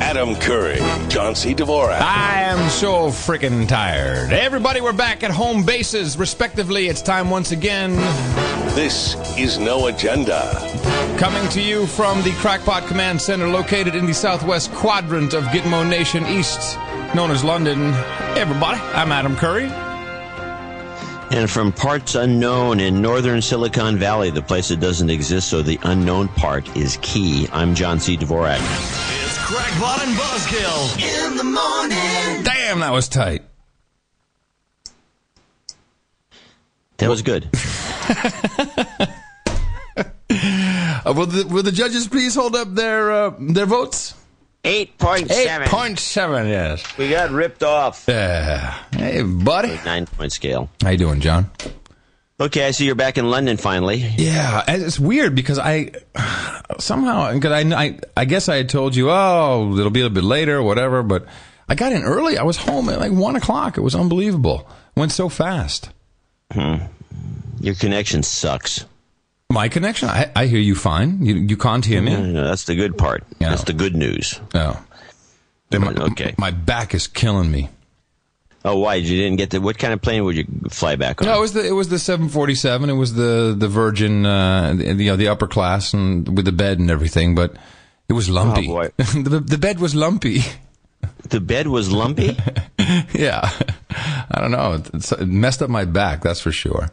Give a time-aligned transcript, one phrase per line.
[0.00, 1.54] Adam Curry, John C.
[1.54, 2.00] Dvorak.
[2.00, 4.32] I am so freaking tired.
[4.32, 6.88] Everybody, we're back at home bases, respectively.
[6.88, 7.94] It's time once again.
[8.74, 10.52] This is No Agenda.
[11.18, 15.88] Coming to you from the Crackpot Command Center located in the southwest quadrant of Gitmo
[15.88, 16.76] Nation East,
[17.14, 17.92] known as London.
[17.92, 19.70] Hey, everybody, I'm Adam Curry.
[21.30, 25.78] And from parts unknown in northern Silicon Valley, the place that doesn't exist, so the
[25.84, 27.48] unknown part is key.
[27.52, 28.16] I'm John C.
[28.16, 29.03] Dvorak.
[29.46, 32.42] It's Crackpot and Buzzkill in the morning.
[32.44, 33.42] Damn, that was tight.
[36.96, 37.50] That was good.
[41.06, 44.14] Uh, will, the, will the judges please hold up their uh, their votes?
[44.64, 45.28] 8.7.
[45.64, 46.96] 8.7, yes.
[46.96, 48.06] We got ripped off.
[48.08, 48.78] Yeah.
[48.90, 49.78] Hey, buddy.
[49.84, 50.70] Nine point scale.
[50.82, 51.50] How you doing, John?
[52.40, 53.96] Okay, I see you're back in London finally.
[53.96, 55.92] Yeah, it's weird because I
[56.78, 60.14] somehow because I, I I guess I had told you oh it'll be a little
[60.14, 61.26] bit later whatever, but
[61.68, 62.36] I got in early.
[62.36, 63.78] I was home at like one o'clock.
[63.78, 64.68] It was unbelievable.
[64.96, 65.90] Went so fast.
[66.52, 66.76] Hmm.
[67.60, 68.84] Your connection sucks.
[69.50, 70.08] My connection.
[70.08, 71.24] I, I hear you fine.
[71.24, 72.32] You you can't hear No, me.
[72.32, 73.22] no, that's the good part.
[73.38, 73.50] Yeah.
[73.50, 74.40] That's the good news.
[74.54, 74.82] Oh.
[75.72, 76.34] My, Okay.
[76.38, 77.68] My back is killing me.
[78.64, 78.94] Oh, why?
[78.94, 79.60] You didn't get the.
[79.60, 81.28] What kind of plane would you fly back on?
[81.28, 82.88] No, it was the it was the 747.
[82.88, 86.52] It was the the Virgin, uh, the, you know, the upper class and with the
[86.52, 87.34] bed and everything.
[87.34, 87.56] But
[88.08, 88.68] it was lumpy.
[88.68, 88.90] Oh, boy.
[88.96, 90.40] the, the bed was lumpy.
[91.28, 92.36] The bed was lumpy?
[93.12, 93.50] yeah,
[94.30, 94.82] I don't know.
[94.94, 96.90] It's, it messed up my back, that's for sure.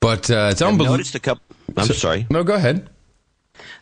[0.00, 0.98] But uh, it's unbelievable.
[0.98, 1.42] noticed a couple.
[1.76, 2.26] I'm sorry.
[2.30, 2.88] No, go ahead.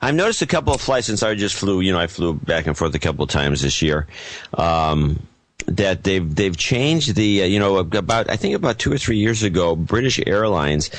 [0.00, 1.80] I've noticed a couple of flights since I just flew.
[1.80, 4.06] You know, I flew back and forth a couple of times this year.
[4.54, 5.26] Um,
[5.66, 9.16] that they've they've changed the uh, you know about I think about two or three
[9.16, 10.90] years ago, British Airlines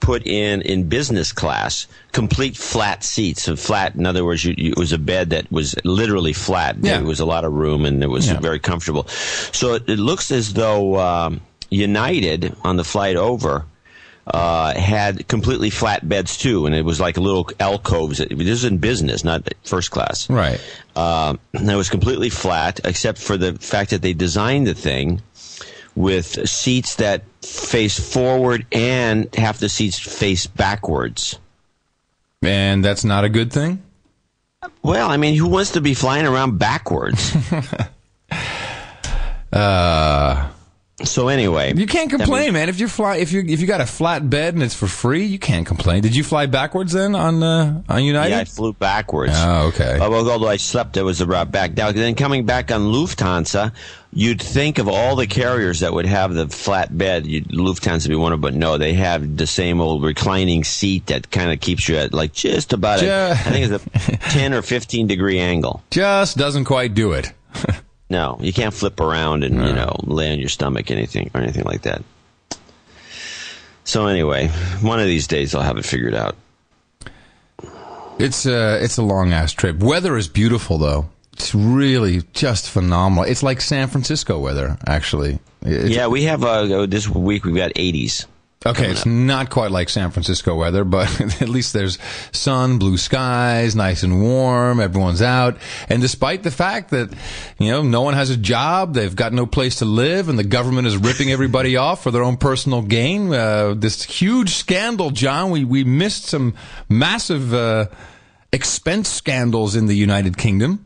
[0.00, 3.42] put in in business class complete flat seats.
[3.44, 6.76] So flat, in other words, you, you, it was a bed that was literally flat.
[6.80, 6.98] Yeah.
[6.98, 8.38] There was a lot of room and it was Yeah.
[8.38, 9.08] very comfortable.
[9.08, 11.40] So it, it looks as though um,
[11.70, 13.64] United on the flight over
[14.26, 18.18] uh, had completely flat beds too, and it was like little alcoves.
[18.18, 20.30] This is in business, not first class.
[20.30, 20.60] Right.
[20.94, 25.22] Uh, and it was completely flat, except for the fact that they designed the thing
[25.94, 31.38] with seats that face forward and half the seats face backwards.
[32.40, 33.82] And that's not a good thing.
[34.82, 37.36] Well, I mean, who wants to be flying around backwards?
[39.52, 40.48] Uh,
[41.04, 42.68] so anyway, you can't I mean- complain, man.
[42.68, 45.24] If you fly, if you if you got a flat bed and it's for free,
[45.24, 46.02] you can't complain.
[46.02, 48.30] Did you fly backwards then on uh, on United?
[48.30, 49.32] Yeah, I flew backwards.
[49.36, 49.98] Oh, okay.
[49.98, 51.94] Although I slept, it was about back down.
[51.94, 53.72] Then coming back on Lufthansa,
[54.12, 57.26] you'd think of all the carriers that would have the flat bed.
[57.26, 61.06] You'd, Lufthansa would be one of, but no, they have the same old reclining seat
[61.06, 62.98] that kind of keeps you at like just about.
[62.98, 63.84] A, Ju- I think it's
[64.14, 65.82] a ten or fifteen degree angle.
[65.90, 67.32] Just doesn't quite do it.
[68.12, 71.64] No, you can't flip around and you know lay on your stomach anything or anything
[71.64, 72.02] like that.
[73.84, 74.48] So anyway,
[74.82, 76.36] one of these days I'll have it figured out.
[78.18, 79.78] It's a it's a long ass trip.
[79.78, 81.08] Weather is beautiful though.
[81.32, 83.24] It's really just phenomenal.
[83.24, 85.38] It's like San Francisco weather, actually.
[85.64, 88.26] It's- yeah, we have uh, this week we've got 80s.
[88.64, 91.98] Okay, it's not quite like San Francisco weather, but at least there's
[92.30, 94.78] sun, blue skies, nice and warm.
[94.78, 95.56] Everyone's out,
[95.88, 97.12] and despite the fact that
[97.58, 100.44] you know no one has a job, they've got no place to live, and the
[100.44, 103.32] government is ripping everybody off for their own personal gain.
[103.34, 105.50] Uh, this huge scandal, John.
[105.50, 106.54] We we missed some
[106.88, 107.86] massive uh,
[108.52, 110.84] expense scandals in the United Kingdom.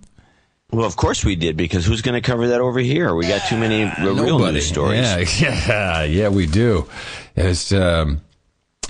[0.72, 3.14] Well, of course we did, because who's going to cover that over here?
[3.14, 4.54] We got too many real Nobody.
[4.54, 5.00] news stories.
[5.00, 5.18] Yeah,
[5.68, 6.88] yeah, yeah, we do.
[7.36, 8.22] It's, um,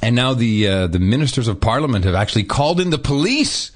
[0.03, 3.73] and now the uh, the ministers of parliament have actually called in the police.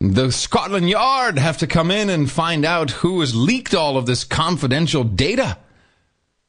[0.00, 4.06] The Scotland Yard have to come in and find out who has leaked all of
[4.06, 5.58] this confidential data.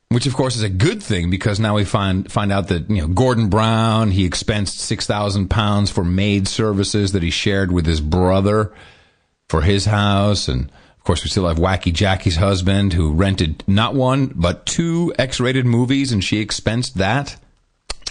[0.10, 3.02] Which of course is a good thing because now we find find out that you
[3.02, 7.86] know Gordon Brown he expensed six thousand pounds for maid services that he shared with
[7.86, 8.72] his brother
[9.50, 10.72] for his house, and
[11.06, 16.12] course we still have Wacky Jackie's husband who rented not one but two X-rated movies,
[16.12, 17.38] and she expensed that.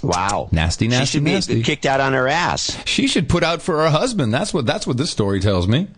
[0.02, 0.48] Wow.
[0.52, 1.18] Nasty, nasty.
[1.18, 2.78] She nasty, should be kicked out on her ass.
[2.84, 4.32] She should put out for her husband.
[4.32, 5.88] That's what that's what this story tells me.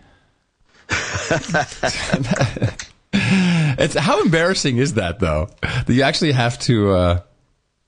[3.13, 5.49] it's how embarrassing is that though?
[5.61, 7.21] That you actually have to uh,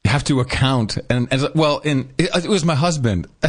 [0.09, 3.27] have to account and, and well, in it, it was my husband.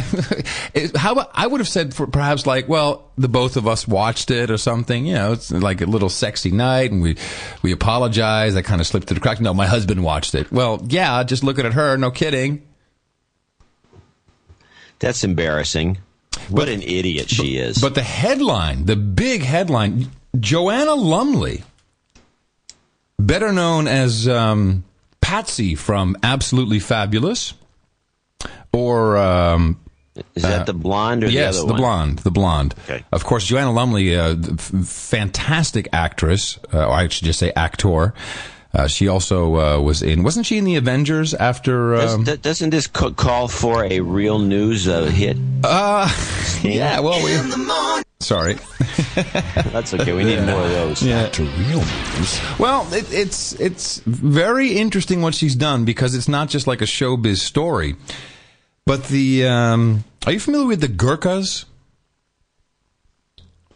[0.72, 4.30] It- how I would have said for perhaps like, well, the both of us watched
[4.30, 5.04] it or something.
[5.06, 7.16] You know, it's like a little sexy night, and we
[7.62, 8.54] we apologize.
[8.54, 9.40] I kind of slipped through the cracks.
[9.40, 10.52] No, my husband watched it.
[10.52, 11.96] Well, yeah, just looking at her.
[11.96, 12.62] No kidding.
[15.00, 15.98] That's embarrassing.
[16.48, 17.78] What an idiot she is.
[17.80, 21.64] But the headline, the big headline, Joanna Lumley,
[23.18, 24.84] better known as um,
[25.30, 27.54] Patsy from Absolutely Fabulous,
[28.72, 29.80] or um,
[30.34, 32.74] Is that the blonde or yes, the other the blonde, the blonde.
[32.84, 33.04] Okay.
[33.12, 38.12] Of course, Joanna Lumley, uh, f- fantastic actress, uh, or I should just say actor.
[38.72, 41.96] Uh, she also uh, was in, wasn't she in the Avengers after?
[41.96, 45.36] Does, Um, do- doesn't this co- call for a real news uh, hit?
[46.62, 48.02] yeah, well, we.
[48.20, 48.54] Sorry.
[49.72, 50.12] That's okay.
[50.12, 51.02] We need more of those.
[51.02, 51.28] Yeah.
[51.30, 52.40] To real news.
[52.58, 56.86] Well, it, it's it's very interesting what she's done because it's not just like a
[56.86, 57.96] showbiz story,
[58.86, 59.46] but the.
[59.46, 61.64] Um, are you familiar with the Gurkhas?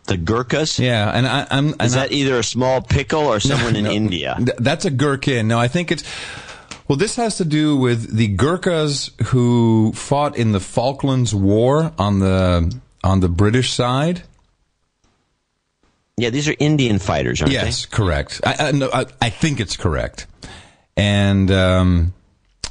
[0.07, 0.79] The Gurkhas?
[0.79, 1.69] Yeah, and I, I'm.
[1.73, 4.35] And Is I- that either a small pickle or someone in No, India?
[4.39, 5.49] th- that's a gherkin.
[5.49, 6.05] No, I think it's.
[6.87, 12.19] Well, this has to do with the Gurkhas who fought in the Falklands War on
[12.19, 14.23] the on the British side.
[16.17, 18.41] Yeah, these are Indian fighters, aren't Yes, correct.
[18.45, 20.27] I, I, no, I, I think it's correct.
[20.97, 22.13] And um,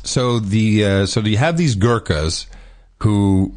[0.03, 2.45] so the uh, so do you have these Gurkhas
[2.99, 3.53] who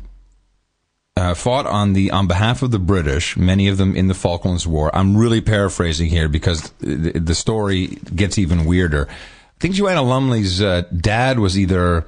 [1.16, 3.36] uh, fought on the on behalf of the British.
[3.36, 4.94] Many of them in the Falklands War.
[4.94, 9.08] I'm really paraphrasing here because the, the story gets even weirder.
[9.08, 12.04] I think Joanna Lumley's uh, dad was either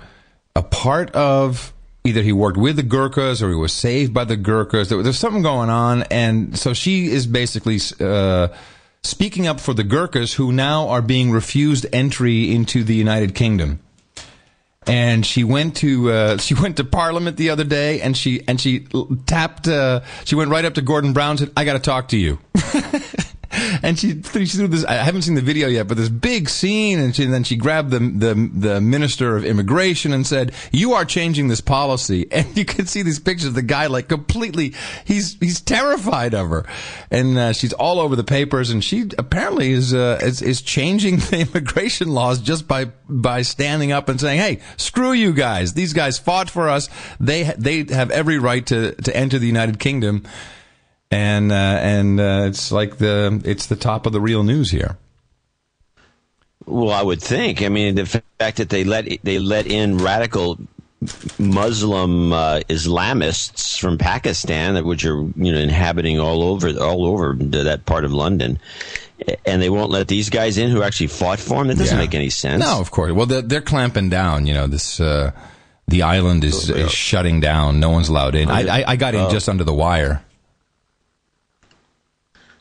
[0.54, 1.72] a part of.
[2.04, 4.88] Either he worked with the Gurkhas or he was saved by the Gurkhas.
[4.88, 8.48] There, there's something going on, and so she is basically uh,
[9.02, 13.80] speaking up for the Gurkhas who now are being refused entry into the United Kingdom
[14.88, 18.60] and she went to uh, she went to Parliament the other day, and she and
[18.60, 18.86] she
[19.26, 19.68] tapped.
[19.68, 22.16] Uh, she went right up to Gordon Brown and said, "I got to talk to
[22.16, 22.38] you."
[23.82, 24.84] and she she threw this.
[24.84, 27.56] I haven't seen the video yet, but this big scene, and, she, and then she
[27.56, 32.56] grabbed the, the the minister of immigration and said, "You are changing this policy." And
[32.56, 34.74] you can see these pictures of the guy like completely.
[35.04, 36.66] He's he's terrified of her,
[37.10, 38.70] and uh, she's all over the papers.
[38.70, 43.90] And she apparently is uh, is is changing the immigration laws just by by standing
[43.90, 45.74] up and saying, "Hey, screw you guys!
[45.74, 46.88] These guys fought for us.
[47.18, 50.24] They they have every right to to enter the United Kingdom."
[51.10, 54.96] And uh, and uh, it's like the it's the top of the real news here.
[56.66, 57.62] Well, I would think.
[57.62, 60.58] I mean, the fact that they let they let in radical
[61.38, 67.86] Muslim uh, Islamists from Pakistan, which are you know inhabiting all over all over that
[67.86, 68.58] part of London,
[69.46, 71.68] and they won't let these guys in who actually fought for them.
[71.68, 72.02] That doesn't Yeah.
[72.04, 72.60] make any sense.
[72.62, 73.12] No, of course.
[73.12, 74.46] Well, they're, they're clamping down.
[74.46, 75.30] You know, this uh,
[75.86, 77.80] the island is, is shutting down.
[77.80, 78.50] No one's allowed in.
[78.50, 80.22] I I, I got in just under the wire.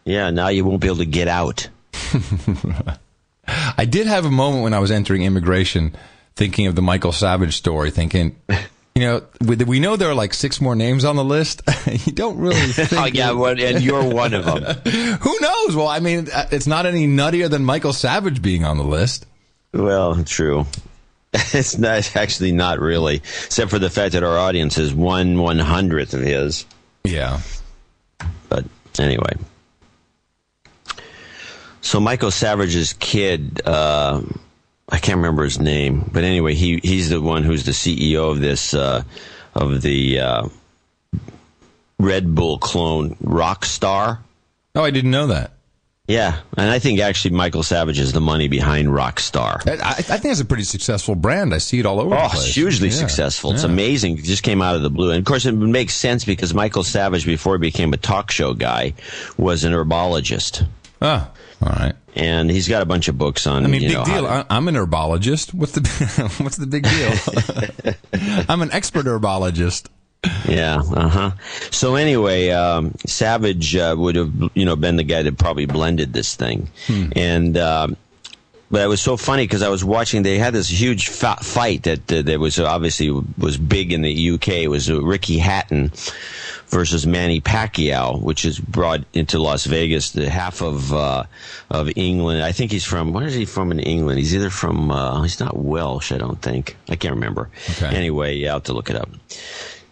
[0.07, 1.67] Yeah, now you won't be able to get out.
[3.47, 5.93] I did have a moment when I was entering immigration,
[6.37, 8.35] thinking of the Michael Savage story, thinking.
[8.97, 11.61] You know, we, we know there are like six more names on the list.
[12.07, 12.93] you don't really think.
[12.93, 14.63] Oh yeah, well, and you're one of them.
[15.21, 15.75] Who knows?
[15.75, 19.27] Well, I mean, uh, it's not any nuttier than Michael Savage being on the list.
[19.71, 20.65] Well, true.
[21.31, 25.59] It's not actually not really, except for the fact that our audience is one one
[25.59, 26.65] hundredth of his.
[27.03, 27.41] Yeah.
[28.49, 28.65] But
[28.97, 29.33] anyway,
[31.87, 34.21] so Michael Savage's kid, uh,
[34.89, 38.39] I can't remember his name, but anyway, he he's the one who's the CEO of
[38.41, 39.03] this uh,
[39.55, 40.47] of the uh,
[41.99, 44.19] Red Bull clone Rockstar.
[44.75, 45.51] Oh, I didn't know that.
[46.07, 49.67] Yeah, and I think actually Michael Savage is the money behind Rockstar.
[49.67, 51.53] I, I think it's a pretty successful brand.
[51.53, 52.45] I see it all over the Oh, place.
[52.45, 52.93] it's hugely Yeah.
[52.95, 53.51] successful.
[53.51, 53.69] It's Yeah.
[53.71, 54.17] amazing.
[54.19, 55.09] It just came out of the blue.
[55.11, 58.53] And of course, it makes sense because Michael Savage, before he became a talk show
[58.53, 58.93] guy,
[59.37, 60.65] was an herbologist.
[61.01, 61.27] Oh,
[61.61, 61.93] all right.
[62.15, 63.63] And he's got a bunch of books on.
[63.63, 64.21] I mean, big know, deal.
[64.23, 65.53] to- I, I'm an herbologist.
[65.53, 65.81] What's the
[66.43, 68.43] what's the big deal?
[68.49, 69.87] I'm an expert herbologist.
[70.47, 71.31] Yeah, uh huh.
[71.71, 76.13] So anyway, um, Savage uh, would have, you know, been the guy that probably blended
[76.13, 76.69] this thing,
[77.15, 77.57] and.
[77.57, 77.97] Um,
[78.69, 80.23] but it was so funny because I was watching.
[80.23, 84.31] They had this huge fa- fight that uh, that was obviously was big in the
[84.31, 84.49] UK.
[84.49, 85.93] It was uh, Ricky Hatton
[86.67, 90.11] versus Manny Pacquiao, which is brought into Las Vegas.
[90.11, 91.23] The half of uh,
[91.69, 92.43] of England.
[92.43, 93.13] I think he's from.
[93.13, 94.19] Where is he from in England?
[94.19, 94.91] He's either from.
[94.91, 96.11] Uh, he's not Welsh.
[96.11, 96.77] I don't think.
[96.89, 97.49] I can't remember.
[97.71, 97.95] Okay.
[97.95, 99.09] Anyway, yeah, I'll have to look it up.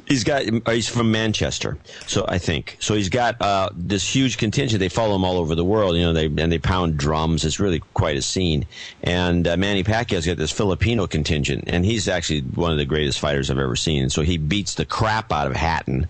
[0.08, 0.44] He's got.
[0.70, 2.78] He's from Manchester, so I think.
[2.80, 4.80] So he's got uh, this huge contingent.
[4.80, 5.96] They follow him all over the world.
[5.96, 7.44] You know, they and they pound drums.
[7.44, 8.66] It's really quite a scene.
[9.02, 13.20] And uh, Manny Pacquiao's got this Filipino contingent, and he's actually one of the greatest
[13.20, 14.10] fighters I've ever seen.
[14.10, 16.08] So he beats the crap out of Hatton.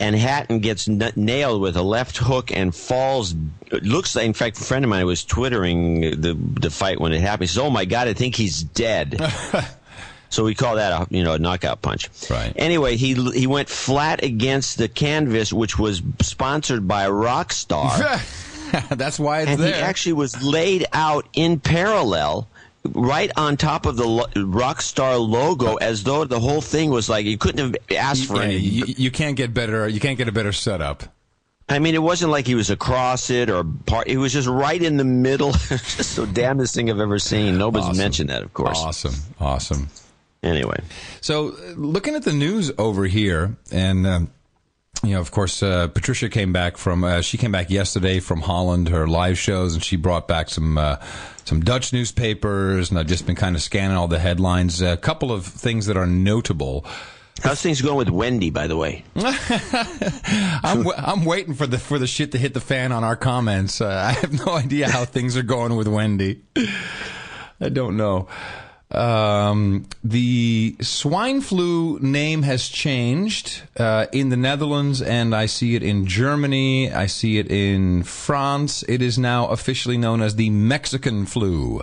[0.00, 3.34] And Hatton gets n- nailed with a left hook and falls.
[3.70, 7.12] It looks like, in fact, a friend of mine was twittering the the fight when
[7.12, 7.42] it happened.
[7.42, 9.20] He says, "Oh my God, I think he's dead."
[10.32, 12.08] So we call that a you know a knockout punch.
[12.30, 12.52] Right.
[12.56, 18.20] Anyway, he he went flat against the canvas, which was sponsored by Rockstar.
[18.96, 19.74] That's why it's and there.
[19.74, 22.48] he actually was laid out in parallel
[22.84, 27.36] right on top of the Rockstar logo as though the whole thing was like you
[27.38, 28.56] couldn't have asked for Yeah, any.
[28.56, 29.86] you, you can't get better.
[29.86, 31.04] You can't get a better setup.
[31.68, 34.08] I mean, it wasn't like he was across it or part.
[34.08, 35.52] It was just right in the middle.
[35.68, 37.56] just the damnedest thing I've ever seen.
[37.56, 37.98] Nobody's Awesome.
[37.98, 38.78] mentioned that, of course.
[38.80, 39.88] Awesome, awesome.
[40.42, 40.80] Anyway,
[41.20, 44.30] So, uh, looking at the news over here, and um,
[45.04, 47.04] you know, of course, uh, Patricia came back from.
[47.04, 50.78] Uh, she came back yesterday from Holland, her live shows, and she brought back some
[50.78, 50.96] uh,
[51.44, 52.90] some Dutch newspapers.
[52.90, 54.82] And I've just been kind of scanning all the headlines.
[54.82, 56.84] A couple of things that are notable.
[57.42, 58.50] how's things going with Wendy?
[58.50, 62.60] By the way, I'm w- I'm waiting for the for the shit to hit the
[62.60, 63.80] fan on our comments.
[63.80, 66.42] Uh, I have no idea how things are going with Wendy.
[67.60, 68.26] I don't know.
[68.92, 75.82] Um, the swine flu name has changed uh, in the Netherlands, and I see it
[75.82, 76.92] in Germany.
[76.92, 78.84] I see it in France.
[78.88, 81.82] It is now officially known as the Mexican flu.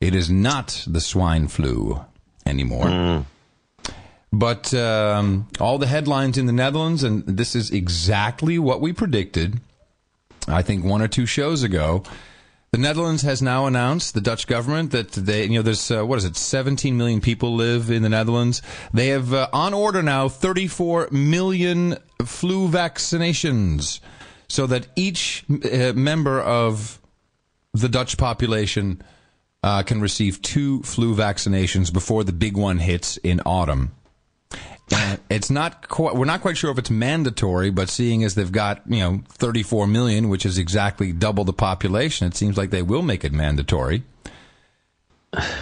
[0.00, 2.04] It is not the swine flu
[2.44, 3.24] anymore.
[4.32, 9.60] But um, all the headlines in the Netherlands, and this is exactly what we predicted.
[10.48, 12.02] I think one or two shows ago.
[12.72, 16.16] The Netherlands has now announced the Dutch government that they, you know, there's uh, what
[16.16, 18.62] is it, 17 million people live in the Netherlands.
[18.94, 24.00] They have uh, on order now 34 million flu vaccinations,
[24.48, 26.98] so that each uh, member of
[27.74, 29.02] the Dutch population
[29.62, 33.92] uh, can receive two flu vaccinations before the big one hits in autumn.
[34.94, 38.52] And it's not quite, we're not quite sure if it's mandatory, but seeing as they've
[38.52, 42.82] got, you know, 34 million, which is exactly double the population, it seems like they
[42.82, 44.02] will make it mandatory.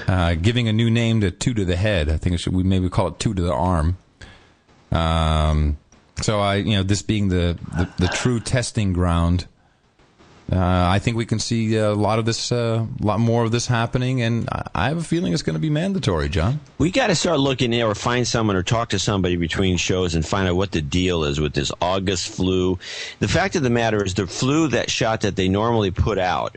[0.08, 2.08] Uh, giving a new name to two to the head.
[2.08, 3.98] I think should, we maybe call it two to the arm.
[4.90, 5.78] Um,
[6.20, 9.46] so I, you know, this being the, the, the true testing ground,
[10.52, 10.56] uh,
[10.90, 13.66] I think we can see a lot of this, uh, a lot more of this
[13.66, 16.58] happening, and I- have a feeling it's going to be mandatory, John.
[16.78, 20.26] we got to start looking or find someone or talk to somebody between shows and
[20.26, 22.78] find out what the deal is with this August flu.
[23.20, 26.56] The fact of the matter is, the flu that shot that they normally put out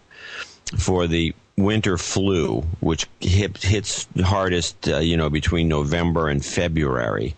[0.77, 7.35] for the winter flu, which hit, hits hardest, uh, you know, between November and February.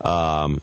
[0.00, 0.60] Um,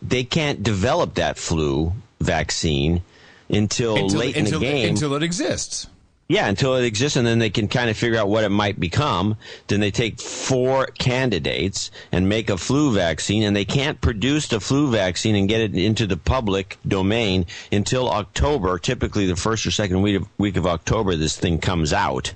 [0.00, 3.02] they can't develop that flu vaccine
[3.48, 4.88] until, late until, in the game.
[4.90, 5.86] until it exists.
[6.30, 8.78] Yeah, until it exists, and then they can kind of figure out what it might
[8.78, 9.36] become.
[9.68, 14.60] Then they take four candidates and make a flu vaccine, and they can't produce the
[14.60, 18.78] flu vaccine and get it into the public domain until October.
[18.78, 22.34] Typically, the first or second week of, week of October, this thing comes out.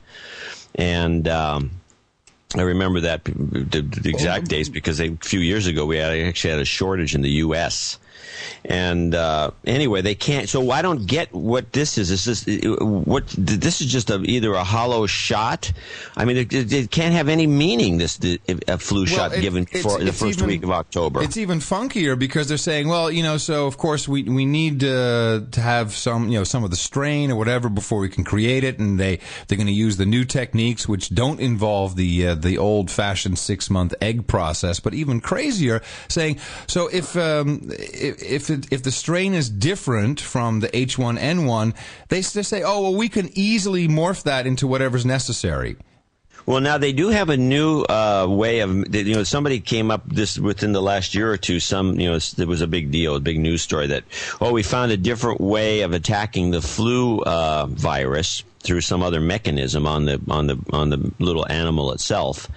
[0.74, 1.72] And um,
[2.56, 6.52] I remember that the, the exact dates because a few years ago we had, actually
[6.52, 7.98] had a shortage in the U.S.
[8.64, 10.48] And uh, anyway, they can't.
[10.48, 12.10] So I don't get what this is.
[12.10, 13.26] Is this what?
[13.36, 15.72] This is just a, either a hollow shot.
[16.16, 17.98] I mean, it, it, it can't have any meaning.
[17.98, 21.22] This the, a flu shot it- given for the first even- week of October.
[21.22, 24.82] It's even funkier because they're saying, well, you know, so of course we we need
[24.84, 28.24] uh, to have some, you know, some of the strain or whatever before we can
[28.24, 32.28] create it, and they they're going to use the new techniques which don't involve the
[32.28, 37.60] uh, the old fashioned six month egg process, but even crazier, saying, so if um,
[37.70, 41.76] if if, it, if the strain is different from the H1N1,
[42.08, 45.76] they they say, oh well, we can easily morph that into whatever's necessary.
[46.44, 50.08] Well, now they do have a new uh, way of you know somebody came up
[50.08, 51.60] this within the last year or two.
[51.60, 54.04] Some you know there was a big deal, a big news story that
[54.40, 59.20] oh we found a different way of attacking the flu uh, virus through some other
[59.20, 62.48] mechanism on the on the on the little animal itself,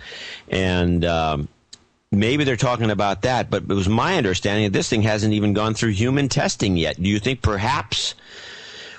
[0.50, 1.06] and.
[1.06, 1.48] Um,
[2.16, 5.54] Maybe they're talking about that, but it was my understanding that this thing hasn't even
[5.54, 7.02] gone through human testing yet.
[7.02, 8.16] Do you think perhaps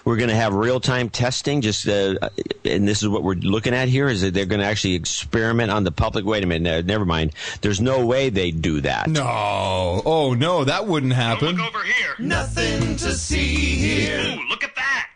[0.07, 1.61] we're going to have real time testing.
[1.61, 2.31] Just uh,
[2.65, 5.73] and this is what we're looking at here is that they're going to actually experiment
[5.73, 6.25] on the public.
[6.25, 7.35] Wait a minute, no, never mind.
[7.61, 9.09] There's no way they do that.
[9.09, 11.57] No, oh no, that wouldn't happen.
[11.57, 12.15] Look over here.
[12.21, 14.21] Nothing to see here.
[14.21, 15.11] Ooh, look at that.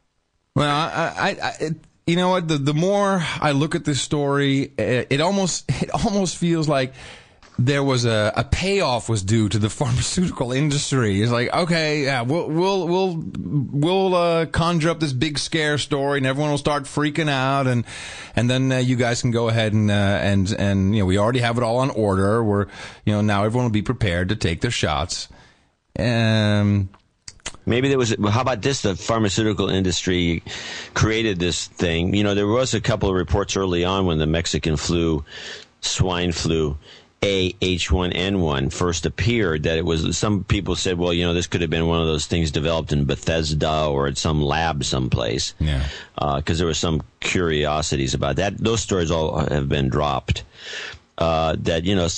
[0.56, 2.48] Well, I, I, I it, you know what?
[2.48, 6.94] The the more I look at this story, it, it almost it almost feels like
[7.60, 11.20] there was a, a payoff was due to the pharmaceutical industry.
[11.20, 16.18] It's like, okay, yeah, we'll we'll we'll we'll uh, conjure up this big scare story,
[16.18, 17.84] and everyone will start freaking out, and
[18.34, 21.18] and then uh, you guys can go ahead and uh, and and you know we
[21.18, 22.42] already have it all on order.
[22.42, 22.66] We're
[23.04, 25.28] you know now everyone will be prepared to take their shots.
[25.98, 26.88] Um,
[27.66, 28.14] Maybe there was.
[28.30, 28.82] How about this?
[28.82, 30.42] The pharmaceutical industry
[30.94, 32.14] created this thing.
[32.14, 35.24] You know, there was a couple of reports early on when the Mexican flu,
[35.80, 36.78] swine flu,
[37.22, 41.60] a H1N1 first appeared, that it was some people said, well, you know, this could
[41.60, 45.54] have been one of those things developed in Bethesda or at some lab someplace.
[45.58, 45.86] Yeah.
[46.14, 48.56] Because there were some curiosities about that.
[48.56, 50.44] Those stories all have been dropped.
[51.18, 52.08] Uh, that you know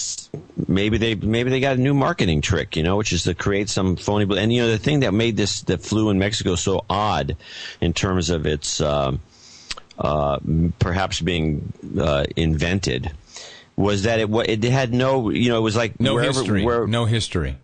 [0.69, 3.69] maybe they maybe they got a new marketing trick, you know, which is to create
[3.69, 4.39] some phony.
[4.39, 7.37] And you know the thing that made this the flu in Mexico so odd
[7.81, 9.17] in terms of its uh,
[9.99, 10.39] uh,
[10.79, 13.11] perhaps being uh, invented
[13.77, 16.65] was that it it had no you know it was like No wherever, history.
[16.65, 17.57] where no history.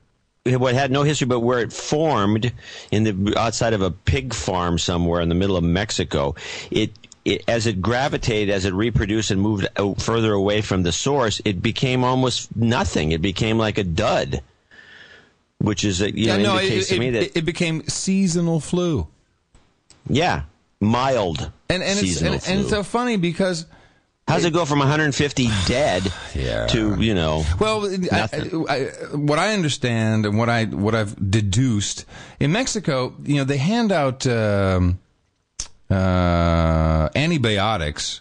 [0.45, 2.53] it had no history, but where it formed
[2.91, 6.35] in the outside of a pig farm somewhere in the middle of Mexico,
[6.71, 6.93] it.
[7.25, 9.67] It, as it gravitated, as it reproduced and moved
[9.99, 13.13] further away from the source, it became almost nothing.
[13.13, 14.41] It became like a dud,
[15.59, 18.61] which is a, you know, no, indicates it, to me that it- it became seasonal
[18.61, 19.09] flu.
[20.09, 20.43] yeah,
[20.81, 23.67] mild And and it's and, and it's so funny because
[24.29, 26.67] How's it go from 150 dead Yeah.
[26.69, 27.45] to you know?
[27.59, 28.29] Well, I,
[28.69, 28.81] I,
[29.17, 32.05] what I understand and what I what I've deduced
[32.39, 34.99] in Mexico, you know, they hand out um,
[35.91, 38.21] uh, antibiotics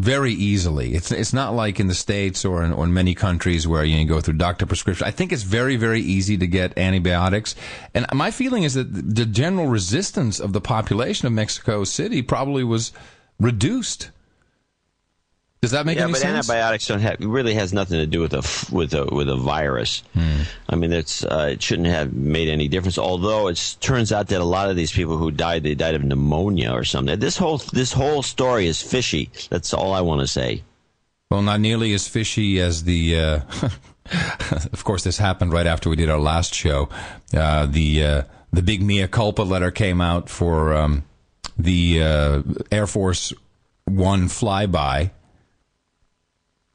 [0.00, 0.94] very easily.
[0.94, 3.94] It's it's not like in the states or in, or in many countries where you,
[3.94, 5.06] know, you go through doctor prescription.
[5.06, 7.54] I think it's very very easy to get antibiotics,
[7.94, 12.64] and my feeling is that the general resistance of the population of Mexico City probably
[12.64, 12.92] was
[13.40, 14.10] reduced.
[15.64, 16.46] Does that make yeah, any but sense?
[16.50, 20.02] antibiotics don't have really has nothing to do with a with a with a virus.
[20.12, 20.42] Hmm.
[20.68, 22.98] I mean, it's uh, it shouldn't have made any difference.
[22.98, 26.04] Although it turns out that a lot of these people who died, they died of
[26.04, 27.18] pneumonia or something.
[27.18, 29.30] This whole this whole story is fishy.
[29.48, 30.62] That's all I want to say.
[31.30, 33.18] Well, not nearly as fishy as the.
[33.18, 33.40] Uh,
[34.70, 36.90] of course, this happened right after we did our last show.
[37.34, 41.04] Uh, the uh, the big mea culpa letter came out for um,
[41.56, 43.32] the uh, Air Force
[43.86, 45.10] One flyby,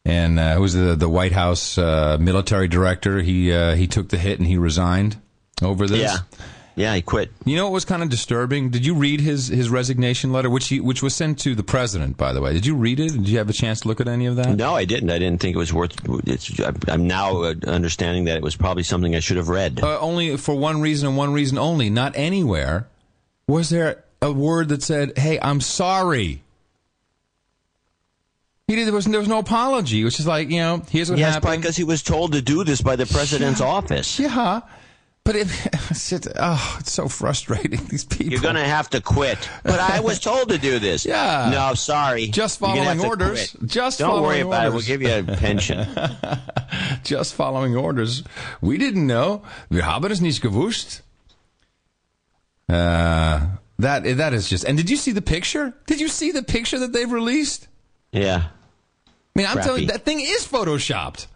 [0.10, 3.22] and uh, who was the the White House uh, military director?
[3.22, 5.18] He uh, he took the hit and he resigned
[5.62, 6.00] over this.
[6.00, 6.18] Yeah,
[6.80, 7.30] yeah, he quit.
[7.44, 8.70] You know what was kind of disturbing?
[8.70, 12.16] Did you read his, his resignation letter, which he, which was sent to the president,
[12.16, 12.54] by the way?
[12.54, 13.12] Did you read it?
[13.12, 14.56] Did you have a chance to look at any of that?
[14.56, 15.10] No, I didn't.
[15.10, 15.94] I didn't think it was worth.
[16.26, 16.58] It's,
[16.88, 19.84] I'm now uh, understanding that it was probably something I should have read.
[19.84, 21.90] Uh, only for one reason and one reason only.
[21.90, 22.88] Not anywhere
[23.46, 26.44] was there a word that said, "Hey, I'm sorry."
[28.70, 28.86] He did.
[28.86, 30.02] There was there was no apology.
[30.02, 31.64] It was just like you know, here's what yes, happened.
[31.64, 34.20] because he was told to do this by the president's office.
[34.20, 34.62] yeah,
[35.24, 35.48] but it,
[35.90, 37.84] it's just, oh, it's so frustrating.
[37.90, 38.32] These people.
[38.32, 39.50] You're going to have to quit.
[39.64, 41.04] But I was told to do this.
[41.10, 41.50] Yeah.
[41.52, 42.28] No, sorry.
[42.28, 43.54] Just following orders.
[43.66, 44.74] Just Don't worry about it.
[44.74, 45.88] We'll give you a pension.
[47.04, 48.24] just following orders.
[48.62, 49.42] We didn't know.
[49.72, 51.02] Wir haben es nicht gewusst.
[52.70, 53.48] Uh,
[53.80, 54.64] that that is just.
[54.64, 55.74] And did you see the picture?
[55.88, 57.68] Did you see the picture that they've released?
[58.12, 58.50] yeah.
[59.46, 61.28] I mean, I'm telling you, that thing is photoshopped.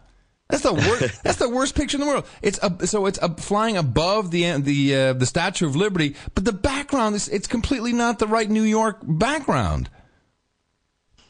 [0.50, 1.24] That's the worst.
[1.24, 2.26] that's the worst picture in the world.
[2.42, 6.46] It's a, so it's a, flying above the the uh, the Statue of Liberty, but
[6.46, 9.90] the background is it's completely not the right New York background.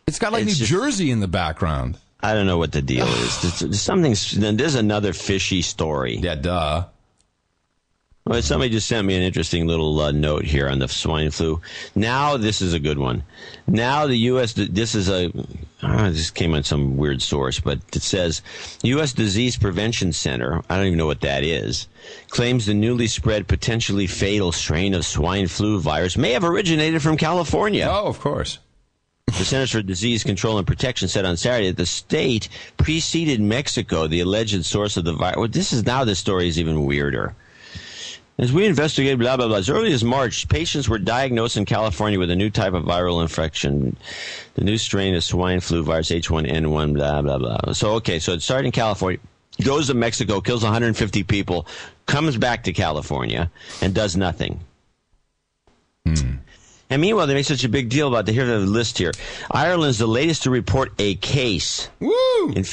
[0.07, 1.97] It's got like It's New just- Jersey in the background.
[2.21, 3.41] I don't know what the deal is.
[3.41, 4.15] There's- there's Something.
[4.57, 6.17] There's another fishy story.
[6.17, 6.85] Yeah, duh.
[8.25, 11.59] Well, somebody just sent me an interesting little uh, note here on the swine flu.
[11.93, 13.23] Now, this is a good one.
[13.67, 14.53] Now, the U.S.
[14.53, 15.29] This is a.
[15.83, 18.41] Uh, this came on some weird source, but it says
[18.83, 19.13] U.S.
[19.13, 20.61] Disease Prevention Center.
[20.69, 21.87] I don't even know what that is.
[22.29, 27.17] Claims the newly spread, potentially fatal strain of swine flu virus may have originated from
[27.17, 27.87] California.
[27.89, 28.59] Oh, of course.
[29.27, 34.07] The Centers for Disease Control and Protection said on Saturday that the state preceded Mexico,
[34.07, 35.37] the alleged source of the virus.
[35.37, 37.35] Well, this is now the story is even weirder.
[38.37, 42.17] As we investigated, blah, blah, blah, as early as March, patients were diagnosed in California
[42.17, 43.95] with a new type of viral infection,
[44.55, 47.73] the new strain of swine flu virus H1N1, blah, blah, blah.
[47.73, 49.19] So, okay, so it started in California,
[49.63, 51.67] goes to Mexico, kills 150 people,
[52.07, 54.59] comes back to California, and does nothing.
[56.07, 56.37] Hmm.
[56.89, 59.11] And meanwhile, they make such a big deal about the here the list here.
[59.49, 61.89] Ireland's the latest to report a case.
[61.99, 62.53] Woo!
[62.55, 62.65] In,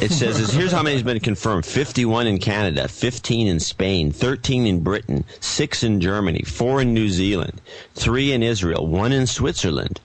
[0.00, 4.12] it says is, here's how many has been confirmed: 51 in Canada, 15 in Spain,
[4.12, 7.60] 13 in Britain, six in Germany, four in New Zealand,
[7.94, 10.00] three in Israel, one in Switzerland.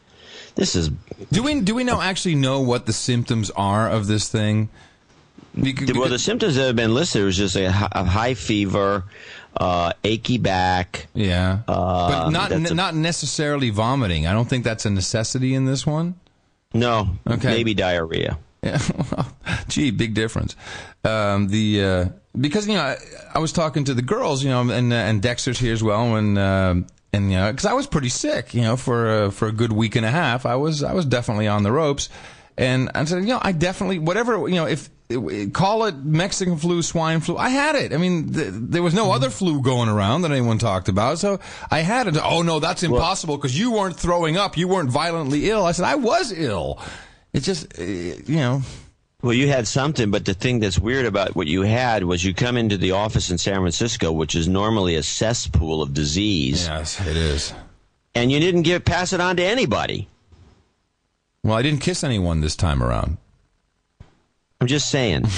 [0.55, 0.89] This is
[1.31, 4.69] Do we do we now actually know what the symptoms are of this thing?
[5.59, 9.03] Because- well, the symptoms that have been listed was just a, a high fever,
[9.57, 11.07] uh, achy back.
[11.13, 14.25] yeah, but not a- not necessarily vomiting.
[14.27, 16.15] I don't think that's a necessity in this one.
[16.73, 17.49] No, Okay.
[17.49, 18.37] maybe diarrhea.
[18.63, 18.79] Yeah,
[19.11, 20.55] well, gee, big difference.
[21.03, 22.05] Um, the uh,
[22.39, 22.97] because you know I,
[23.35, 26.15] I was talking to the girls, you know, and uh, and Dexter's here as well,
[26.15, 26.75] and uh,
[27.11, 29.71] and you know because I was pretty sick, you know, for uh, for a good
[29.71, 32.09] week and a half, I was I was definitely on the ropes,
[32.57, 34.89] and I said, you know, I definitely whatever you know if
[35.51, 37.37] call it Mexican flu, swine flu.
[37.37, 37.93] I had it.
[37.93, 41.39] I mean, th- there was no other flu going around that anyone talked about, so
[41.69, 42.17] I had it.
[42.17, 45.65] Oh no, that's impossible because you weren't throwing up, you weren't violently ill.
[45.65, 46.79] I said I was ill.
[47.33, 48.61] It's just, uh, you know.
[49.21, 52.33] Well, you had something, but the thing that's weird about what you had was you
[52.33, 56.99] come into the office in San Francisco, which is normally a cesspool of disease, Yes,
[57.07, 57.53] it is.
[58.15, 60.09] and you didn't give pass it on to anybody.
[61.41, 63.17] Well, I didn't kiss anyone this time around.
[64.59, 65.25] I'm just saying.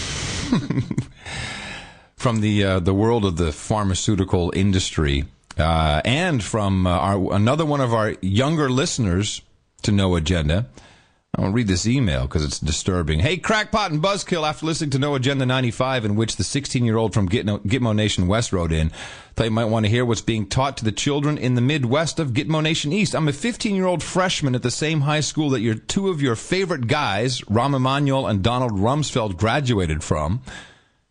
[2.15, 5.25] from the uh, the world of the pharmaceutical industry,
[5.57, 9.41] uh, and from uh, our, another one of our younger listeners
[9.83, 10.65] to No Agenda.
[11.37, 13.19] I'll read this email because it's disturbing.
[13.19, 14.47] Hey, crackpot and buzzkill.
[14.47, 17.93] After listening to No Agenda 95, in which the 16 year old from Gitmo, Gitmo
[17.93, 18.89] Nation West wrote in,
[19.35, 22.19] thought you might want to hear what's being taught to the children in the Midwest
[22.19, 23.13] of Gitmo Nation East.
[23.13, 26.21] I'm a 15 year old freshman at the same high school that your two of
[26.21, 30.41] your favorite guys, Rahm Emanuel and Donald Rumsfeld, graduated from.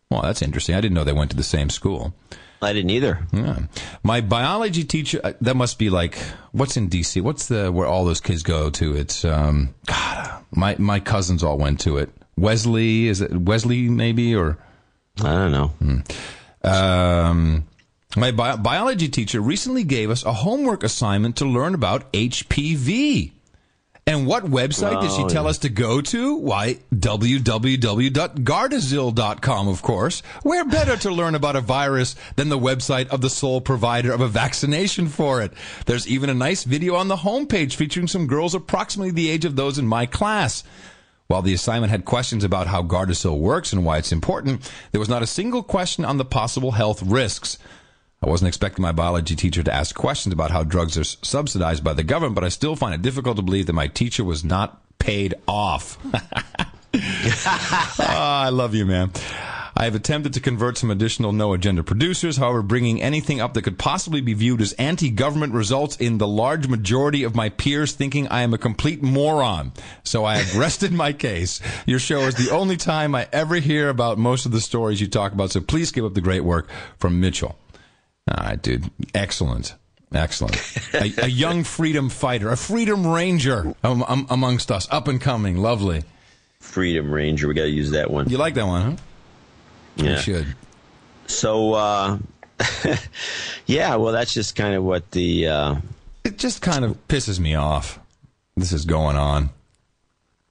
[0.09, 0.75] Well, that's interesting.
[0.75, 2.15] I didn't know they went to the same school.
[2.61, 3.19] I didn't either.
[3.31, 3.59] Yeah.
[4.01, 6.17] My biology teacher, uh, that must be like,
[6.55, 7.21] what's in DC?
[7.21, 8.95] What's the, where all those kids go to?
[8.95, 12.09] It's, um, God, my, my cousins all went to it.
[12.37, 14.57] Wesley, is it Wesley maybe, or,
[15.23, 16.69] I don't know.
[16.69, 17.65] um,
[18.17, 23.31] my bi- biology teacher recently gave us a homework assignment to learn about HPV.
[24.07, 25.49] And what website did she Oh, tell yeah.
[25.49, 26.35] us to go to?
[26.35, 30.21] Why, www.gardasil.com, of course.
[30.43, 34.21] Where better to learn about a virus than the website of the sole provider of
[34.21, 35.53] a vaccination for it?
[35.87, 39.55] There's even a nice video on the homepage featuring some girls approximately the age of
[39.55, 40.63] those in my class.
[41.25, 45.09] While the assignment had questions about how Gardasil works and why it's important, there was
[45.09, 47.57] not a single question on the possible health risks.
[48.21, 51.93] I wasn't expecting my biology teacher to ask questions about how drugs are subsidized by
[51.93, 54.81] the government, but I still find it difficult to believe that my teacher was not
[54.99, 55.97] paid off.
[56.97, 59.11] Ah, I love you, man.
[59.77, 62.37] I have attempted to convert some additional no agenda producers.
[62.37, 66.27] However, bringing anything up that could possibly be viewed as anti government results in the
[66.27, 69.73] large majority of my peers thinking I am a complete moron.
[70.03, 71.59] So I have rested my case.
[71.85, 75.07] Your show is the only time I ever hear about most of the stories you
[75.07, 75.51] talk about.
[75.51, 77.57] So please keep up the great work from Mitchell.
[78.29, 78.89] All right, dude.
[79.13, 79.75] Excellent.
[80.13, 80.55] Excellent.
[80.93, 85.57] a, a young freedom fighter, a freedom ranger um, um, amongst us, up and coming.
[85.57, 86.03] Lovely.
[86.59, 87.47] Freedom Ranger.
[87.47, 88.27] We got to use that one.
[88.29, 88.97] You like that one, huh?
[89.97, 90.15] Yeah.
[90.17, 90.55] should.
[91.27, 92.17] So, uh,
[93.67, 93.95] yeah.
[93.95, 95.47] Well, that's just kind of what the.
[95.47, 95.75] Uh,
[96.23, 97.99] It just kind of pisses me off.
[98.57, 99.51] This is going on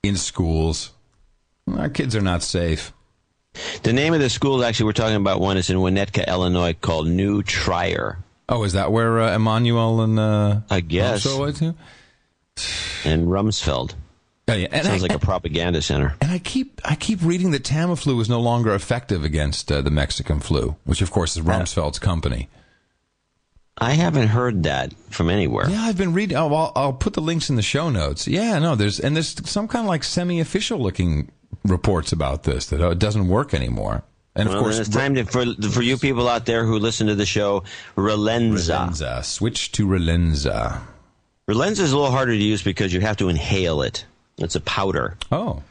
[0.02, 0.92] in schools.
[1.76, 2.92] Our kids are not safe.
[3.82, 7.08] The name of the school actually we're talking about one is in Winnetka, Illinois, called
[7.08, 8.18] New Trier.
[8.48, 11.24] Oh, is that where uh, Emanuel and uh, I guess.
[11.26, 11.74] Went to?
[13.04, 13.94] in Rumsfeld.
[14.46, 14.68] Oh, yeah.
[14.70, 16.14] And Sounds I, like a propaganda center.
[16.20, 19.90] and I keep I keep reading that Tamiflu is no longer effective against uh, the
[19.90, 22.48] Mexican flu, which of course is Rumsfeld's company.
[23.76, 25.68] I haven't heard that from anywhere.
[25.68, 26.36] Yeah, I've been reading.
[26.36, 28.28] Oh, I'll, I'll put the links in the show notes.
[28.28, 31.30] Yeah, no, there's and there's some kind of like semi-official looking
[31.64, 34.02] reports about this that it doesn't work anymore.
[34.36, 37.06] And of Well, course, it's time to, for for you people out there who listen
[37.06, 37.62] to the show,
[37.96, 38.88] Relenza.
[38.88, 39.24] Relenza.
[39.24, 40.80] Switch to Relenza.
[41.48, 44.04] Relenza is a little harder to use because you have to inhale it.
[44.38, 45.16] It's a powder.
[45.30, 45.62] Oh,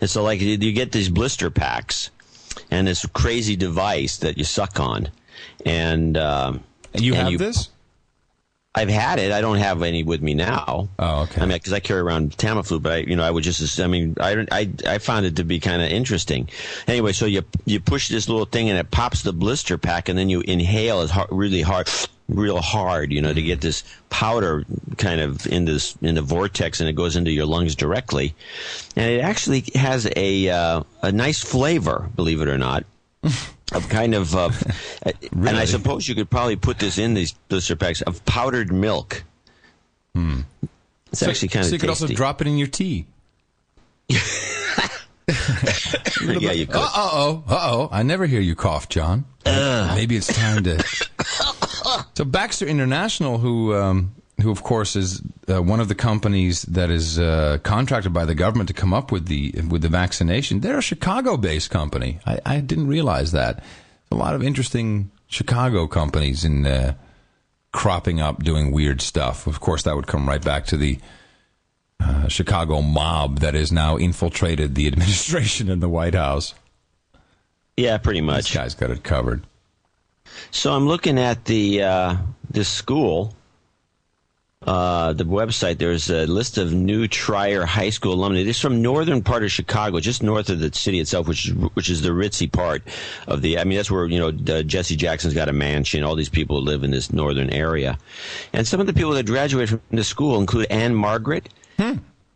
[0.00, 2.10] And so, like, you you get these blister packs
[2.70, 5.08] and this crazy device that you suck on.
[5.66, 6.62] And, um,
[6.94, 7.68] you And have you- this?
[8.74, 9.32] I've had it.
[9.32, 10.88] I don't have any with me now.
[10.98, 11.42] Oh, okay.
[11.42, 13.86] I mean, because I carry around Tamiflu, but I, you know, I would just, I
[13.86, 16.48] mean, I, don't- I, I found it to be kind of interesting.
[16.88, 20.18] Anyway, so you you push this little thing and it pops the blister pack, and
[20.18, 21.90] then you inhale it hard, really hard,
[22.30, 24.64] real hard, you know, to get this powder
[24.96, 28.34] kind of in this in the vortex, and it goes into your lungs directly,
[28.96, 32.84] and it actually has a uh, a nice flavor, believe it or not.
[33.74, 34.50] of kind of, uh,
[35.32, 39.24] and I suppose you could probably put this in these blister packs of powdered milk.
[41.12, 43.06] It's actually kind so of you could also drop it in your tea.
[44.08, 44.18] yeah,
[46.52, 46.76] you could.
[46.76, 47.88] Uh oh, uh oh.
[47.92, 49.26] I never hear you cough, John.
[49.44, 50.82] Maybe it's time to.
[52.14, 56.90] so Baxter International, who um, who of course is uh, one of the companies that
[56.90, 60.78] is uh, contracted by the government to come up with the with the vaccination, they're
[60.78, 62.18] a Chicago-based company.
[62.26, 63.62] I, I didn't realize that.
[64.10, 66.94] A lot of interesting Chicago companies in uh,
[67.72, 69.46] cropping up doing weird stuff.
[69.46, 70.98] Of course, that would come right back to the
[72.00, 76.54] uh, Chicago mob that has now infiltrated the administration in the White House.
[77.76, 78.54] Yeah, pretty This much.
[78.54, 79.44] guy's got it covered.
[80.50, 82.16] So I'm looking at the uh,
[82.50, 83.34] this school,
[84.66, 88.44] uh, the website, there's a list of new Trier High School alumni.
[88.44, 91.54] This is from northern part of Chicago, just north of the city itself, which is
[91.74, 92.82] which is the ritzy part
[93.26, 93.58] of the.
[93.58, 96.04] I mean, that's where you know uh, Jesse Jackson's got a mansion.
[96.04, 97.98] All these people live in this northern area,
[98.52, 101.48] and some of the people that graduated from the school include Ann-Margret.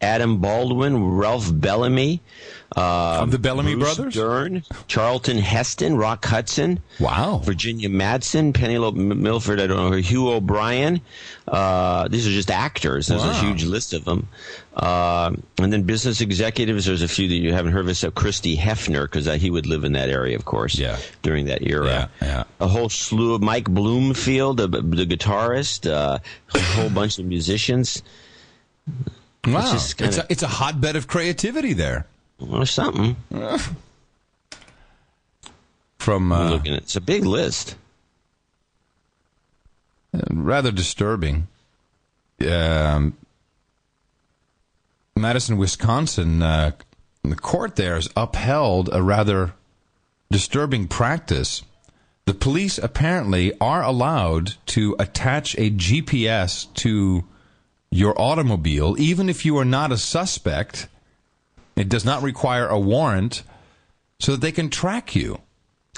[0.03, 2.21] Adam Baldwin, Ralph Bellamy,
[2.77, 4.15] uh, Of the Bellamy Bruce brothers?
[4.15, 7.39] Dern, Charlton Heston, Rock Hudson, Wow.
[7.45, 11.01] Virginia Madsen, Penelope Milford, I don't know, Hugh O'Brian.
[11.47, 13.07] Uh, these are just actors.
[13.07, 14.29] There's a huge list of them.
[14.75, 18.57] Uh, and then business executives, there's a few that you haven't heard of, except Christie
[18.57, 20.99] Hefner, because uh, he would live in that area, of course, Yeah.
[21.23, 22.11] during that era.
[22.21, 22.45] Yeah, yeah.
[22.61, 26.19] A whole slew of Mike Bloomfield, the, the guitarist, uh,
[26.55, 28.03] a whole bunch of musicians.
[29.47, 29.73] Wow.
[29.75, 32.07] It's, kinda- a, it's a hotbed of creativity there.
[32.39, 33.17] Or something.
[35.99, 37.77] From uh, looking at it's a big list.
[40.31, 41.49] rather disturbing.
[42.49, 43.17] Um,
[45.17, 46.73] Madison, Wisconsin, uh,
[47.23, 49.55] the court there has upheld a rather
[50.31, 51.63] disturbing practice.
[52.27, 57.25] The police apparently are allowed to attach a GPS to
[57.91, 60.89] your automobile, even if you are not a suspect.
[61.77, 63.43] It does not require a warrant,
[64.19, 65.41] so that they can track you.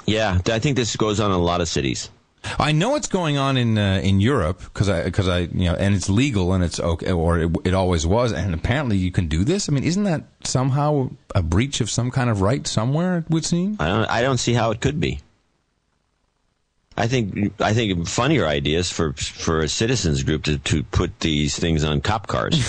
[0.05, 2.09] Yeah, I think this goes on in a lot of cities.
[2.57, 5.75] I know it's going on in uh, in Europe because I because I you know
[5.75, 9.27] and it's legal and it's okay or it, it always was and apparently you can
[9.27, 9.67] do this.
[9.67, 13.19] I mean, isn't that somehow a breach of some kind of right somewhere?
[13.19, 13.75] It would seem.
[13.79, 14.09] I don't.
[14.09, 15.19] I don't see how it could be.
[16.95, 17.53] I think.
[17.61, 21.99] I think funnier ideas for for a citizens group to, to put these things on
[21.99, 22.55] cop cars.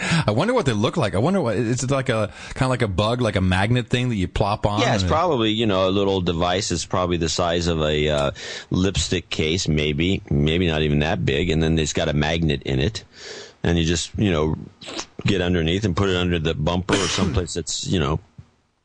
[0.00, 1.14] I wonder what they look like.
[1.14, 4.08] I wonder what it's like a kind of like a bug, like a magnet thing
[4.10, 4.80] that you plop on.
[4.80, 6.70] yeah, it's probably you know a little device.
[6.70, 8.30] It's probably the size of a uh,
[8.70, 12.78] lipstick case, maybe, maybe not even that big, and then it's got a magnet in
[12.78, 13.04] it,
[13.62, 14.56] and you just you know
[15.24, 18.20] get underneath and put it under the bumper or someplace that's you know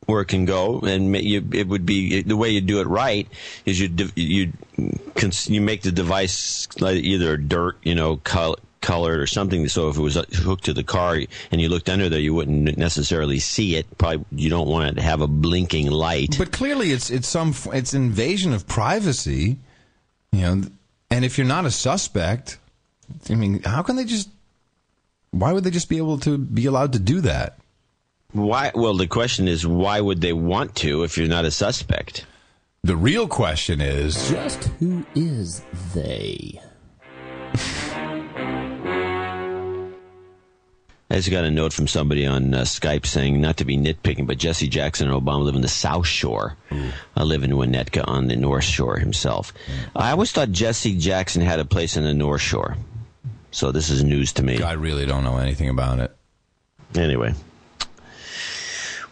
[0.06, 3.28] where it can go, and you, it would be the way you do it right
[3.64, 4.52] is you you
[5.46, 9.66] you make the device either dirt, you know, col- colored or something.
[9.68, 11.18] So if it was uh, hooked to the car
[11.50, 13.86] and you looked under there, you wouldn't necessarily see it.
[13.96, 16.36] Probably you don't want it to have a blinking light.
[16.38, 19.56] But clearly, it's it's some it's invasion of privacy,
[20.32, 20.62] you know.
[21.10, 22.58] And if you're not a suspect,
[23.30, 24.28] I mean, how can they just?
[25.30, 27.58] Why would they just be able to be allowed to do that?
[28.32, 28.70] Why?
[28.74, 32.26] Well, the question is, why would they want to if you're not a suspect?
[32.82, 35.62] The real question is, Just who is
[35.94, 36.60] they?
[41.14, 44.26] I just got a note from somebody on uh, Skype saying, not to be nitpicking,
[44.26, 46.56] but Jesse Jackson and Obama live in the South Shore.
[47.14, 49.52] I live in Winnetka on the North Shore himself.
[49.94, 52.76] I always thought Jesse Jackson had a place in the North Shore.
[53.52, 54.60] So this is news to me.
[54.60, 56.16] I really don't know anything about it.
[56.96, 57.34] Anyway.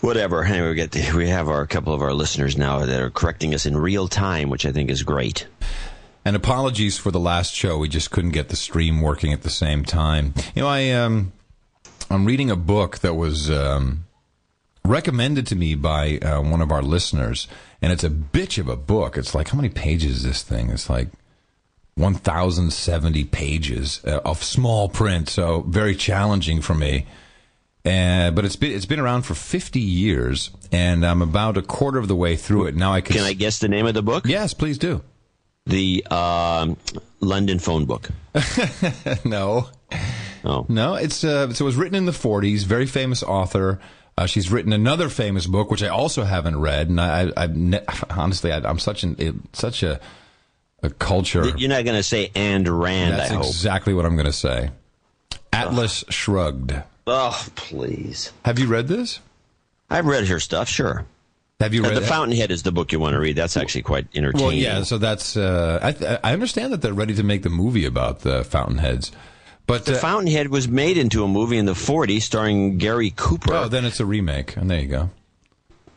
[0.00, 0.42] Whatever.
[0.42, 3.54] Anyway, we get the, we have our couple of our listeners now that are correcting
[3.54, 5.46] us in real time, which I think is great.
[6.24, 7.78] And apologies for the last show.
[7.78, 10.34] We just couldn't get the stream working at the same time.
[10.56, 11.32] You know, I um,
[12.10, 14.04] I'm reading a book that was um,
[14.84, 17.48] recommended to me by uh, one of our listeners,
[17.80, 19.16] and it's a bitch of a book.
[19.16, 20.70] It's like how many pages is this thing?
[20.70, 21.08] It's like
[21.94, 27.06] 1,070 pages uh, of small print, so very challenging for me.
[27.84, 31.98] Uh, but it's been it's been around for 50 years, and I'm about a quarter
[31.98, 32.92] of the way through it now.
[32.92, 34.24] I can, Can I guess the name of the book?
[34.24, 35.02] Yes, please do.
[35.66, 36.76] The um,
[37.20, 38.10] London phone book.
[39.24, 39.68] no.
[40.44, 40.66] Oh.
[40.68, 42.64] No, it's uh, so it was written in the 40s.
[42.64, 43.80] Very famous author.
[44.18, 47.84] Uh, she's written another famous book, which I also haven't read, and I, I, ne-
[48.10, 50.00] honestly, I, I'm such an such a
[50.82, 51.48] a culture.
[51.56, 53.46] You're not going to say Ayn Rand, That's I hope.
[53.46, 54.70] exactly what I'm going to say.
[55.52, 56.74] Atlas Shrugged.
[57.06, 58.32] Oh, please.
[58.44, 59.20] Have you read this?
[59.90, 61.04] I've read her stuff, sure.
[61.60, 63.36] Have you Uh, read the Fountainhead is the book you want to read.
[63.36, 64.44] That's actually quite entertaining.
[64.46, 64.82] Well, yeah.
[64.82, 68.20] So that's uh, I, th- I understand that they're ready to make the movie about
[68.20, 69.12] the Fountainheads,
[69.66, 73.54] but The uh, Fountainhead was made into a movie in the 40s starring Gary Cooper.
[73.54, 75.10] oh, then it's a remake, and there you go.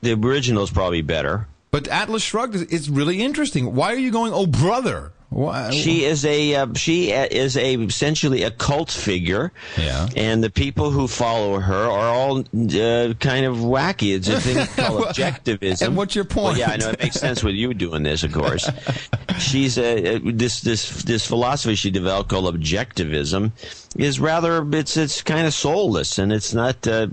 [0.01, 1.47] the original is probably better.
[1.71, 3.75] But Atlas Shrugged is, is really interesting.
[3.75, 4.31] Why are you going?
[4.33, 5.11] Oh, brother.
[5.35, 5.69] Why?
[5.71, 10.07] She is a uh, she is a essentially a cult figure, Yeah.
[10.15, 14.15] and the people who follow her are all uh, kind of wacky.
[14.15, 15.87] It's a thing called objectivism.
[15.87, 16.59] and what's your Well, point?
[16.59, 18.69] yeah, I know it makes sense with you doing this, of course.
[19.39, 23.51] She's a, this this this philosophy she developed called objectivism,
[23.95, 27.07] is rather it's it's kind of soulless and it's not uh,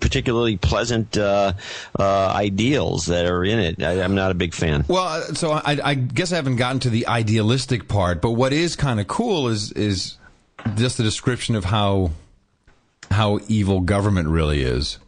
[0.00, 1.52] particularly pleasant uh,
[1.98, 3.82] uh, ideals that are in it.
[3.82, 4.84] I, am not a big fan.
[4.88, 8.52] Well, uh, so I, I, guess I haven't gotten to the idealistic part, but what
[8.52, 10.16] is kind of cool is is
[10.76, 12.10] just the description of how
[13.10, 14.98] how evil government really is.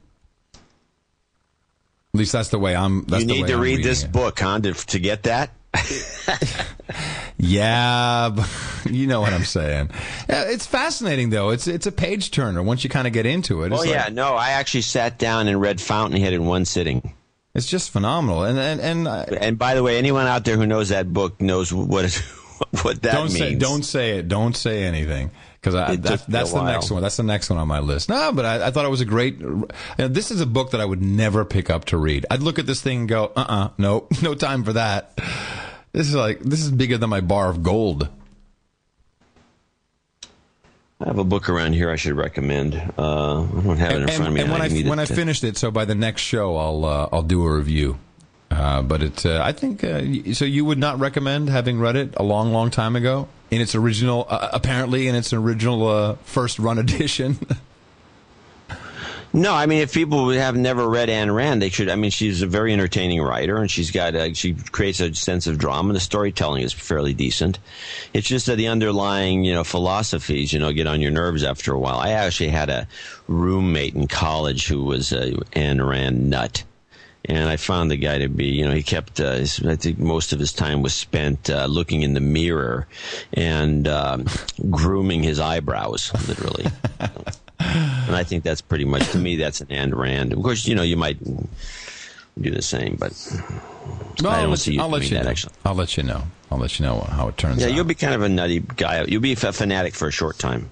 [2.14, 3.04] At least that's the way I'm.
[3.04, 4.12] That's you need to I'm read this it.
[4.12, 5.50] book, huh, to, to get that.
[7.38, 8.30] yeah,
[8.90, 9.90] you know what I'm saying.
[10.28, 11.50] It's fascinating though.
[11.50, 13.72] It's it's a page turner once you kind of get into it.
[13.72, 17.14] Oh like, yeah, no, I actually sat down and read Fountainhead in one sitting.
[17.54, 18.44] It's just phenomenal.
[18.44, 21.40] And and and uh, and by the way, anyone out there who knows that book
[21.40, 22.14] knows what it,
[22.82, 23.38] what that don't means.
[23.38, 24.28] Say, don't say it.
[24.28, 25.30] Don't say anything
[25.66, 27.02] because that's, that's the next one.
[27.02, 28.08] That's the next one on my list.
[28.08, 29.40] No, but I, I thought it was a great.
[29.40, 29.66] You
[29.98, 32.24] know, this is a book that I would never pick up to read.
[32.30, 35.18] I'd look at this thing and go, uh, uh-uh, uh no, no time for that.
[35.90, 38.08] This is like this is bigger than my bar of gold.
[41.00, 42.74] I have a book around here I should recommend.
[42.96, 44.40] Uh, I don't have it in and, front of me.
[44.42, 47.08] And when I, I when I finished it, so by the next show, I'll uh,
[47.12, 47.98] I'll do a review.
[48.52, 52.14] Uh, but it, uh, I think, uh, so you would not recommend having read it
[52.16, 56.58] a long, long time ago in its original, uh, apparently in its original uh, first
[56.58, 57.38] run edition.
[59.32, 61.90] No, I mean, if people have never read Ayn Rand, they should.
[61.90, 65.58] I mean, she's a very entertaining writer, and she's got she creates a sense of
[65.58, 65.90] drama.
[65.90, 67.58] and The storytelling is fairly decent.
[68.14, 71.74] It's just that the underlying, you know, philosophies, you know, get on your nerves after
[71.74, 71.98] a while.
[71.98, 72.88] I actually had a
[73.28, 76.64] roommate in college who was a Ayn Rand nut
[77.28, 79.98] and I found the guy to be, you know, he kept, uh, his, I think
[79.98, 82.86] most of his time was spent uh, looking in the mirror
[83.32, 84.26] and um,
[84.70, 86.66] grooming his eyebrows, literally.
[87.60, 90.32] and I think that's pretty much, to me, that's an Ayn Rand.
[90.32, 91.18] Of course, you know, you might
[92.40, 93.12] do the same, but
[94.22, 95.30] no, I don't I'll see you I'll let you that, know.
[95.30, 95.54] actually.
[95.64, 96.22] I'll let you know.
[96.50, 97.70] I'll let you know how it turns yeah, out.
[97.70, 99.04] Yeah, you'll be kind of a nutty guy.
[99.04, 100.70] You'll be a fanatic for a short time.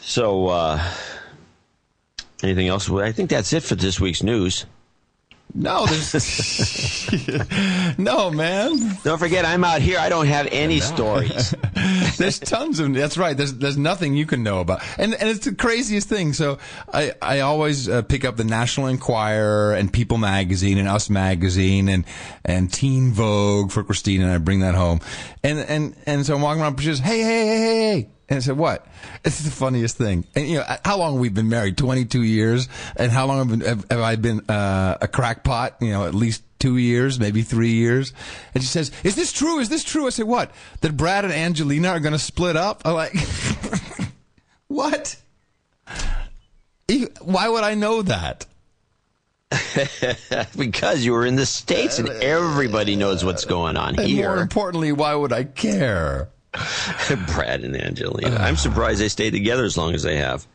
[0.00, 0.82] So, uh,
[2.42, 2.90] Anything else?
[2.90, 4.66] I think that's it for this week's news.
[5.54, 7.10] No, there's
[7.98, 8.98] no man.
[9.04, 9.98] Don't forget, I'm out here.
[9.98, 11.54] I don't have any stories.
[12.16, 12.94] there's tons of.
[12.94, 13.36] That's right.
[13.36, 16.32] There's there's nothing you can know about, and and it's the craziest thing.
[16.32, 16.56] So
[16.90, 21.90] I I always uh, pick up the National Enquirer and People Magazine and Us Magazine
[21.90, 22.06] and
[22.46, 25.00] and Teen Vogue for Christine, and I bring that home,
[25.44, 28.08] and and and so I'm walking around, she says, hey hey hey hey.
[28.28, 28.86] And I said, "What?"
[29.24, 30.24] It's the funniest thing.
[30.34, 31.76] And you know, how long we've we been married?
[31.76, 32.68] Twenty-two years.
[32.96, 35.76] And how long have, been, have, have I been uh, a crackpot?
[35.80, 38.12] You know, at least two years, maybe three years.
[38.54, 39.58] And she says, "Is this true?
[39.58, 40.52] Is this true?" I said, "What?
[40.80, 43.14] That Brad and Angelina are going to split up?" I'm like,
[44.68, 45.16] "What?
[47.20, 48.46] Why would I know that?"
[50.56, 54.28] because you were in the states and everybody knows what's going on and here.
[54.28, 56.28] More importantly, why would I care?
[57.34, 58.36] Brad and Angelina.
[58.36, 60.46] I'm surprised they stayed together as long as they have.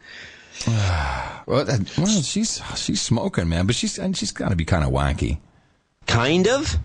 [0.68, 4.92] well, well, she's she's smoking, man, but she's and she's got to be kind of
[4.92, 5.40] wacky.
[6.06, 6.78] Kind of.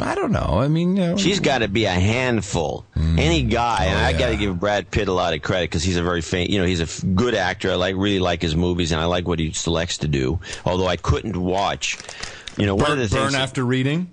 [0.00, 0.60] I don't know.
[0.60, 2.86] I mean, you know, she's got to be a handful.
[2.96, 3.18] Mm.
[3.18, 5.82] Any guy, oh, and I got to give Brad Pitt a lot of credit because
[5.82, 7.72] he's a very famous, you know, he's a f- good actor.
[7.72, 10.38] I like really like his movies, and I like what he selects to do.
[10.64, 11.98] Although I couldn't watch,
[12.56, 13.32] you know, burn, one of the things.
[13.32, 14.12] Burn after reading.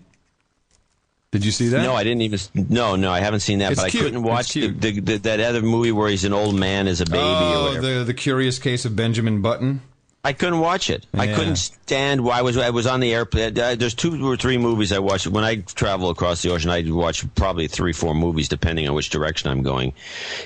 [1.37, 1.83] Did you see that?
[1.83, 2.39] No, I didn't even.
[2.55, 3.71] No, no, I haven't seen that.
[3.71, 4.01] It's but cute.
[4.01, 6.99] I couldn't watch the, the, the, that other movie where he's an old man as
[6.99, 7.19] a baby.
[7.21, 9.81] Oh, the the Curious Case of Benjamin Button.
[10.23, 11.05] I couldn't watch it.
[11.13, 11.21] Yeah.
[11.21, 12.23] I couldn't stand.
[12.23, 13.57] Why I was I was on the airplane.
[13.57, 16.71] Uh, there's two or three movies I watch when I travel across the ocean.
[16.71, 19.93] I watch probably three, four movies depending on which direction I'm going.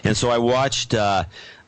[0.04, 0.94] And so I watched.
[0.94, 1.24] Uh,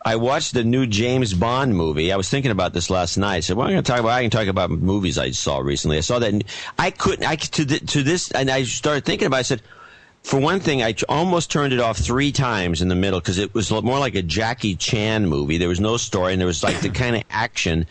[0.05, 2.11] I watched the new James Bond movie.
[2.11, 3.35] I was thinking about this last night.
[3.35, 4.11] I said, "Well, I'm going to talk about.
[4.11, 5.97] I can talk about movies I saw recently.
[5.97, 6.43] I saw that.
[6.77, 7.25] I couldn't.
[7.25, 9.37] I to the, to this, and I started thinking about.
[9.37, 9.39] it.
[9.39, 9.61] I said."
[10.23, 13.53] for one thing, I almost turned it off three times in the middle because it
[13.53, 15.57] was more like a Jackie Chan movie.
[15.57, 17.87] There was no story, and there was like the kind of action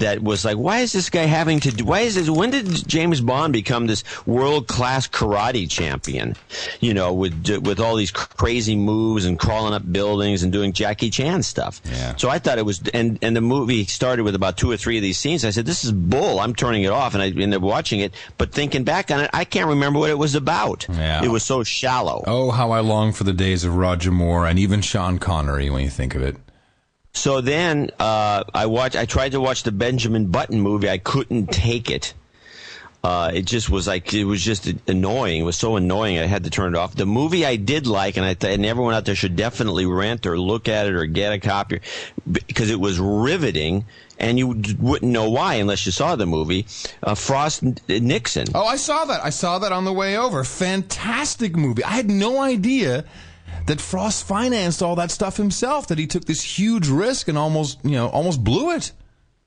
[0.00, 2.66] that was like, why is this guy having to do, why is this, when did
[2.86, 6.36] James Bond become this world class karate champion?
[6.80, 11.10] You know, with, with all these crazy moves and crawling up buildings and doing Jackie
[11.10, 11.80] Chan stuff.
[11.84, 12.16] Yeah.
[12.16, 14.96] So I thought it was, and, and the movie started with about two or three
[14.96, 15.44] of these scenes.
[15.44, 16.40] I said, this is bull.
[16.40, 17.14] I'm turning it off.
[17.14, 20.10] And I ended up watching it, but thinking back on it, I can't remember what
[20.10, 20.86] it was about.
[20.88, 21.22] Yeah.
[21.22, 22.24] It was so shallow.
[22.26, 25.84] Oh, how I long for the days of Roger Moore and even Sean Connery when
[25.84, 26.36] you think of it.
[27.12, 28.96] So then uh, I watched.
[28.96, 30.88] I tried to watch the Benjamin Button movie.
[30.88, 32.14] I couldn't take it.
[33.02, 35.40] Uh, it just was like it was just annoying.
[35.40, 36.18] It was so annoying.
[36.18, 36.94] I had to turn it off.
[36.94, 40.26] The movie I did like, and I th- and everyone out there should definitely rent
[40.26, 41.80] or look at it or get a copy
[42.30, 43.86] because it was riveting,
[44.18, 46.66] and you wouldn't know why unless you saw the movie.
[47.02, 48.48] Uh, Frost Nixon.
[48.54, 49.24] Oh, I saw that.
[49.24, 50.44] I saw that on the way over.
[50.44, 51.82] Fantastic movie.
[51.82, 53.06] I had no idea
[53.66, 55.86] that Frost financed all that stuff himself.
[55.88, 58.92] That he took this huge risk and almost, you know, almost blew it.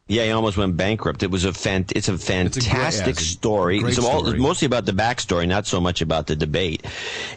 [0.05, 1.23] Yeah, he almost went bankrupt.
[1.23, 3.79] It was a fan, it's a fantastic yeah, it's a story.
[3.79, 4.37] great It's all- story.
[4.37, 6.85] mostly about the backstory, not so much about the debate.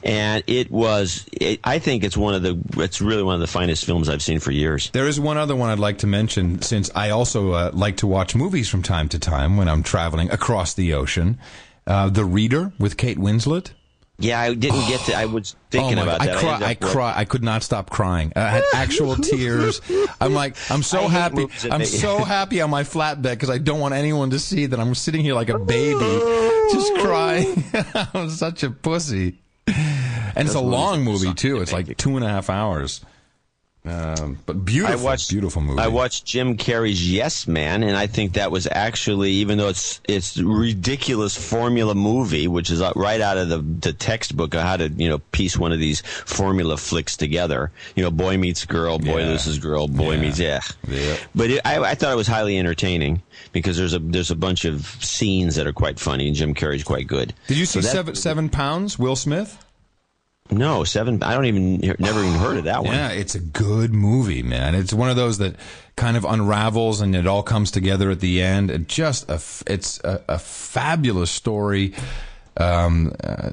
[0.03, 3.47] And it was, it, I think it's one of the, it's really one of the
[3.47, 4.91] finest films I've seen for years.
[4.91, 8.09] There is one other one I'd like to mention since I also uh, like to
[8.09, 11.39] watch movies from time to time when I'm traveling across the ocean.
[11.87, 13.70] Uh, the Reader with Kate Winslet.
[14.18, 16.28] Yeah, I didn't get to, I was oh thinking oh about God.
[16.28, 16.36] that.
[16.36, 16.68] I cry.
[16.68, 17.14] I up cry.
[17.16, 18.32] I could not stop crying.
[18.34, 19.80] I had actual tears.
[20.20, 21.46] I'm like, I'm so I happy.
[21.70, 24.94] I'm so happy on my flatbed because I don't want anyone to see that I'm
[24.94, 25.98] sitting here like a baby,
[26.72, 27.64] just crying.
[28.14, 29.38] I'm such a pussy.
[29.66, 31.60] And it's a long movie too.
[31.60, 33.00] It's like two and a half hours.
[33.87, 35.80] Um, but I beautiful, watched beautiful movie.
[35.80, 40.01] I watched Jim Carrey's Yes Man, and I think that was actually, even though it's
[40.09, 44.76] it's ridiculous formula movie, which is uh, right out of the the textbook of how
[44.76, 47.70] to you know piece one of these formula flicks together.
[47.95, 49.26] You know, boy meets girl, boy Yeah.
[49.28, 50.20] loses girl, boy Yeah.
[50.20, 50.61] meets yeah.
[50.89, 51.16] Yeah.
[51.34, 53.22] But it, I, I thought it was highly entertaining
[53.53, 56.84] because there's a there's a bunch of scenes that are quite funny, and Jim Carrey's
[56.84, 57.34] quite good.
[57.47, 58.99] Did you So see that- Seven Seven Pounds?
[58.99, 59.62] Will Smith.
[60.51, 61.22] No, seven.
[61.22, 62.94] I don't even never even heard of that one.
[62.94, 64.74] Yeah, it's a good movie, man.
[64.74, 65.57] It's one of those that
[65.97, 68.70] kind of unravels and it all comes together at the end.
[68.70, 71.94] It just a, it's a, a fabulous story.
[72.57, 73.51] Um, uh,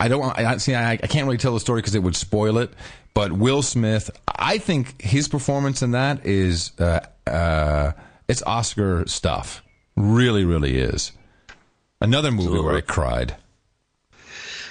[0.00, 2.58] I don't I see, I, I can't really tell the story because it would spoil
[2.58, 2.72] it.
[3.12, 7.92] But Will Smith, I think his performance in that is, uh, uh,
[8.26, 9.62] it's Oscar stuff.
[9.96, 11.12] Really, really is.
[12.00, 13.36] Another movie where I cried.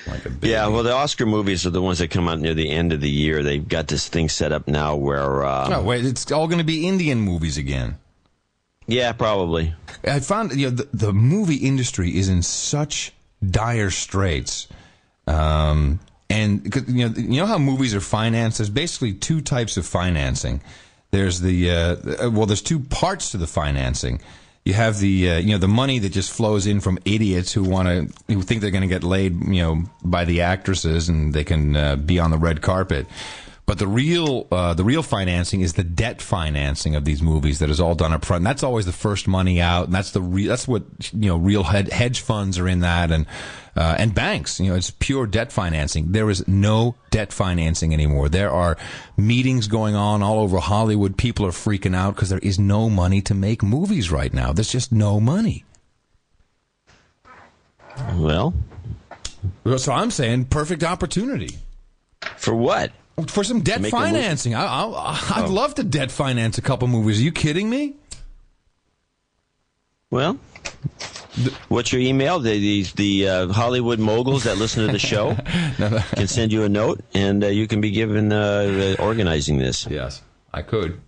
[0.08, 0.50] Like a baby.
[0.50, 3.00] Yeah, well, the Oscar movies are the ones that come out near the end of
[3.02, 3.42] the year.
[3.42, 6.64] They've got this thing set up now where, uh, Oh, wait, it's all going to
[6.66, 7.98] be Indian movies again.
[8.86, 9.74] yeah, probably.
[10.06, 13.14] I found you know the, the movie industry is in such
[13.50, 14.68] dire straits,
[15.28, 16.00] um,
[16.30, 18.58] and 'cause, you know you know how movies are financed.
[18.58, 20.60] There's basically two types of financing.
[21.12, 24.20] There's the uh, well, there's two parts to the financing.
[24.66, 27.64] You have the uh, you know the money that just flows in from idiots who
[27.64, 31.34] want to who think they're going to get laid you know by the actresses and
[31.34, 33.06] they can uh, be on the red carpet.
[33.66, 37.70] But the real uh, the real financing is the debt financing of these movies that
[37.70, 38.42] is all done up front.
[38.42, 40.84] And that's always the first money out, and that's the re- that's what
[41.14, 43.26] you know real hed- hedge funds are in that, and
[43.78, 44.60] uh, and banks.
[44.60, 46.12] You know, it's pure debt financing.
[46.12, 48.28] There is no debt financing anymore.
[48.28, 48.76] There are
[49.16, 51.18] meetings going on all over Hollywood.
[51.18, 54.52] People are freaking out because there is no money to make movies right now.
[54.52, 55.64] There's just no money.
[58.16, 58.54] Well,
[59.78, 61.58] So I'm saying perfect opportunity.
[62.38, 62.92] for what?
[63.28, 64.12] For some debt make a movie?
[64.12, 67.20] financing, I, I, I'd love to debt finance a couple movies.
[67.20, 67.94] Are you kidding me?
[70.10, 70.40] Well,
[71.70, 72.40] what's your email?
[72.40, 75.36] The the, the uh, Hollywood moguls that listen to the show
[76.16, 79.88] can send you a note, and uh, you can be given uh, uh, organizing this.
[79.88, 80.22] Yes,
[80.54, 81.00] I could.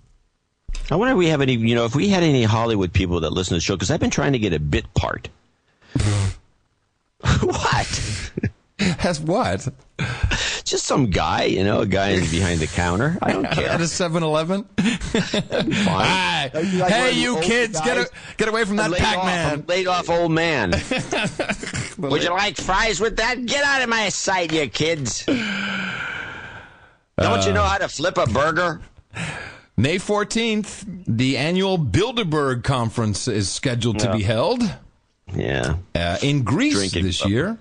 [0.92, 3.32] I wonder if we have any, you know, if we had any Hollywood people that
[3.32, 5.30] listen to the show, because I've been trying to get a bit part.
[7.42, 8.32] what?
[8.80, 9.68] Has what?
[10.66, 13.18] Just some guy, you know, a guy behind the counter.
[13.22, 13.70] I don't care.
[13.70, 14.64] At a 7-Eleven?
[14.78, 16.50] Fine.
[16.50, 19.60] Hey, you like hey, you kids, get, a, get away from that Pac-Man.
[19.60, 20.72] a laid off old man.
[22.00, 23.46] Would you like fries with that?
[23.46, 25.24] Get out of my sight, you kids.
[25.26, 25.38] Don't
[27.46, 28.82] you know how to flip a burger?
[29.78, 34.64] May 14th, the annual Bilderberg Conference is scheduled to be held
[35.34, 35.76] Yeah.
[35.94, 37.32] uh, in Greece Drinking this club.
[37.32, 37.58] year.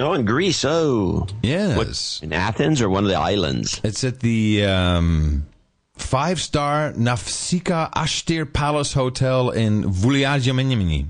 [0.00, 0.64] Oh, in Greece.
[0.64, 1.26] Oh.
[1.42, 2.20] Yes.
[2.22, 3.80] In Athens or one of the islands?
[3.84, 5.46] It's at the um,
[5.94, 11.06] five-star Nafsika Ashtir Palace Hotel in Vuliagiamini,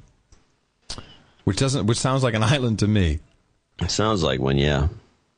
[1.45, 3.21] which doesn't, which sounds like an island to me.
[3.81, 4.89] It sounds like one, yeah.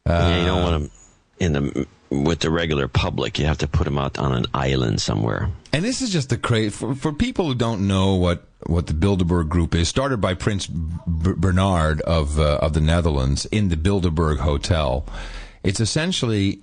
[0.07, 0.91] yeah, you don't want them
[1.39, 3.39] in the with the regular public.
[3.39, 5.51] You have to put them out on an island somewhere.
[5.73, 8.93] And this is just the crazy for, for people who don't know what, what the
[8.95, 9.89] Bilderberg Group is.
[9.89, 15.05] Started by Prince B- Bernhard of uh, of the Netherlands in the Bilderberg Hotel.
[15.63, 16.61] It's essentially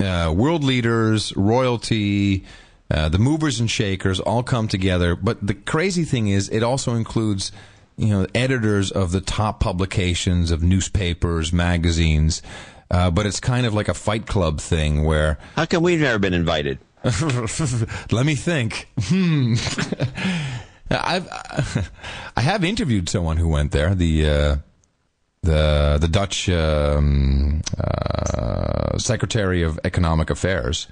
[0.00, 2.44] uh, world leaders, royalty,
[2.90, 5.16] uh, the movers and shakers all come together.
[5.16, 7.52] But the crazy thing is, it also includes
[7.96, 12.42] you know editors of the top publications of newspapers, magazines.
[12.90, 16.18] Uh, but it's kind of like a Fight Club thing where How come we've never
[16.18, 16.78] been invited?
[18.12, 18.88] let me think.
[18.98, 19.54] Hmm.
[21.02, 21.28] I've
[22.36, 23.94] I have interviewed someone who went there.
[23.94, 24.56] The uh,
[25.42, 30.88] the the Dutch um, uh, Secretary of Economic Affairs,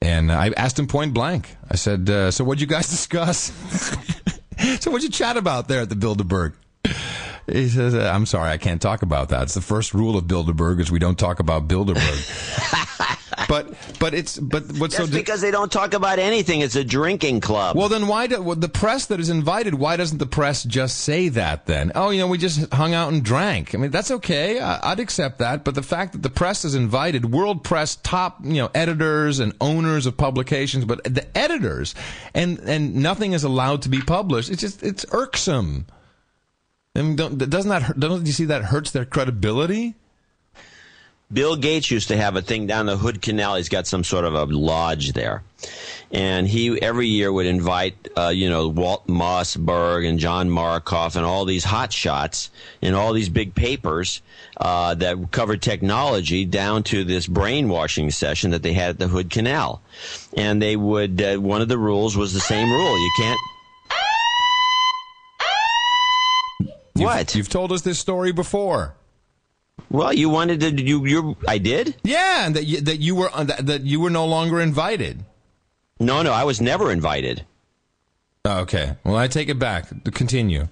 [0.00, 1.56] and I asked him point blank.
[1.70, 3.52] I said, uh, "So what'd you guys discuss?
[4.80, 6.54] so what'd you chat about there at the Bilderberg?"
[7.50, 9.44] He says, "I'm sorry, I can't talk about that.
[9.44, 13.09] It's the first rule of Bilderberg is we don't talk about Bilderberg."
[13.50, 16.60] But but it's but what's That's so because they don't talk about anything.
[16.60, 17.76] It's a drinking club.
[17.76, 19.74] well then why do well, the press that is invited?
[19.74, 21.90] Why doesn't the press just say that then?
[21.96, 23.74] Oh, you know, we just hung out and drank.
[23.74, 24.60] I mean, that's okay.
[24.60, 25.64] I, I'd accept that.
[25.64, 29.52] But the fact that the press is invited, world press, top you know editors and
[29.60, 31.96] owners of publications, but the editors
[32.32, 34.48] and and nothing is allowed to be published.
[34.48, 35.86] It's just it's irksome.
[36.94, 39.96] I mean, don't, doesn't that doesn't you see that hurts their credibility?
[41.32, 43.54] Bill Gates used to have a thing down the Hood Canal.
[43.56, 45.44] He's got some sort of a lodge there,
[46.10, 51.24] and he every year would invite, uh, you know, Walt Mossberg and John Markoff and
[51.24, 52.50] all these hot shots
[52.82, 54.22] and all these big papers
[54.56, 59.30] uh, that covered technology down to this brainwashing session that they had at the Hood
[59.30, 59.80] Canal,
[60.36, 61.22] and they would.
[61.22, 63.40] Uh, one of the rules was the same rule: you can't.
[66.96, 67.34] You've- What?
[67.36, 68.94] You've told us this story before.
[69.90, 70.82] Well, you wanted to.
[70.82, 71.06] You.
[71.06, 71.36] You.
[71.46, 71.96] I did.
[72.02, 75.24] Yeah, and that you, that you were uh, that, that you were no longer invited.
[75.98, 77.44] No, no, I was never invited.
[78.46, 78.96] Okay.
[79.04, 79.88] Well, I take it back.
[80.12, 80.68] Continue.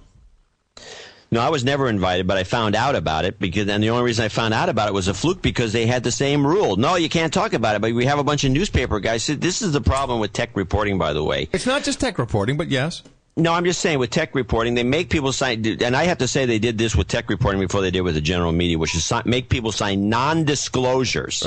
[1.31, 4.03] No, I was never invited, but I found out about it because, and the only
[4.03, 6.75] reason I found out about it was a fluke because they had the same rule.
[6.75, 9.27] No, you can't talk about it, but we have a bunch of newspaper guys.
[9.27, 11.47] This is the problem with tech reporting, by the way.
[11.53, 13.03] It's not just tech reporting, but yes.
[13.37, 16.27] No, I'm just saying with tech reporting, they make people sign, and I have to
[16.27, 18.95] say they did this with tech reporting before they did with the general media, which
[18.95, 21.45] is si- make people sign non-disclosures.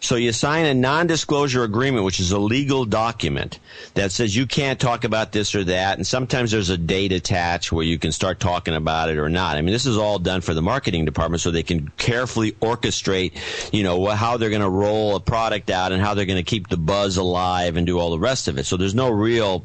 [0.00, 3.58] So you sign a non-disclosure agreement, which is a legal document
[3.94, 7.72] that says you can't talk about this or that, and sometimes there's a date attached
[7.72, 9.56] where you can start talking about it or not.
[9.56, 13.32] I mean, this is all done for the marketing department so they can carefully orchestrate,
[13.72, 16.42] you know, how they're going to roll a product out and how they're going to
[16.42, 18.64] keep the buzz alive and do all the rest of it.
[18.66, 19.64] So there's no real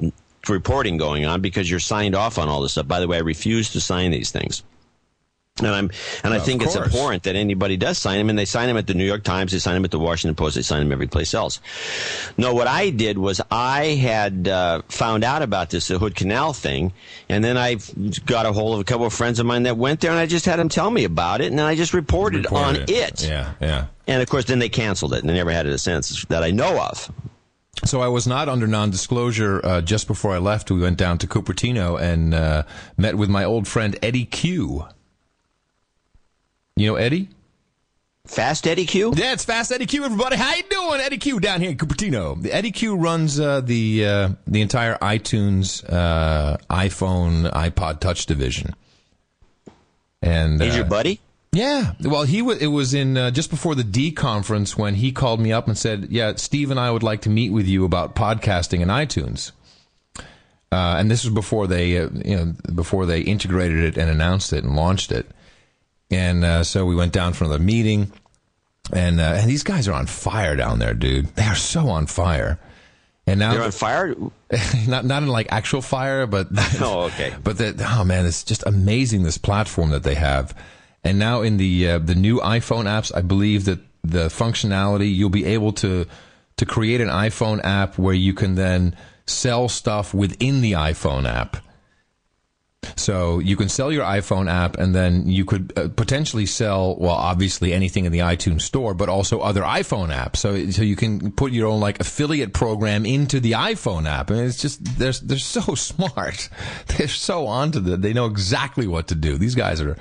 [0.50, 2.88] reporting going on because you're signed off on all this stuff.
[2.88, 4.64] By the way, I refuse to sign these things.
[5.60, 5.92] And I'm,
[6.24, 8.88] and I think it's abhorrent that anybody does sign them, and they sign them at
[8.88, 11.08] the New York Times, they sign them at the Washington Post, they sign them every
[11.08, 11.60] place else.
[12.38, 16.54] No, what I did was I had uh, found out about this the Hood Canal
[16.54, 16.94] thing,
[17.28, 17.78] and then I
[18.26, 20.26] got a hold of a couple of friends of mine that went there, and I
[20.28, 23.28] just had them tell me about it, and then I just reported, on Reported it.
[23.28, 23.86] Yeah, yeah.
[24.08, 26.44] And of course, then they canceled it, and they never had it a since that
[26.44, 27.12] I know of.
[27.86, 29.62] So I was not under non-disclosure.
[29.64, 32.64] Uh, just before I left, we went down to Cupertino and uh,
[32.98, 34.86] met with my old friend Eddy Cue.
[36.76, 37.30] You know Eddie?
[38.26, 39.12] Fast Eddy Cue.
[39.16, 40.04] Yeah, it's Fast Eddy Cue.
[40.04, 41.02] Everybody, how you doing?
[41.02, 42.40] Eddy Cue down here in Cupertino.
[42.42, 48.76] The Eddy Cue runs uh, the uh, the entire iTunes, uh, iPhone, iPod Touch division.
[50.22, 51.20] And He's uh, your buddy.
[51.52, 51.94] Yeah.
[52.04, 52.60] Well, he was.
[52.60, 55.78] It was in uh, just before the D conference when he called me up and
[55.78, 59.52] said, "Yeah, Steve and I would like to meet with you about podcasting and iTunes."
[60.72, 64.54] Uh, and this was before they, uh, you know, before they integrated it and announced
[64.54, 65.26] it and launched it.
[66.12, 68.12] And uh, so we went down for the meeting,
[68.94, 71.36] and uh, and these guys are on fire down there, dude.
[71.36, 72.60] They are so on fire.
[73.26, 74.16] And now They're on fire.
[74.88, 76.48] not not in like actual fire, but
[76.82, 77.34] Oh, okay.
[77.44, 80.56] But that oh man, it's just amazing this platform that they have.
[81.04, 85.30] And now in the uh, the new iPhone apps, I believe that the functionality you'll
[85.30, 86.06] be able to
[86.58, 88.96] to create an iPhone app where you can then
[89.26, 91.58] sell stuff within the iPhone app.
[92.96, 97.16] So you can sell your iPhone app, and then you could uh, potentially sell, well,
[97.16, 100.38] obviously anything in the iTunes store, but also other iPhone apps.
[100.38, 104.40] So so you can put your own like affiliate program into the iPhone app, and
[104.40, 106.50] it's just they're they're so smart.
[106.88, 108.02] They're so onto that.
[108.02, 109.38] They know exactly what to do.
[109.38, 109.98] These guys are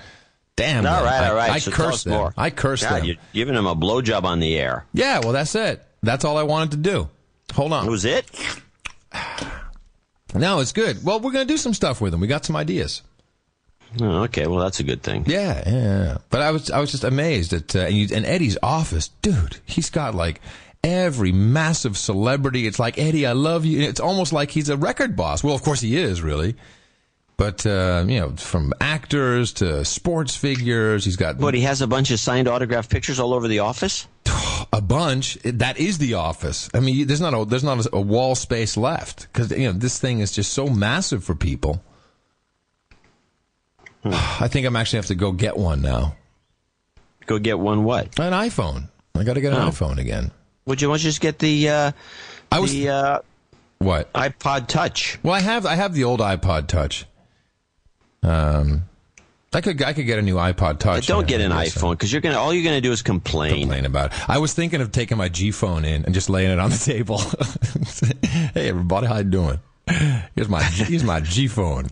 [0.58, 0.86] damn.
[0.86, 1.50] All right, I, all right.
[1.50, 2.14] I so tell curse them.
[2.14, 2.34] more.
[2.36, 3.04] I curse God, them.
[3.06, 4.84] You're giving them a blowjob on the air.
[4.92, 5.82] Yeah, well, that's it.
[6.02, 7.08] That's all I wanted to do.
[7.54, 7.84] Hold on.
[7.86, 8.30] That was it.
[10.34, 11.02] No, it's good.
[11.02, 12.20] Well, we're going to do some stuff with them.
[12.20, 13.00] We got some ideas.
[13.98, 15.24] Oh, okay, well that's a good thing.
[15.26, 15.72] Yeah, yeah.
[15.72, 16.18] yeah.
[16.28, 19.56] But I was I was just amazed at uh, and, you, and Eddie's office, dude.
[19.64, 20.42] He's got like
[20.84, 22.66] every massive celebrity.
[22.66, 23.80] It's like Eddie, I love you.
[23.80, 25.42] It's almost like he's a record boss.
[25.42, 26.54] Well, of course he is, really.
[27.38, 31.86] But uh, you know, from actors to sports figures, he's got But he has a
[31.86, 34.08] bunch of signed autograph pictures all over the office.
[34.72, 35.38] a bunch.
[35.44, 36.68] That is the office.
[36.74, 40.00] I mean, there's not a there's not a, wall space left because you know this
[40.00, 41.80] thing is just so massive for people.
[44.04, 46.16] I think I'm actually have to go get one now.
[47.26, 47.84] Go get one.
[47.84, 48.18] What?
[48.18, 48.88] An iPhone.
[49.14, 49.70] I got to get an Oh.
[49.70, 50.32] iPhone again.
[50.66, 51.92] Would you want to just get the uh,
[52.50, 53.18] I was the uh,
[53.78, 54.12] what?
[54.12, 55.18] iPod Touch?
[55.22, 57.06] Well, I have I have the old iPod Touch.
[58.22, 58.84] Um,
[59.52, 61.06] I could I could get a new iPod Touch.
[61.06, 63.60] Don't get an iPhone because you're gonna all you're gonna do is complain.
[63.60, 64.30] Complain about it.
[64.30, 66.76] I was thinking of taking my G phone in and just laying it on the
[66.76, 67.18] table.
[68.54, 69.58] hey, everybody, how you doing?
[70.34, 71.86] Here's my here's my G phone.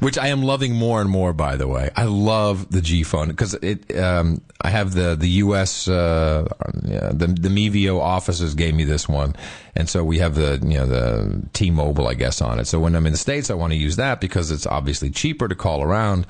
[0.00, 1.32] Which I am loving more and more.
[1.32, 3.96] By the way, I love the G phone because it.
[3.96, 5.88] Um, I have the the U.S.
[5.88, 6.48] Uh,
[6.84, 9.36] yeah, the the Mevio offices gave me this one,
[9.76, 12.66] and so we have the you know the T-Mobile, I guess, on it.
[12.66, 15.48] So when I'm in the states, I want to use that because it's obviously cheaper
[15.48, 16.26] to call around.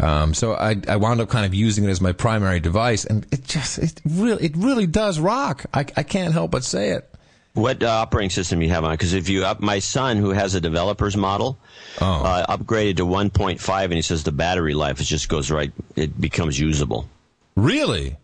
[0.00, 3.26] Um, so I, I wound up kind of using it as my primary device, and
[3.32, 5.66] it just it really it really does rock.
[5.74, 7.12] I, I can't help but say it.
[7.58, 8.92] What uh, operating system you have on?
[8.92, 11.58] Because if you up, my son who has a developer's model,
[12.00, 12.06] Oh.
[12.24, 15.72] uh, upgraded to 1.5, and he says the battery life it just goes right.
[15.96, 17.08] It becomes usable.
[17.56, 18.16] Really?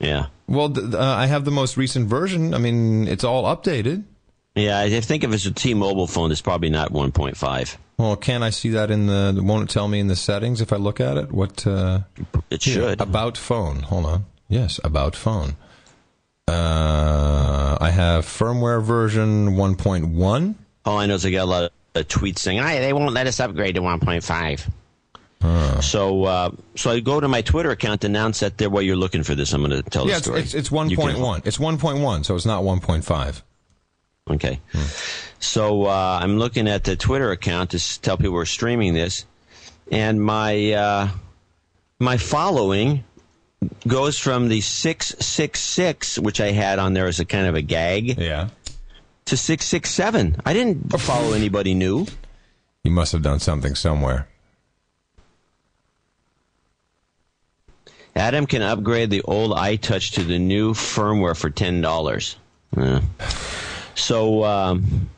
[0.00, 2.52] Yeah, Well, th- uh, I have the most recent version.
[2.52, 4.02] I mean, it's all updated.
[4.54, 4.78] yeah.
[4.80, 7.76] I think if it's a T-Mobile phone, it's probably not 1.5.
[7.96, 9.40] Well, can I see that in the?
[9.42, 11.30] Won't it tell me in the settings if I look at it?
[11.32, 11.64] What?
[11.66, 12.00] Uh,
[12.50, 13.00] It should.
[13.00, 13.80] about phone.
[13.82, 14.24] Hold on.
[14.48, 15.54] Yes, about phone.
[16.46, 20.54] Uh, I have firmware version 1.1.
[20.84, 23.26] All I know is I got a lot of tweets saying, "I they won't let
[23.26, 24.70] us upgrade to 1.5."
[25.82, 28.96] So, uh, so I go to my Twitter account to announce that they're what you're
[28.96, 29.34] looking for.
[29.34, 30.40] This I'm going to tell Yeah, the story.
[30.40, 31.46] it's, it's You can- 1.1.
[31.46, 33.42] It's 1.1, so it's not 1.5.
[34.30, 34.60] Okay.
[35.40, 39.26] So uh, I'm looking at the Twitter account to tell people we're streaming this,
[39.92, 41.08] and my uh,
[41.98, 43.04] my following
[43.86, 47.54] goes from the six six six, which I had on there as a kind of
[47.54, 48.48] a gag, Yeah.
[49.26, 50.36] to six six seven.
[50.44, 52.06] I didn't follow anybody new.
[52.82, 54.28] You must have done something somewhere.
[58.16, 62.36] Adam can upgrade the old iTouch to the new firmware for ten dollars.
[62.76, 63.00] Yeah.
[63.96, 65.08] So um,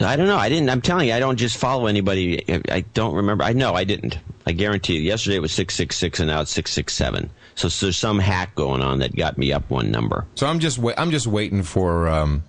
[0.00, 0.38] I don't know.
[0.38, 0.70] I didn't.
[0.70, 2.42] I'm telling you, I don't just follow anybody.
[2.48, 3.44] I, I don't remember.
[3.44, 4.18] I know I didn't.
[4.46, 5.02] I guarantee you.
[5.02, 7.30] Yesterday it was six six six, and now it's six six seven.
[7.54, 10.26] So, so there's some hack going on that got me up one number.
[10.34, 12.08] So I'm just wait, I'm just waiting for.
[12.08, 12.44] Um,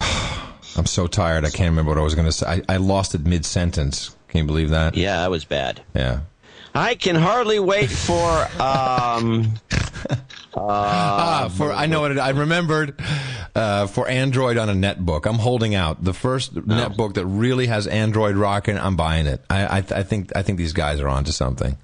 [0.00, 1.44] I'm so tired.
[1.44, 2.46] I can't remember what I was going to say.
[2.46, 4.14] I, I lost it mid sentence.
[4.28, 4.94] Can you believe that?
[4.94, 5.82] Yeah, that was bad.
[5.94, 6.20] Yeah.
[6.74, 8.48] I can hardly wait for.
[8.60, 9.52] Um,
[10.54, 13.00] Ah, for I know what it, I remembered
[13.54, 15.24] uh, for Android on a netbook.
[15.24, 18.76] I'm holding out the first netbook that really has Android rocking.
[18.78, 19.40] I'm buying it.
[19.48, 21.78] I I, I think I think these guys are onto something.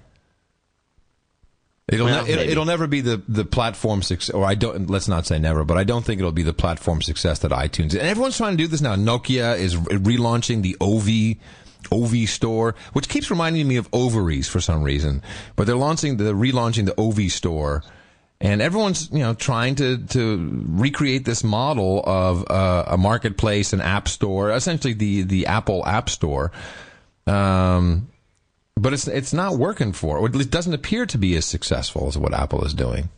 [1.90, 4.90] It'll Well, ne- it'll, it'll never be the the platform success, or I don't.
[4.90, 7.92] Let's not say never, but I don't think it'll be the platform success that iTunes.
[7.92, 8.94] And everyone's trying to do this now.
[8.96, 11.38] Nokia is relaunching the Ovi.
[11.90, 15.22] Ovi store, which keeps reminding me of ovaries for some reason,
[15.54, 17.84] but they're launching the relaunching the Ovi store,
[18.40, 23.80] and everyone's you know trying to to recreate this model of uh, a marketplace, an
[23.80, 26.52] app store, essentially the the Apple App Store.
[27.26, 28.08] Um,
[28.76, 32.06] but it's it's not working for, or at least doesn't appear to be as successful
[32.06, 33.08] as what Apple is doing.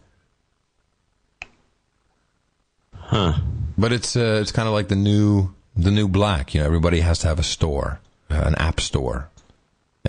[3.10, 3.34] huh.
[3.76, 6.54] But it's uh, it's kind of like the new the new black.
[6.54, 8.00] You know, everybody has to have a store,
[8.30, 9.29] uh, an app store,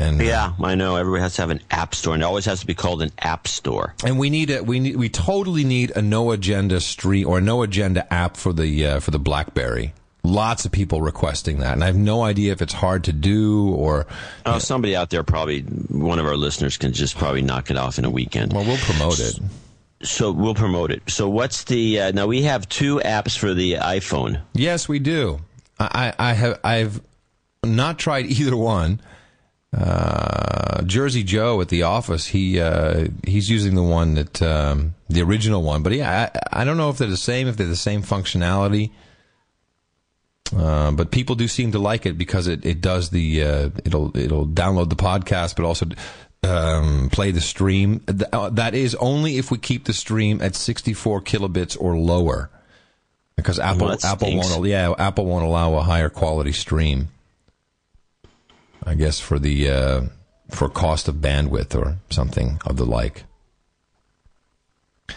[0.01, 0.95] and uh, Yeah, I know.
[0.97, 3.11] Everybody has to have an app store, and it always has to be called an
[3.19, 3.93] app store.
[4.03, 7.61] and we need a we need we totally need a no agenda stream or no
[7.63, 9.93] agenda app for the uh, for the BlackBerry.
[10.23, 13.73] Lots of people requesting that, and I have no idea if it's hard to do
[13.73, 14.05] or.
[14.45, 17.97] Oh, somebody out there probably one of our listeners can just probably knock it off
[17.97, 18.53] in a weekend.
[18.53, 19.39] Well, we'll promote it.
[20.03, 21.01] So we'll promote it.
[21.09, 22.27] So what's the uh, now?
[22.27, 24.41] We have two apps for the iPhone.
[24.53, 25.39] Yes, we do.
[25.79, 27.01] I, I I have I've
[27.65, 29.01] not tried either one.
[29.75, 35.21] Uh, Jersey Joe at the office, he uh, he's using the one that um, the
[35.21, 37.75] original one, but yeah, I, I don't know if they're the same, if they're the
[37.75, 38.91] same functionality.
[40.55, 44.15] Uh, but people do seem to like it because it, it does the uh, it'll
[44.17, 45.85] it'll download the podcast, but also
[46.43, 48.03] um, play the stream.
[48.09, 52.49] Uh, that is only if we keep the stream at 64 kilobits or lower,
[53.37, 54.49] because Apple that Apple stinks.
[54.49, 57.07] won't yeah Apple won't allow a higher quality stream.
[58.83, 60.01] I guess for the uh,
[60.49, 63.23] for cost of bandwidth or something of the like.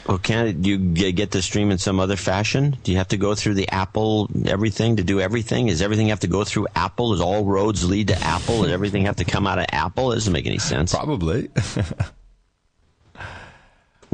[0.09, 0.77] Well, can you
[1.13, 2.77] get the stream in some other fashion?
[2.83, 5.67] Do you have to go through the Apple everything to do everything?
[5.67, 7.13] Does everything have to go through Apple?
[7.13, 8.63] Does all roads lead to Apple?
[8.63, 10.11] Does everything have to come out of Apple?
[10.11, 10.93] It doesn't make any sense.
[10.93, 11.49] Probably.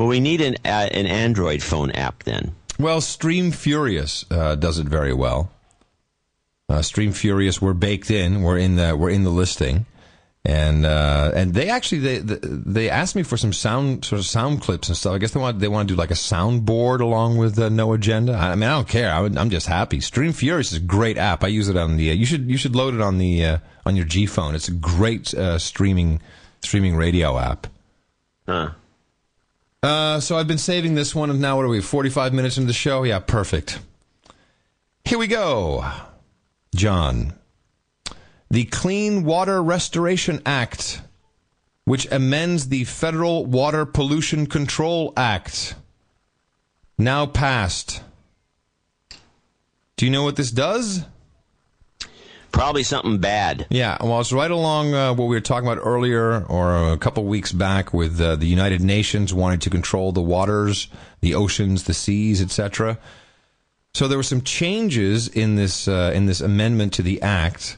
[0.00, 2.54] Well, we need an uh, an Android phone app then.
[2.78, 5.50] Well, Stream Furious uh, does it very well.
[6.70, 8.42] Uh, Stream Furious, we're baked in.
[8.42, 9.86] We're in the we're in the listing,
[10.44, 14.62] and uh, and they actually they they asked me for some sound sort of sound
[14.62, 15.12] clips and stuff.
[15.12, 17.92] I guess they want they want to do like a soundboard along with uh, No
[17.92, 18.34] Agenda.
[18.34, 19.12] I, mean, I don't care.
[19.12, 19.98] I would, I'm just happy.
[19.98, 21.42] Stream Furious is a great app.
[21.42, 22.08] I use it on the.
[22.08, 24.54] Uh, you should you should load it on the uh, on your G phone.
[24.54, 26.20] It's a great uh, streaming
[26.60, 27.66] streaming radio app.
[28.46, 28.70] Huh.
[29.82, 31.80] Uh, so I've been saving this one, and now what are we?
[31.80, 33.02] Forty-five minutes into the show.
[33.02, 33.80] Yeah, perfect.
[35.04, 35.84] Here we go,
[36.74, 37.34] John.
[38.50, 41.02] The Clean Water Restoration Act,
[41.84, 45.74] which amends the Federal Water Pollution Control Act,
[46.98, 48.02] now passed.
[49.96, 51.04] Do you know what this does?
[52.52, 53.66] Probably something bad.
[53.70, 57.24] Yeah, well, it's right along uh, what we were talking about earlier, or a couple
[57.24, 60.88] weeks back, with uh, the United Nations wanting to control the waters,
[61.20, 62.98] the oceans, the seas, etc.
[63.94, 67.76] So there were some changes in this uh, in this amendment to the act,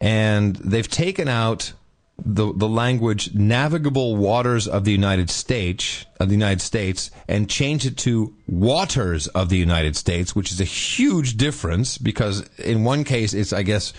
[0.00, 1.72] and they've taken out
[2.18, 7.86] the the language "navigable waters of the United States" of the United States and changed
[7.86, 13.04] it to "waters of the United States," which is a huge difference because in one
[13.04, 13.92] case it's I guess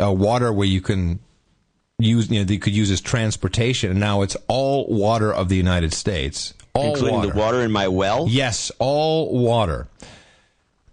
[0.00, 1.20] uh, water where you can
[1.98, 5.56] use you know you could use as transportation, and now it's all water of the
[5.56, 7.32] United States, all including water.
[7.32, 8.26] the water in my well.
[8.28, 9.88] Yes, all water.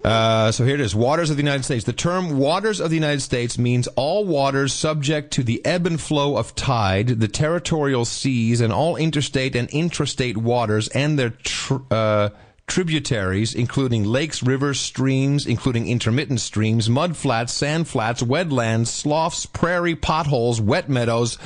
[0.06, 1.84] Uh, so here it is waters of the United States.
[1.84, 5.99] The term waters of the United States means all waters subject to the ebb and
[5.99, 11.78] flow of tide, the territorial seas, and all interstate and intrastate waters and their tr-
[11.89, 12.30] uh,
[12.68, 19.95] tributaries, including lakes, rivers, streams, including intermittent streams, mud flats, sand flats, wetlands, sloughs, prairie
[19.95, 21.38] potholes, wet meadows,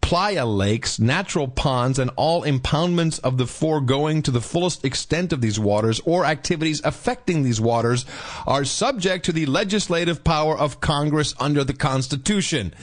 [0.00, 5.40] playa lakes, natural ponds, and all impoundments of the foregoing to the fullest extent of
[5.40, 8.04] these waters or activities affecting these waters
[8.46, 12.74] are subject to the legislative power of Congress under the Constitution.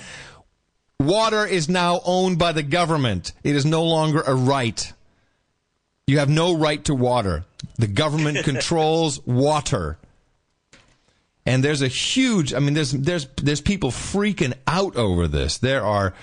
[0.99, 3.33] Water is now owned by the government.
[3.43, 4.91] It is no longer a right.
[6.07, 7.45] You have no right to water.
[7.77, 9.97] The government controls water.
[11.45, 15.57] And there's a huge I mean there's there's there's people freaking out over this.
[15.57, 16.13] There are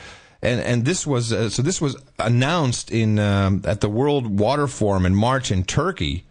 [0.42, 4.66] and and this was uh, so this was announced in um, at the World Water
[4.66, 6.24] Forum in March in Turkey,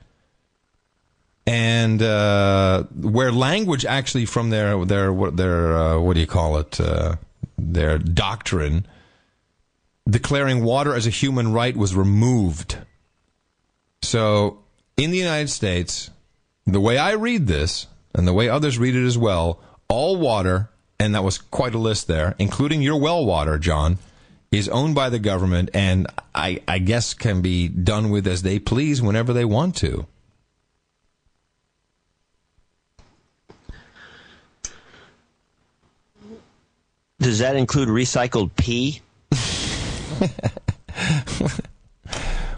[1.45, 6.57] and uh, where language actually from their their what their uh, what do you call
[6.57, 7.17] it uh,
[7.57, 8.87] their doctrine
[10.09, 12.77] declaring water as a human right was removed.
[14.01, 14.59] So
[14.95, 16.09] in the United States,
[16.65, 20.69] the way I read this and the way others read it as well, all water
[20.99, 23.99] and that was quite a list there, including your well water, John,
[24.51, 28.59] is owned by the government and I, I guess can be done with as they
[28.59, 30.07] please whenever they want to.
[37.19, 39.01] Does that include recycled pee?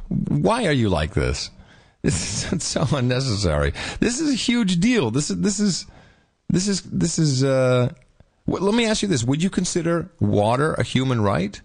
[0.09, 1.49] Why are you like this?
[2.01, 3.73] This is so unnecessary.
[3.99, 5.11] This is a huge deal.
[5.11, 5.85] This is this is
[6.47, 7.91] this is this is uh
[8.47, 11.59] let me ask you this: Would you consider water a human right?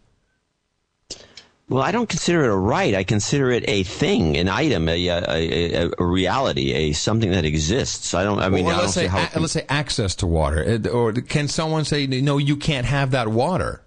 [1.69, 2.95] Well, I don't consider it a right.
[2.95, 7.47] I consider it a thing, an item, a, a, a, a reality, a something that
[7.47, 8.13] exists.
[8.13, 8.39] I don't.
[8.41, 9.29] I mean, well, I let's don't say how.
[9.35, 12.37] a, let's say access to water, or can someone say no?
[12.39, 13.83] You can't have that water.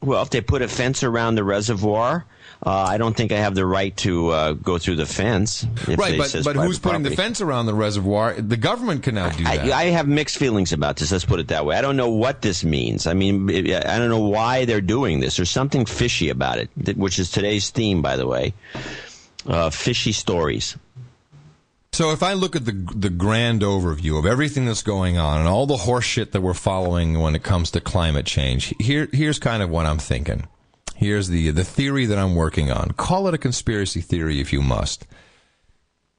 [0.00, 2.24] well, if they put a fence around the reservoir,
[2.64, 5.64] uh, I don't think I have the right to uh, go through the fence.
[5.86, 8.34] if Right, but but who's putting the fence around the reservoir?
[8.34, 9.72] The government can now do that.
[9.72, 11.12] I, I have mixed feelings about this.
[11.12, 11.76] Let's put it that way.
[11.76, 13.06] I don't know what this means.
[13.06, 15.36] I mean, I don't know why they're doing this.
[15.36, 18.54] There's something fishy about it, which is today's theme, by the way.
[19.46, 20.76] Uh, fishy stories.
[21.92, 25.48] So if I look at the the grand overview of everything that's going on and
[25.48, 29.62] all the horseshit that we're following when it comes to climate change, here here's kind
[29.62, 30.48] of what I'm thinking.
[30.98, 32.90] Here's the the theory that I'm working on.
[32.90, 35.06] Call it a conspiracy theory if you must.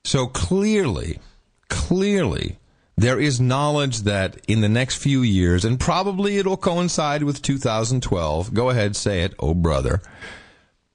[0.06, 1.20] So clearly,
[1.68, 2.60] clearly
[2.96, 8.54] there is knowledge that in the next few years and probably it'll coincide with 2012.
[8.54, 9.34] Go ahead, say it.
[9.38, 10.02] Oh brother.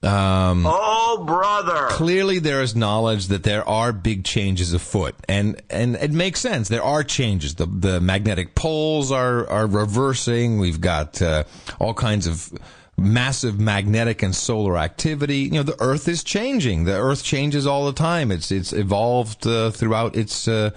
[0.07, 1.89] Oh, brother!
[1.91, 6.68] clearly there is knowledge that there are big changes afoot and and it makes sense
[6.68, 11.45] there are changes the the magnetic poles are are reversing we've got uh,
[11.78, 12.53] all kinds of
[12.97, 15.38] massive magnetic and solar activity.
[15.38, 16.84] You know the earth is changing.
[16.84, 18.30] The earth changes all the time.
[18.30, 20.70] It's it's evolved uh, throughout its uh,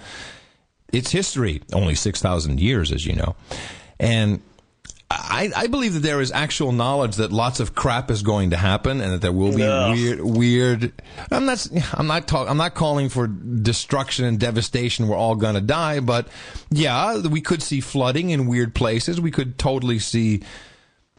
[0.92, 3.36] its history only 6000 years as you know.
[4.00, 4.42] And
[5.10, 8.58] I, I believe that there is actual knowledge that lots of crap is going to
[8.58, 10.92] happen and that there will be weird weird
[11.30, 15.08] I'm not I'm not talk, I'm not calling for destruction and devastation.
[15.08, 16.28] We're all going to die but
[16.70, 19.18] yeah we could see flooding in weird places.
[19.18, 20.42] We could totally see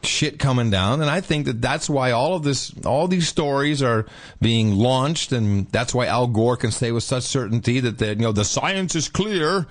[0.02, 3.82] shit coming down and I think that that's why all of this all these stories
[3.82, 4.06] are
[4.40, 8.14] being launched and that's why Al Gore can say with such certainty that the, you
[8.16, 9.66] know the science is clear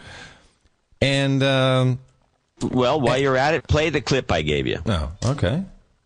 [1.01, 1.99] and um
[2.61, 4.80] Well, while you're at it, play the clip I gave you.
[4.86, 5.63] Oh, okay.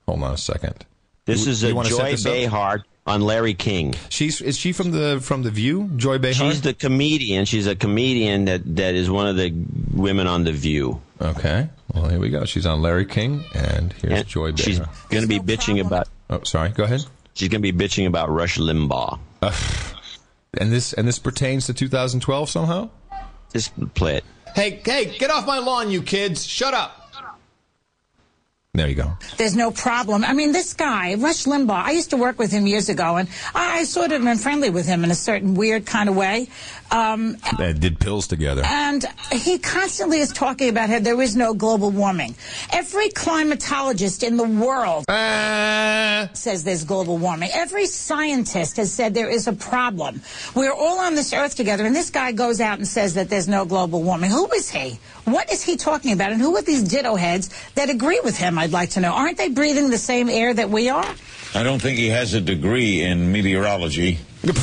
[0.08, 0.86] Hold on a second.
[1.26, 2.16] This You- is a Joy?
[2.24, 3.96] Behar on Larry King.
[4.10, 5.90] She's is she from the from the View?
[5.98, 6.52] Joy Behar.
[6.52, 7.46] She's the comedian.
[7.46, 9.54] She's a comedian that, that is one of the
[9.94, 11.02] women on The View.
[11.24, 11.70] Okay.
[11.94, 12.46] Well, here we go.
[12.46, 16.08] She's on Larry King, and here's And Joy she's going to be bitching about.
[16.30, 16.70] Oh, sorry.
[16.70, 17.06] Go ahead.
[17.34, 19.20] She's going to be bitching about Rush Limbaugh.
[20.60, 22.90] And this and this pertains to 2012 somehow.
[23.52, 24.24] Just play it.
[24.56, 26.46] Hey, hey, get off my lawn, you kids!
[26.46, 27.00] Shut up.
[28.76, 29.14] There you go.
[29.38, 30.24] There's no problem.
[30.24, 33.30] I mean, this guy, Rush Limbaugh, I used to work with him years ago, and
[33.54, 36.50] I sort of been friendly with him in a certain weird kind of way.
[36.94, 38.62] Um, They did pills together.
[38.66, 42.36] and he constantly is talking about how there is no global warming.
[42.72, 47.50] Every climatologist in the world Uh, says there's global warming.
[47.52, 50.22] Every scientist has said there is a problem.
[50.54, 53.48] We're all on this earth together, and this guy goes out and says that there's
[53.48, 54.30] no global warming.
[54.30, 55.00] Who is he?
[55.26, 56.32] What is he talking about?
[56.32, 58.60] And who are these ditto heads that agree with him?
[58.60, 59.14] I'd like to know.
[59.14, 61.10] Aren't they breathing the same air that we are?
[61.56, 64.20] I don't think he has a degree in meteorology.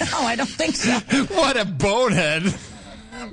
[0.12, 0.92] No, I don't think so.
[1.34, 2.54] what a bonehead.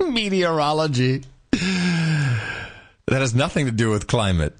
[0.06, 1.24] Meteorology.
[1.50, 4.54] That has nothing to do with climate.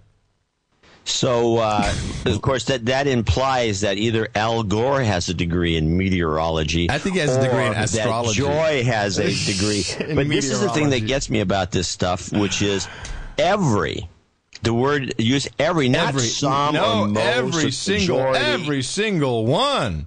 [1.04, 1.94] So, uh,
[2.26, 6.90] of course, that, that implies that either Al Gore has a degree in meteorology.
[6.90, 8.40] I think he has a degree in or that astrology.
[8.40, 9.84] Joy has a degree.
[10.14, 12.88] But this is the thing that gets me about this stuff, which is
[13.38, 14.08] every.
[14.62, 18.44] The word use every, not every some no, or most every single majority.
[18.44, 20.06] every single one.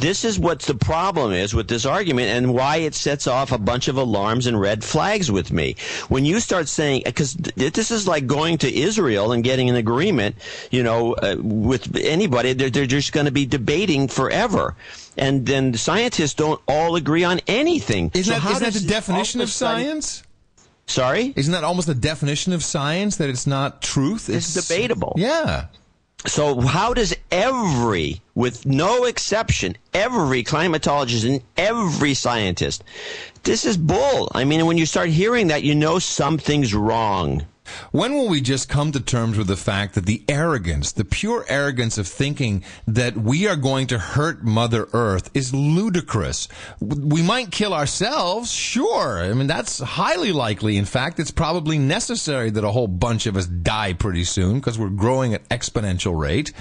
[0.00, 3.58] This is what the problem is with this argument and why it sets off a
[3.58, 5.76] bunch of alarms and red flags with me.
[6.08, 10.36] When you start saying, because this is like going to Israel and getting an agreement,
[10.70, 14.74] you know, uh, with anybody, they're, they're just going to be debating forever.
[15.18, 18.10] And then the scientists don't all agree on anything.
[18.14, 20.22] Isn't So that, isn't that the definition of science?
[20.86, 21.32] Sorry?
[21.36, 24.28] Isn't that almost the definition of science that it's not truth?
[24.28, 25.14] It's debatable.
[25.16, 25.66] Yeah.
[26.26, 32.84] So how does every, with no exception, every climatologist and every scientist,
[33.42, 34.30] this is bull.
[34.34, 37.46] I mean, when you start hearing that, you know something's wrong.
[37.92, 41.44] When will we just come to terms with the fact that the arrogance, the pure
[41.48, 46.48] arrogance of thinking that we are going to hurt Mother Earth is ludicrous?
[46.80, 49.20] We might kill ourselves, sure.
[49.20, 50.76] I mean, that's highly likely.
[50.76, 54.78] In fact, it's probably necessary that a whole bunch of us die pretty soon because
[54.78, 56.52] we're growing at exponential rate.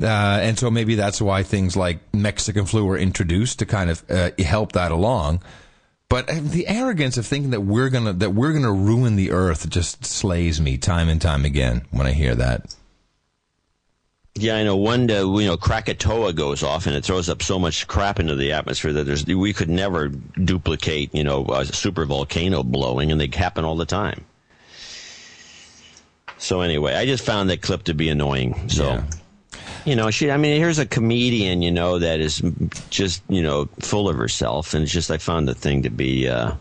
[0.00, 4.08] Uh, and so maybe that's why things like Mexican flu were introduced to kind of
[4.08, 5.42] uh, help that along.
[6.08, 9.68] But uh, the arrogance of thinking that we're gonna that we're gonna ruin the earth
[9.68, 12.74] just slays me time and time again when I hear that.
[14.34, 14.76] Yeah, I know.
[14.76, 18.36] One, uh, you know, Krakatoa goes off and it throws up so much crap into
[18.36, 23.20] the atmosphere that there's we could never duplicate, you know, a super volcano blowing, and
[23.20, 24.24] they happen all the time.
[26.38, 28.68] So anyway, I just found that clip to be annoying.
[28.68, 28.84] So.
[28.84, 29.04] Yeah.
[29.84, 30.30] You know, she.
[30.30, 32.42] I mean, here's a comedian, you know, that is
[32.90, 36.28] just, you know, full of herself, and it's just I found the thing to be.
[36.28, 36.52] Uh,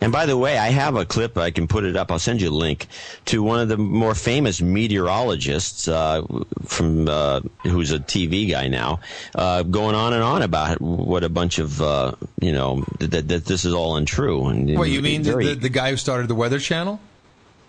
[0.00, 1.38] and by the way, I have a clip.
[1.38, 2.10] I can put it up.
[2.10, 2.88] I'll send you a link
[3.26, 6.22] to one of the more famous meteorologists uh,
[6.64, 8.98] from uh, who's a TV guy now,
[9.34, 13.44] uh, going on and on about what a bunch of uh, you know that, that
[13.44, 14.46] this is all untrue.
[14.46, 16.98] And What you mean the, very- the, the guy who started the Weather Channel?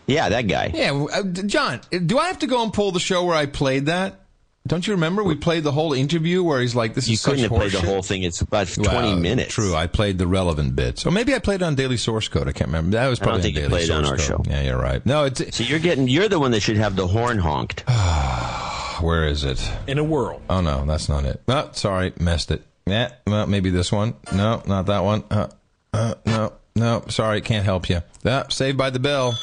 [0.08, 0.72] yeah, that guy.
[0.74, 1.82] Yeah, uh, John.
[2.06, 4.22] Do I have to go and pull the show where I played that?
[4.66, 7.32] Don't you remember we played the whole interview where he's like, "This You is such
[7.34, 8.24] couldn't have played the whole thing.
[8.24, 9.53] It's about 20 Well, minutes.
[9.53, 12.47] True, I played the relevant bits, or maybe I played it on Daily Source Code.
[12.47, 12.91] I can't remember.
[12.91, 14.26] That was I don't probably think on you Daily played it on our Code.
[14.26, 14.43] show.
[14.49, 15.05] Yeah, you're right.
[15.05, 16.07] No, it's So you're getting.
[16.07, 17.84] You're the one that should have the horn honked.
[19.01, 19.70] where is it?
[19.88, 20.41] in a world.
[20.49, 21.41] Oh no, that's not it.
[21.49, 22.64] Oh, sorry, messed it.
[22.86, 24.14] Yeah, well, maybe this one.
[24.34, 25.26] No, not that one.
[25.30, 25.47] Uh,
[25.93, 28.01] uh, no, no, sorry, can't help you.
[28.26, 29.38] Ah, saved by the bell.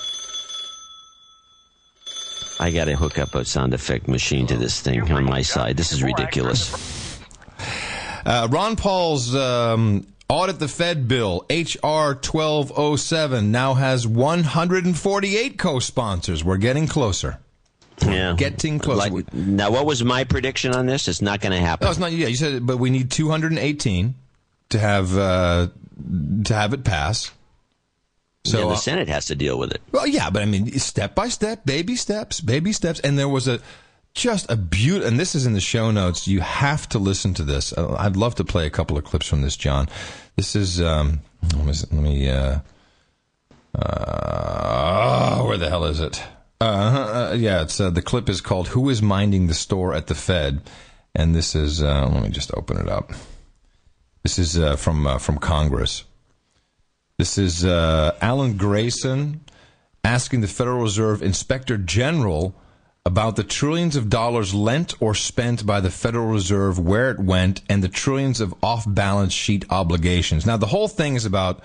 [2.60, 5.78] I got to hook up a sound effect machine to this thing on my side.
[5.78, 7.18] This is ridiculous.
[8.26, 16.44] Uh, Ron Paul's um, audit the Fed bill, HR 1207, now has 148 co-sponsors.
[16.44, 17.38] We're getting closer.
[18.02, 19.10] Yeah, Getting closer.
[19.10, 21.08] Like, now, what was my prediction on this?
[21.08, 21.86] It's not going to happen.
[21.86, 22.12] No, it's not.
[22.12, 24.14] Yeah, you said, but we need 218
[24.70, 25.68] to have uh,
[26.44, 27.30] to have it pass.
[28.44, 29.82] So yeah, the uh, Senate has to deal with it.
[29.92, 33.00] Well, yeah, but I mean, step by step, baby steps, baby steps.
[33.00, 33.60] And there was a
[34.14, 36.26] just a beautiful, and this is in the show notes.
[36.26, 37.72] You have to listen to this.
[37.72, 39.88] Uh, I'd love to play a couple of clips from this, John.
[40.36, 41.20] This is, um,
[41.54, 42.58] let me, let me uh,
[43.74, 46.22] uh, where the hell is it?
[46.60, 46.64] Uh,
[47.32, 50.14] uh, yeah, it's, uh, the clip is called Who is Minding the Store at the
[50.14, 50.62] Fed?
[51.14, 53.12] And this is, uh, let me just open it up.
[54.22, 56.04] This is uh, from, uh, from Congress.
[57.20, 59.42] This is uh, Alan Grayson
[60.02, 62.54] asking the Federal Reserve Inspector General
[63.04, 67.60] about the trillions of dollars lent or spent by the Federal Reserve, where it went,
[67.68, 70.46] and the trillions of off balance sheet obligations.
[70.46, 71.62] Now, the whole thing is about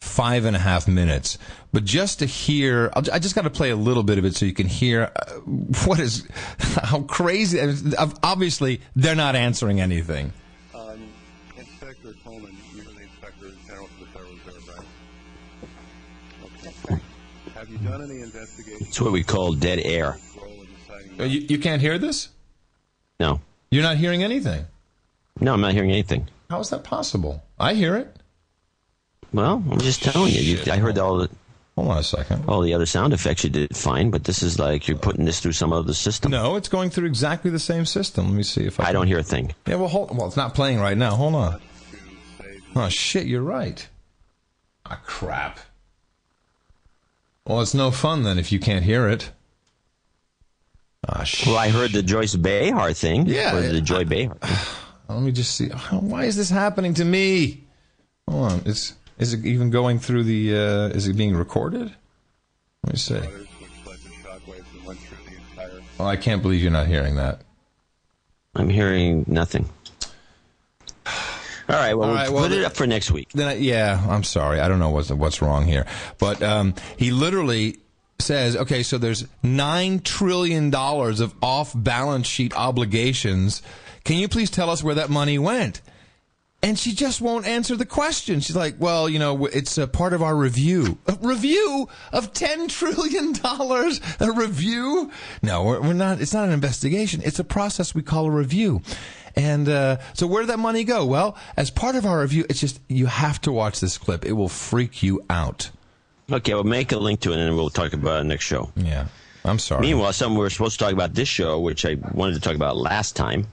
[0.00, 1.38] five and a half minutes.
[1.72, 4.34] But just to hear, I'll, I just got to play a little bit of it
[4.34, 5.34] so you can hear uh,
[5.84, 6.26] what is,
[6.58, 7.60] how crazy.
[8.24, 10.32] Obviously, they're not answering anything.
[17.88, 20.16] It's what we call dead air.
[20.40, 22.28] role in deciding Uh, You, you can't hear this?
[23.20, 24.64] No, You're not hearing anything.
[25.40, 26.28] no, I'm not hearing anything.
[26.50, 27.42] How is that possible?
[27.58, 28.14] I hear it.
[29.32, 30.40] Well, I'm just telling you.
[30.40, 31.30] you I heard all the
[31.76, 32.44] Hold on a second.
[32.48, 33.44] all the other sound effects.
[33.44, 36.30] You did fine, but this is like you're putting this through some other system.
[36.30, 38.26] No, it's going through exactly the same system.
[38.28, 38.84] Let me see if I.
[38.84, 39.54] I can- don't hear a thing.
[39.66, 40.16] Yeah, well, hold.
[40.16, 41.16] Well, it's not playing right now.
[41.16, 41.60] Hold on.
[42.74, 43.86] Oh shit, you're right.
[44.86, 45.58] Ah, crap.
[47.46, 49.30] Well, it's no fun then if you can't hear it.
[51.08, 51.46] Ah, shit.
[51.46, 53.26] Well, I heard the Joyce Behar thing.
[53.26, 54.36] Yeah, or the I- Joy Behar.
[55.08, 55.68] Let me just see.
[55.68, 57.64] Why is this happening to me?
[58.28, 58.62] Hold on.
[58.66, 60.56] It's is it even going through the?
[60.56, 61.94] Uh, is it being recorded?
[62.82, 63.14] Let me see.
[63.16, 66.72] others which led to shockwaves that went through the entire Oh, I can't believe you're
[66.72, 67.42] not hearing that.
[68.56, 69.68] I'm hearing nothing.
[71.68, 73.30] All right, well, All we'll well, put it up for next week.
[73.32, 74.60] Then I, yeah, I'm sorry.
[74.60, 75.86] I don't know what's what's wrong here,
[76.18, 77.78] but um, he literally
[78.18, 83.62] says, okay, so there's nine trillion dollars of off-balance sheet obligations.
[84.04, 85.82] Can you please tell us where that money went?
[86.62, 88.40] And she just won't answer the question.
[88.40, 90.98] She's like, well, you know, it's a part of our review.
[91.06, 93.34] A review of $10 trillion?
[93.44, 95.10] A review?
[95.42, 97.20] No, we're, we're not, it's not an investigation.
[97.24, 98.82] It's a process we call a review.
[99.36, 101.04] And, uh, so where did that money go?
[101.04, 104.24] Well, as part of our review, it's just, you have to watch this clip.
[104.24, 105.70] It will freak you out.
[106.32, 108.72] Okay, we'll make a link to it and we'll talk about it next show.
[108.74, 109.06] Yeah.
[109.44, 109.82] I'm sorry.
[109.82, 112.56] Meanwhile, something we were supposed to talk about this show, which I wanted to talk
[112.56, 113.46] about last time,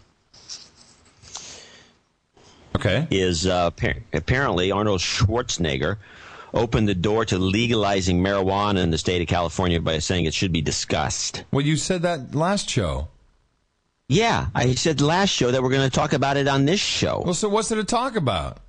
[2.75, 3.07] okay.
[3.11, 5.97] is uh, appar- apparently Arnold Schwarzenegger
[6.53, 10.51] opened the door to legalizing marijuana in the state of California by saying it should
[10.51, 11.43] be discussed.
[11.51, 13.09] Well, you said that last show.
[14.09, 17.21] Yeah, I said last show that we're going to talk about it on this show.
[17.23, 18.59] Well, so what's there to talk about?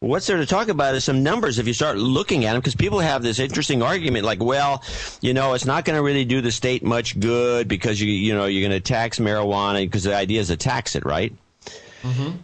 [0.00, 2.74] What's there to talk about is some numbers if you start looking at them, because
[2.74, 4.84] people have this interesting argument like, well,
[5.22, 8.34] you know, it's not going to really do the state much good because you, you
[8.34, 11.32] know, you're going to tax marijuana because the idea is to tax it, right?
[12.02, 12.36] Mm-hmm.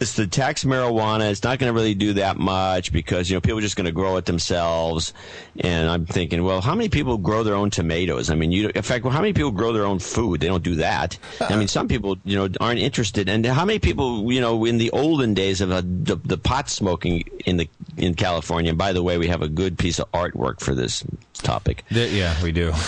[0.00, 1.30] It's to tax marijuana.
[1.30, 3.86] It's not going to really do that much because you know people are just going
[3.86, 5.12] to grow it themselves.
[5.58, 8.30] And I'm thinking, well, how many people grow their own tomatoes?
[8.30, 10.40] I mean, you, in fact, well, how many people grow their own food?
[10.40, 11.18] They don't do that.
[11.40, 13.28] I mean, some people, you know, aren't interested.
[13.28, 16.70] And how many people, you know, in the olden days of uh, the, the pot
[16.70, 18.68] smoking in the in California?
[18.70, 21.02] And by the way, we have a good piece of artwork for this
[21.34, 21.84] topic.
[21.88, 22.72] Th- yeah, we do.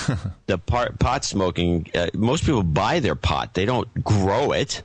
[0.46, 1.88] The part, pot smoking.
[1.94, 3.54] Uh, most people buy their pot.
[3.54, 4.82] They don't grow it.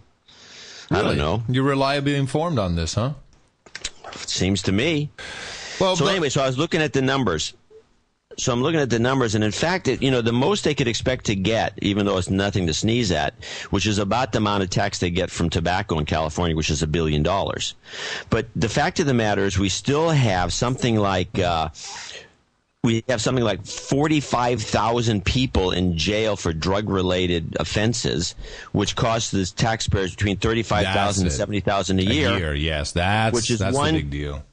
[0.92, 1.44] I don't know.
[1.50, 3.14] You're reliably informed on this, huh?
[4.14, 5.10] Seems to me.
[5.80, 7.54] Well, So but- anyway, so I was looking at the numbers.
[8.38, 10.74] So I'm looking at the numbers, and in fact, it, you know, the most they
[10.76, 13.34] could expect to get, even though it's nothing to sneeze at,
[13.70, 16.82] which is about the amount of tax they get from tobacco in California, which is
[16.84, 17.76] a billion dollars.
[18.30, 21.40] But the fact of the matter is, we still have something like.
[21.40, 21.70] Uh,
[22.86, 28.36] we have something like 45,000 people in jail for drug related offenses,
[28.72, 32.38] which costs the taxpayers between 35,000 and 70,000 a a year.
[32.38, 32.54] year.
[32.54, 34.44] Yes, that's Which is that's one- the big deal.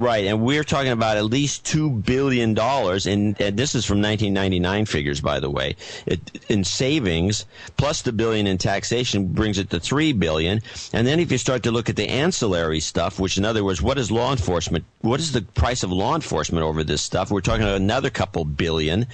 [0.00, 4.86] Right, and we're talking about at least two billion dollars, and, this is from 1999
[4.86, 5.74] figures, by the way,
[6.06, 7.46] it, in savings
[7.76, 10.60] plus the billion in taxation brings it to three billion.
[10.92, 13.82] And then if you start to look at the ancillary stuff, which in other words,
[13.82, 14.84] what is law enforcement?
[15.00, 17.32] What is the price of law enforcement over this stuff?
[17.32, 19.08] We're talking about another couple billion,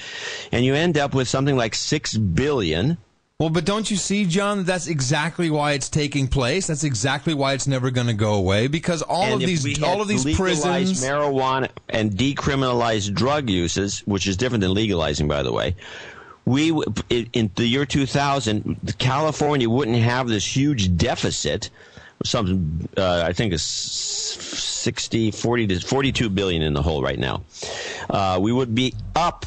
[0.53, 2.99] and you end up with something like six billion.
[3.41, 4.59] Well, but don't you see, John?
[4.59, 6.69] that That's exactly why it's taking place.
[6.69, 10.01] That's exactly why it's never going to go away because all and of these, all
[10.01, 11.03] of these prisons.
[11.03, 15.75] marijuana and decriminalized drug uses, which is different than legalizing, by the way.
[16.45, 16.71] We
[17.11, 21.71] in in the year 2000, California wouldn't have this huge deficit.
[22.23, 27.43] Some, uh, I think, is 60, 40 to 42 billion in the hole right now.
[28.09, 29.47] Uh, we would be up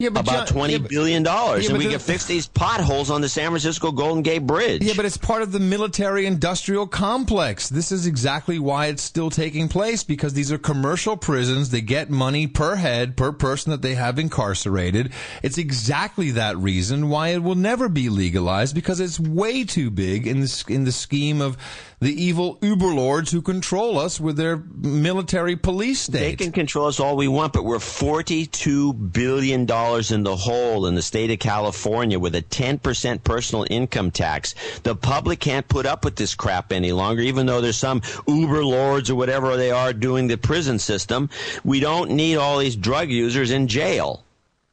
[0.00, 2.46] yeah, but about John, twenty yeah, billion dollars, yeah, and we the- could fix these
[2.46, 4.82] potholes on the San Francisco Golden Gate Bridge.
[4.82, 7.68] Yeah, but it's part of the military industrial complex.
[7.68, 11.68] This is exactly why it's still taking place because these are commercial prisons.
[11.68, 15.12] They get money per head, per person that they have incarcerated.
[15.42, 20.26] It's exactly that reason why it will never be legalized because it's way too big
[20.26, 21.58] in the, in the scheme of
[22.00, 26.38] the evil uberlords who control us with their military police state.
[26.38, 30.94] They can control us all we want, but we're $42 billion in the hole in
[30.94, 34.54] the state of California with a 10% personal income tax.
[34.82, 38.64] The public can't put up with this crap any longer, even though there's some Uber
[38.64, 41.28] lords or whatever they are doing the prison system.
[41.64, 44.24] We don't need all these drug users in jail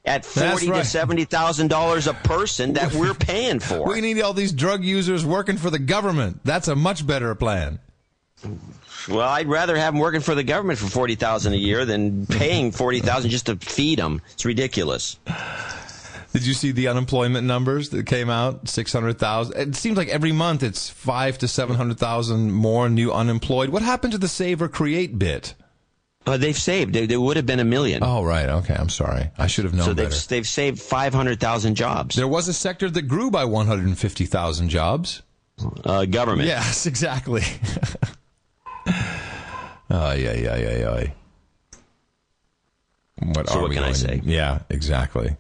[0.08, 0.80] at forty right.
[0.80, 3.88] to seventy thousand dollars a person that we're paying for.
[3.88, 6.40] we need all these drug users working for the government.
[6.44, 7.80] That's a much better plan.
[9.08, 12.26] Well, I'd rather have them working for the government for forty thousand a year than
[12.26, 14.22] paying forty thousand just to feed them.
[14.34, 15.20] It's ridiculous.
[16.34, 18.68] Did you see the unemployment numbers that came out?
[18.68, 19.58] 600,000.
[19.58, 23.70] It seems like every month it's 5 to 700,000 more new unemployed.
[23.70, 25.56] What happened to the save or create bit?
[26.28, 26.94] Uh, they've saved.
[26.94, 28.04] They, they would have been a million.
[28.04, 28.48] Oh, right.
[28.50, 28.76] Okay.
[28.78, 29.32] I'm sorry.
[29.38, 30.10] I should have known so better.
[30.10, 32.16] they've they've saved five hundred thousand jobs.
[32.16, 35.22] There was a sector that grew by 150,000 jobs.
[35.86, 36.48] Uh, government.
[36.48, 37.42] Yes, exactly.
[39.90, 41.08] Oh, yeah, yeah, yeah, yeah.
[43.20, 44.22] What So are what we can I going to- say?
[44.26, 45.36] Yeah, exactly.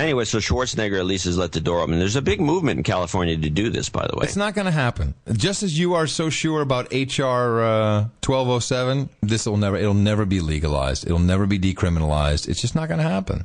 [0.00, 1.98] Anyway, so Schwarzenegger at least has let the door open.
[1.98, 4.24] There's a big movement in California to do this, by the way.
[4.24, 5.14] It's not going to happen.
[5.32, 10.24] Just as you are so sure about HR uh, 1207, this will never it'll never
[10.24, 11.04] be legalized.
[11.04, 12.48] It'll never be decriminalized.
[12.48, 13.44] It's just not going to happen.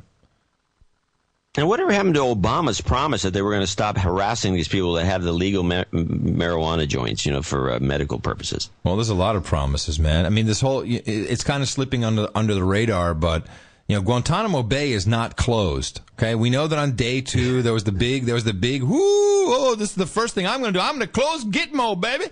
[1.58, 4.94] And whatever happened to Obama's promise that they were going to stop harassing these people
[4.94, 8.68] that have the legal ma- marijuana joints, you know, for uh, medical purposes?
[8.84, 10.26] Well, there's a lot of promises, man.
[10.26, 13.46] I mean, this whole it's kind of slipping under under the radar, but
[13.88, 16.00] you know, Guantanamo Bay is not closed.
[16.14, 18.82] Okay, we know that on day two there was the big there was the big
[18.82, 20.84] whoo oh this is the first thing I'm going to do.
[20.84, 22.26] I'm going to close Gitmo, baby.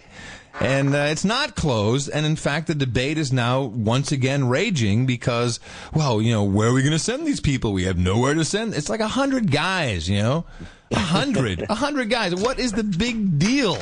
[0.60, 5.04] And uh, it's not closed, and in fact, the debate is now once again raging
[5.04, 5.58] because,
[5.92, 7.72] well, you know, where are we going to send these people?
[7.72, 8.72] We have nowhere to send.
[8.74, 10.44] It's like a hundred guys, you know,
[10.92, 12.36] a hundred, a hundred guys.
[12.36, 13.78] What is the big deal?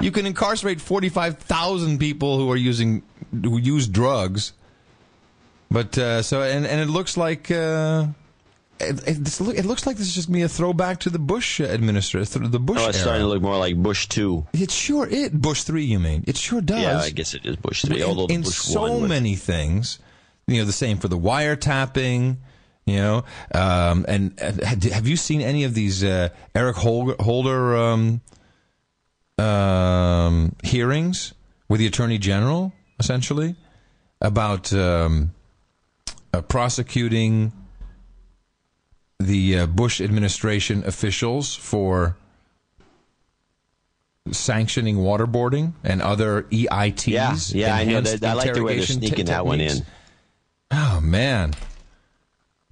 [0.00, 4.52] you can incarcerate 45,000 people who are using who use drugs.
[5.74, 8.06] But uh, so and and it looks like uh,
[8.78, 11.60] it, it, this it looks like this is just be a throwback to the Bush
[11.60, 13.02] administration, the Bush Oh, it's era.
[13.04, 14.46] starting to look more like Bush two.
[14.52, 16.22] it sure it Bush three, you mean?
[16.28, 16.80] It sure does.
[16.80, 18.02] Yeah, I guess it is Bush three.
[18.02, 19.98] in, although in Bush so was, many things,
[20.46, 22.36] you know, the same for the wiretapping.
[22.86, 24.52] You know, um, and uh,
[24.94, 28.20] have you seen any of these uh, Eric Holder, Holder um,
[29.38, 31.34] um, hearings
[31.68, 33.56] with the Attorney General, essentially,
[34.20, 35.33] about um,
[36.34, 37.52] uh, prosecuting
[39.20, 42.16] the uh, Bush administration officials for
[44.32, 47.06] sanctioning waterboarding and other EITs.
[47.06, 48.24] Yeah, yeah, I know that.
[48.24, 49.86] I like the way they're sneaking that one in.
[50.70, 51.54] Oh man.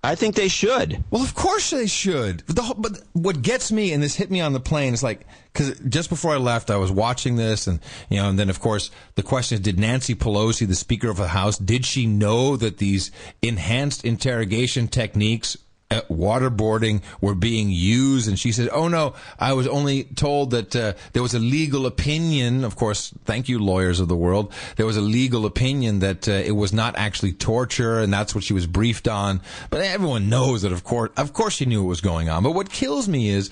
[0.05, 1.05] I think they should.
[1.11, 2.43] Well, of course they should.
[2.47, 5.27] But, the, but what gets me, and this hit me on the plane, is like
[5.53, 7.79] because just before I left, I was watching this, and
[8.09, 11.19] you know, and then of course the question is: Did Nancy Pelosi, the Speaker of
[11.19, 15.57] the House, did she know that these enhanced interrogation techniques?
[15.93, 20.75] Uh, Waterboarding were being used, and she said, "Oh no, I was only told that
[20.75, 22.65] uh, there was a legal opinion.
[22.65, 24.53] Of course, thank you, lawyers of the world.
[24.77, 28.45] There was a legal opinion that uh, it was not actually torture, and that's what
[28.45, 29.41] she was briefed on.
[29.71, 32.43] But everyone knows that, of course, of course, she knew what was going on.
[32.43, 33.51] But what kills me is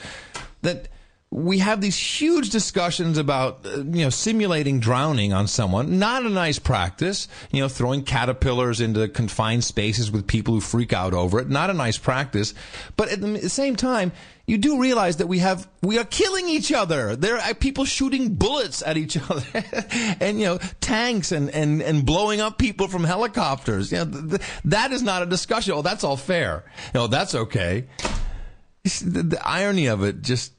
[0.62, 0.88] that
[1.32, 5.98] we have these huge discussions about uh, you know simulating drowning on someone.
[5.98, 10.92] Not a nice practice you know throwing caterpillars into confined spaces with people who freak
[10.92, 11.48] out over it.
[11.48, 12.52] Not a nice practice.
[12.96, 14.10] But at the same time
[14.46, 17.14] you do realize that we have we are killing each other.
[17.14, 19.44] There are people shooting bullets at each other
[20.20, 23.92] and you know tanks and and and blowing up people from helicopters.
[23.92, 25.74] You know th- th- that is not a discussion.
[25.76, 26.64] Oh that's all fair.
[26.92, 27.86] You know that's okay.
[28.82, 30.54] The, the irony of it just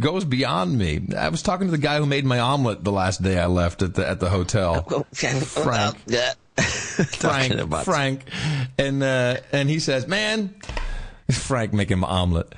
[0.00, 1.00] goes beyond me.
[1.16, 3.82] I was talking to the guy who made my omelet the last day I left
[3.82, 4.82] at the at the hotel.
[5.64, 5.96] Frank.
[6.58, 7.52] Frank,
[7.84, 8.24] Frank,
[8.78, 10.54] and uh, and he says, "Man,
[11.30, 12.52] Frank making my omelet."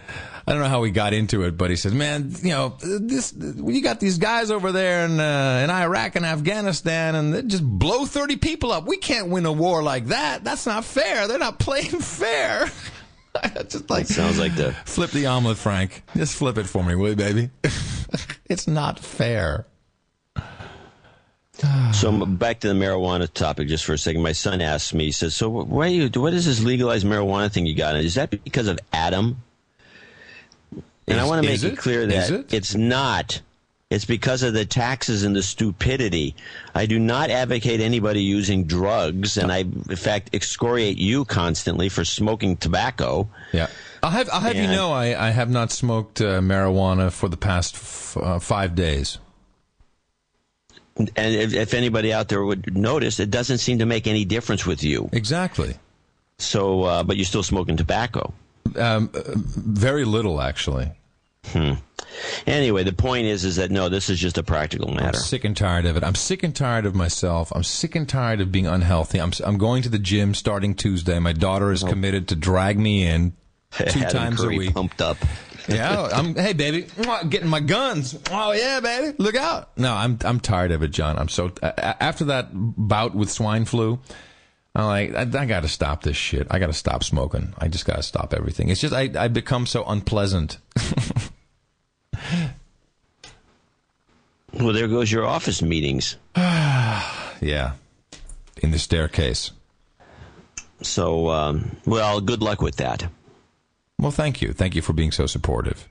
[0.46, 3.34] I don't know how we got into it, but he says, "Man, you know, this
[3.36, 7.62] you got these guys over there in uh, in Iraq and Afghanistan, and they just
[7.62, 8.87] blow thirty people up.
[8.87, 10.45] We can't win a war like that.
[10.45, 11.29] That's not fair.
[11.29, 12.70] They're not playing fair."
[13.68, 16.02] just like Sounds like the flip the omelet, Frank.
[16.16, 17.50] Just flip it for me, will you, baby?
[18.46, 19.66] it's not fair.
[21.92, 24.22] So back to the marijuana topic just for a second.
[24.22, 26.08] My son asked me, he says, "So wh- why you?
[26.08, 27.96] What is this legalized marijuana thing you got?
[27.96, 29.42] Is that because of Adam?"
[31.07, 31.78] And I want to make it, it?
[31.78, 32.54] clear that it?
[32.54, 33.42] it's not.
[33.91, 36.37] It's because of the taxes and the stupidity.
[36.76, 42.04] I do not advocate anybody using drugs, and I, in fact, excoriate you constantly for
[42.04, 43.29] smoking tobacco.
[43.53, 43.67] Yeah.
[44.00, 47.37] I'll have, I'll have you know, I, I have not smoked uh, marijuana for the
[47.37, 49.18] past f- uh, five days.
[50.96, 54.64] And if, if anybody out there would notice, it doesn't seem to make any difference
[54.64, 55.11] with you.
[55.12, 55.75] Exactly.
[56.38, 58.33] So, uh, but you're still smoking tobacco.
[58.76, 60.92] Um, uh, very little, actually.
[61.46, 61.75] Hmm.
[62.46, 65.08] Anyway, the point is, is that no, this is just a practical matter.
[65.08, 66.04] I'm sick and tired of it.
[66.04, 67.53] I'm sick and tired of myself.
[67.54, 69.21] I'm sick and tired of being unhealthy.
[69.21, 71.18] I'm, I'm going to the gym starting Tuesday.
[71.18, 71.88] My daughter is oh.
[71.88, 73.34] committed to drag me in
[73.72, 74.75] two times a week.
[74.75, 75.17] pumped up.
[75.68, 76.34] Yeah, I'm.
[76.34, 76.87] Hey, baby,
[77.29, 78.18] getting my guns.
[78.30, 79.79] Oh yeah, baby, look out!
[79.79, 80.18] No, I'm.
[80.25, 81.17] I'm tired of it, John.
[81.17, 81.53] I'm so.
[81.62, 84.00] After that bout with swine flu,
[84.75, 86.49] I'm like, I, I got to stop this shit.
[86.50, 87.54] I got to stop smoking.
[87.58, 88.71] I just got to stop everything.
[88.71, 89.11] It's just I.
[89.17, 90.58] I become so unpleasant.
[94.52, 96.16] Well, there goes your office meetings.
[97.42, 97.72] Yeah,
[98.58, 99.50] in the staircase.
[100.82, 103.07] So, um, well, good luck with that.
[103.98, 104.52] Well, thank you.
[104.52, 105.88] Thank you for being so supportive.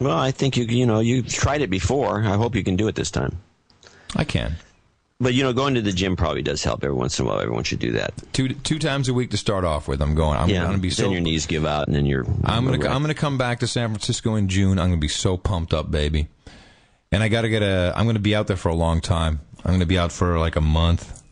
[0.00, 2.24] Well, I think you you know you've tried it before.
[2.24, 3.40] I hope you can do it this time.
[4.16, 4.56] I can.
[5.20, 7.40] But you know, going to the gym probably does help every once in a while.
[7.40, 8.14] Everyone should do that.
[8.32, 10.00] Two two times a week to start off with.
[10.00, 10.38] I'm going.
[10.38, 11.10] I'm yeah, going to be then so.
[11.10, 12.24] your knees give out, and then you're.
[12.44, 14.78] I'm gonna you're I'm gonna come back to San Francisco in June.
[14.78, 16.28] I'm gonna be so pumped up, baby.
[17.12, 17.92] And I gotta get a.
[17.94, 19.40] I'm gonna be out there for a long time.
[19.62, 21.22] I'm gonna be out for like a month.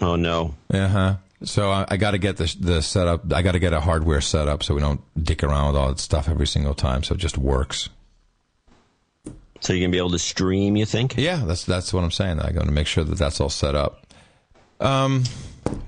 [0.00, 0.56] Oh no!
[0.72, 1.16] Uh huh.
[1.44, 3.32] So I, I got to get the the setup.
[3.32, 6.00] I got to get a hardware setup so we don't dick around with all that
[6.00, 7.02] stuff every single time.
[7.02, 7.90] So it just works.
[9.66, 10.76] So you're gonna be able to stream.
[10.76, 11.16] You think?
[11.16, 12.38] Yeah, that's that's what I'm saying.
[12.38, 14.06] I'm going to make sure that that's all set up.
[14.78, 15.24] Um,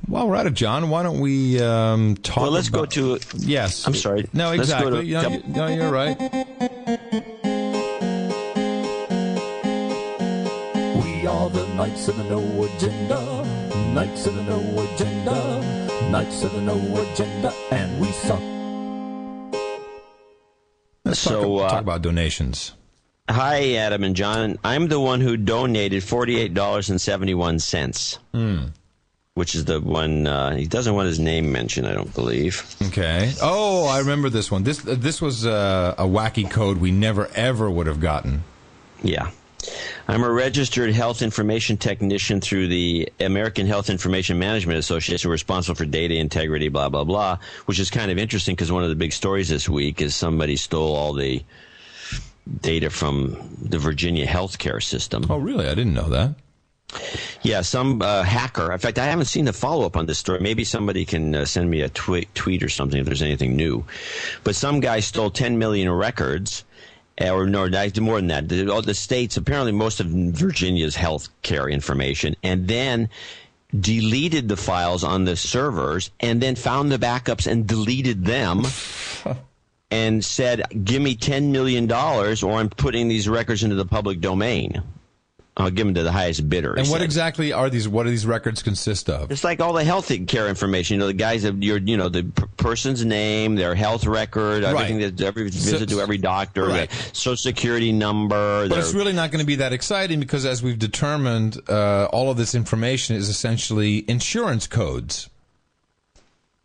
[0.08, 2.42] while we're at it, John, why don't we um talk?
[2.42, 3.20] Well, let's go to.
[3.36, 3.86] Yes.
[3.86, 4.28] I'm sorry.
[4.32, 4.90] No, exactly.
[4.90, 6.18] to- You know, you- no, you're right.
[10.98, 13.44] We are the Knights of the No Agenda.
[13.94, 14.58] Knights of the No
[14.92, 16.10] Agenda.
[16.10, 16.74] Knights of the No
[17.12, 17.52] Agenda.
[17.70, 18.40] And we suck.
[21.04, 22.72] Let's So, talk, uh, talk about donations.
[23.28, 24.58] Hi, Adam and John.
[24.64, 28.18] I'm the one who donated forty-eight dollars and seventy-one cents.
[29.34, 32.74] Which is the one uh, he doesn't want his name mentioned, I don't believe.
[32.88, 33.32] Okay.
[33.40, 34.64] Oh, I remember this one.
[34.64, 38.42] This this was uh, a wacky code we never ever would have gotten.
[39.02, 39.30] Yeah.
[40.08, 45.84] I'm a registered health information technician through the American Health Information Management Association, responsible for
[45.84, 49.12] data integrity, blah, blah, blah, which is kind of interesting because one of the big
[49.12, 51.42] stories this week is somebody stole all the
[52.60, 55.26] data from the Virginia healthcare system.
[55.28, 55.66] Oh, really?
[55.66, 56.34] I didn't know that.
[57.42, 58.72] Yeah, some uh, hacker.
[58.72, 60.40] In fact, I haven't seen the follow up on this story.
[60.40, 63.84] Maybe somebody can uh, send me a tweet, tweet or something if there's anything new.
[64.42, 66.64] But some guy stole 10 million records,
[67.20, 68.48] or no, no, more than that.
[68.48, 73.10] The, all the states, apparently, most of Virginia's health care information, and then
[73.78, 78.64] deleted the files on the servers, and then found the backups and deleted them.
[79.90, 84.20] And said, "Give me ten million dollars, or I'm putting these records into the public
[84.20, 84.82] domain.
[85.56, 87.04] I'll give them to the highest bidder." And what said.
[87.06, 87.88] exactly are these?
[87.88, 89.30] What do these records consist of?
[89.32, 90.96] It's like all the health care information.
[90.96, 94.62] You know, the guys of your, you know, the p- person's name, their health record,
[94.62, 95.16] everything Right.
[95.16, 96.90] that every visit to every doctor, Right.
[97.14, 98.64] social security number.
[98.68, 102.04] But their- it's really not going to be that exciting because, as we've determined, uh,
[102.12, 105.30] all of this information is essentially insurance codes.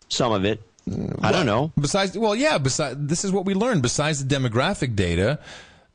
[0.09, 0.61] some of it.
[1.21, 1.71] I don't know.
[1.79, 2.57] Besides, well, yeah.
[2.57, 3.81] Besides, this is what we learned.
[3.81, 5.39] Besides the demographic data,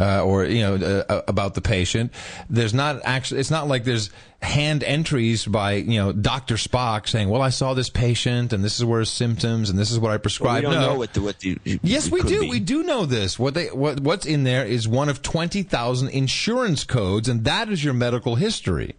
[0.01, 2.13] uh, or you know, uh, about the patient,
[2.49, 3.41] there's not actually.
[3.41, 4.11] It's not like there's
[4.41, 8.79] hand entries by you know Doctor Spock saying, "Well, I saw this patient, and this
[8.79, 10.93] is where his symptoms, and this is what I We prescribed." don't no.
[10.93, 11.59] know what the what the.
[11.83, 12.41] Yes, we do.
[12.43, 12.51] be.
[12.51, 13.39] We do know this.
[13.39, 17.69] What they what what's in there is one of twenty thousand insurance codes, and that
[17.69, 18.95] is your medical history.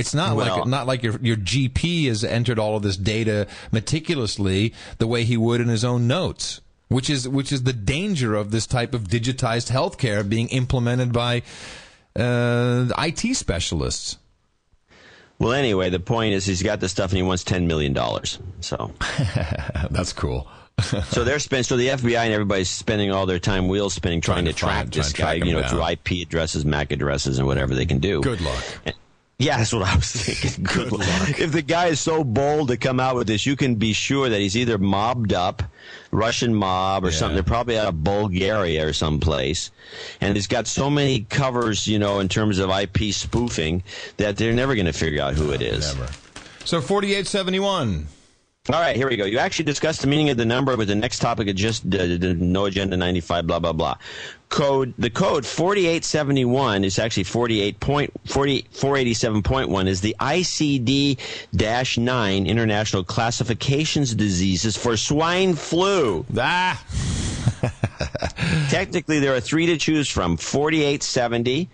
[0.00, 3.46] It's not Well- like not like your your GP has entered all of this data
[3.70, 8.34] meticulously the way he would in his own notes, which is which is the danger
[8.34, 11.42] of this type of digitized healthcare being implemented by
[12.18, 14.16] uh, IT specialists.
[15.38, 18.38] Well, anyway, the point is he's got the stuff and he wants ten million dollars.
[18.60, 18.92] So,
[19.90, 20.46] That's cool.
[20.82, 21.64] so they're spending.
[21.64, 24.76] So the FBI and everybody's spending all their time wheel spinning trying, Trying to track
[24.84, 25.46] find- this trying guy.
[25.46, 25.86] You know, through.
[25.86, 28.20] IP addresses, MAC addresses, and whatever they can do.
[28.22, 28.64] Good luck.
[29.40, 30.64] Yeah, that's what I was thinking.
[30.74, 31.40] Good, luck.
[31.40, 34.28] If the guy is so bold to come out with this, you can be sure
[34.28, 35.62] that he's either mobbed up,
[36.10, 37.16] Russian mob or Yeah.
[37.16, 37.36] something.
[37.36, 39.70] They're probably out of Bulgaria or someplace.
[40.20, 43.82] And he's got so many covers, you know, in terms of IP spoofing
[44.18, 45.96] that they're never going to figure out who it is.
[45.96, 46.12] Never.
[46.66, 48.08] So forty eight seventy one.
[48.72, 49.24] All right, here we go.
[49.24, 51.88] You actually discussed the meaning of the number with the next topic of just uh,
[51.88, 53.96] the no agenda 95 blah blah blah.
[54.48, 64.14] Code the code 4871 is actually 48 point 40 487.1 is the ICD-9 International Classifications
[64.14, 66.24] Diseases for swine flu.
[66.38, 66.80] Ah.
[68.70, 70.36] Technically there are 3 to choose from.
[70.36, 71.68] 4870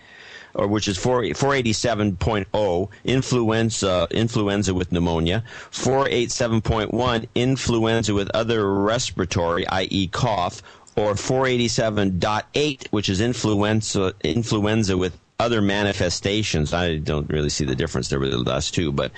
[0.56, 5.44] or which is 4, 487.0, influenza, influenza with pneumonia.
[5.70, 10.62] 487.1, influenza with other respiratory, i.e., cough.
[10.96, 16.72] Or 487.8, which is influenza, influenza with other manifestations.
[16.72, 19.12] I don't really see the difference there with the last two, but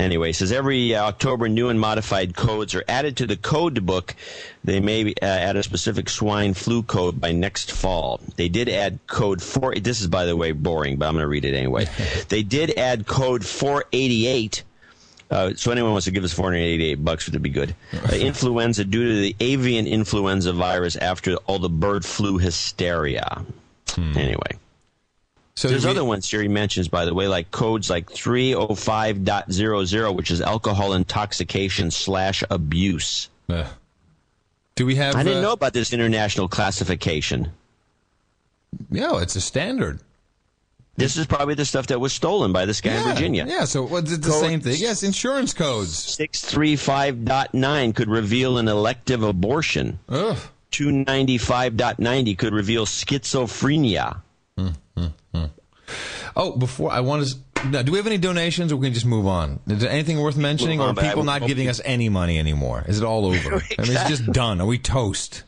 [0.00, 3.84] anyway, it says every uh, October new and modified codes are added to the code
[3.86, 4.14] book.
[4.64, 8.20] They may uh, add a specific swine flu code by next fall.
[8.36, 9.74] They did add code four.
[9.74, 11.86] This is, by the way, boring, but I'm going to read it anyway.
[12.28, 14.64] they did add code 488.
[15.30, 17.74] Uh, so anyone wants to give us 488 bucks would be good.
[17.92, 23.44] Uh, influenza due to the avian influenza virus after all the bird flu hysteria.
[24.16, 24.58] Anyway.
[25.54, 30.30] So There's we- other ones Jerry mentions, by the way, like codes like 305.00, which
[30.30, 33.28] is alcohol intoxication slash abuse.
[33.48, 33.68] Uh,
[34.74, 35.16] do we have?
[35.16, 37.52] I didn't uh, know about this international classification.
[38.90, 40.00] Yeah, it's a standard.
[40.96, 43.46] This is probably the stuff that was stolen by this guy yeah, in Virginia.
[43.48, 44.74] Yeah, so it's the same thing.
[44.76, 45.92] Yes, insurance codes.
[46.16, 49.98] 635.9 could reveal an elective abortion.
[50.08, 50.36] Ugh.
[50.72, 54.20] 295.90 could reveal schizophrenia.
[56.36, 57.68] Oh, before I want to.
[57.68, 59.60] Now, do we have any donations, or we can just move on?
[59.68, 62.84] Is there anything worth mentioning, or are people not giving you- us any money anymore?
[62.88, 63.36] Is it all over?
[63.78, 64.60] I mean, it's just done.
[64.60, 65.42] Are we toast?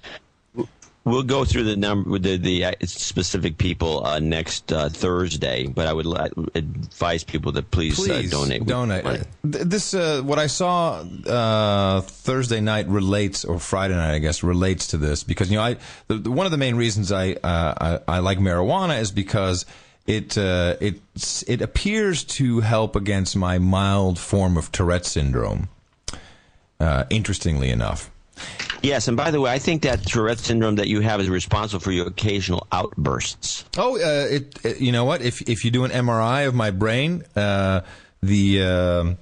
[1.04, 5.88] We'll go through the number the, the uh, specific people uh, next uh, Thursday, but
[5.88, 8.64] I would li- advise people to please, Please uh, donate.
[8.66, 9.24] Donate.
[9.42, 14.86] This uh, what I saw uh, Thursday night relates, or Friday night, I guess, relates
[14.88, 18.16] to this because you know I the, one of the main reasons I uh, I,
[18.16, 19.66] I like marijuana is because
[20.06, 21.00] it uh, it
[21.46, 25.68] it appears to help against my mild form of Tourette syndrome.
[26.80, 28.10] Uh, interestingly enough.
[28.82, 31.78] Yes, and by the way, I think that Tourette syndrome that you have is responsible
[31.80, 33.64] for your occasional outbursts.
[33.78, 35.22] Oh, uh, it, it- You know what?
[35.22, 37.82] If if you do an MRI of my brain, uh,
[38.22, 39.18] the um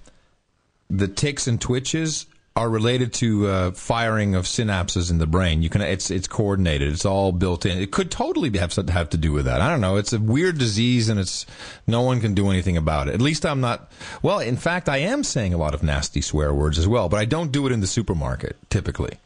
[0.89, 2.25] the tics and twitches
[2.57, 5.63] are related to uh, firing of synapses in the brain.
[5.63, 6.93] You can it's it's coordinated.
[6.93, 7.79] It's all built in.
[7.79, 9.61] It could totally have have to do with that.
[9.61, 9.97] I don't know.
[9.97, 11.47] It's a weird disease, and it's
[11.87, 13.15] no one can do anything about it.
[13.15, 13.91] At least I'm not.
[14.21, 17.21] Well, in fact, I am saying a lot of nasty swear words as well, but
[17.21, 19.19] I don't do it in the supermarket typically.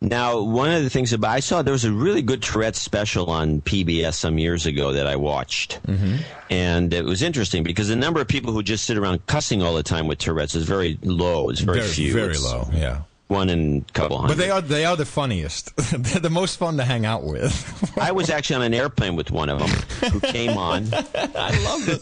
[0.00, 3.30] Now, one of the things about I saw there was a really good Tourette special
[3.30, 6.16] on PBS some years ago that I watched, Mm-hmm.
[6.50, 9.74] and it was interesting because the number of people who just sit around cussing all
[9.74, 11.50] the time with Tourette's is very low.
[11.50, 12.12] It's very, very, few.
[12.12, 12.68] very It's low.
[12.72, 13.02] Yeah.
[13.28, 14.36] One in a couple hundred.
[14.36, 15.76] But they are they are the funniest.
[15.92, 17.92] They're the most fun to hang out with.
[17.98, 20.86] I was actually on an airplane with one of them who came on.
[20.94, 22.00] I love this.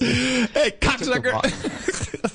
[0.52, 1.42] Hey, cocksucker!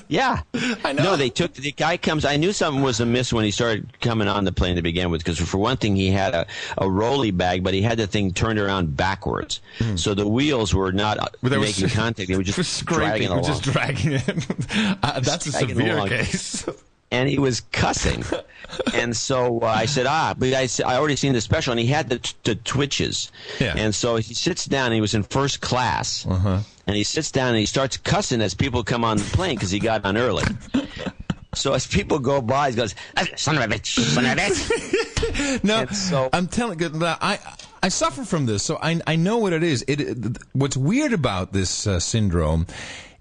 [0.08, 0.42] Yeah,
[0.84, 1.04] I know.
[1.04, 2.26] No, they took the guy comes.
[2.26, 5.24] I knew something was amiss when he started coming on the plane to begin with,
[5.24, 6.46] because for one thing, he had a,
[6.76, 9.62] a rolly bag, but he had the thing turned around backwards,
[9.96, 13.44] so the wheels were not uh, making s- contact; they were just dragging scraping, along.
[13.44, 14.98] just dragging it.
[15.02, 16.66] Uh, that's a severe case.
[17.12, 18.24] And he was cussing.
[18.94, 21.86] and so uh, I said, ah, but I, I already seen the special, and he
[21.86, 23.30] had the, t- the twitches.
[23.60, 23.74] Yeah.
[23.76, 26.26] And so he sits down, and he was in first class.
[26.26, 26.60] Uh-huh.
[26.86, 29.70] And he sits down and he starts cussing as people come on the plane because
[29.70, 30.42] he got on early.
[31.54, 34.34] so as people go by, he goes, "Ah, son of a bitch, son of a
[34.34, 35.62] bitch.
[35.64, 37.38] No, so- I'm telling you, I
[37.82, 39.84] I suffer from this, so I I know what it is.
[39.86, 42.66] It what's weird about this uh, syndrome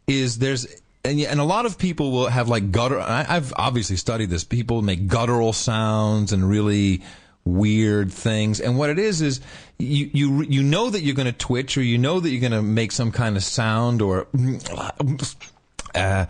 [0.08, 0.81] is there's.
[1.04, 3.00] And, and a lot of people will have like gutter.
[3.00, 4.44] I, I've obviously studied this.
[4.44, 7.02] People make guttural sounds and really
[7.44, 8.60] weird things.
[8.60, 9.42] And what it is is
[9.80, 12.52] you you you know that you're going to twitch or you know that you're going
[12.52, 14.28] to make some kind of sound or
[15.96, 16.26] uh,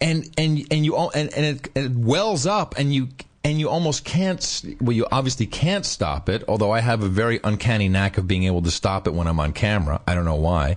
[0.00, 3.08] and and and you all and, and it, it wells up and you
[3.44, 7.40] and you almost can't well you obviously can't stop it although i have a very
[7.44, 10.36] uncanny knack of being able to stop it when i'm on camera i don't know
[10.36, 10.76] why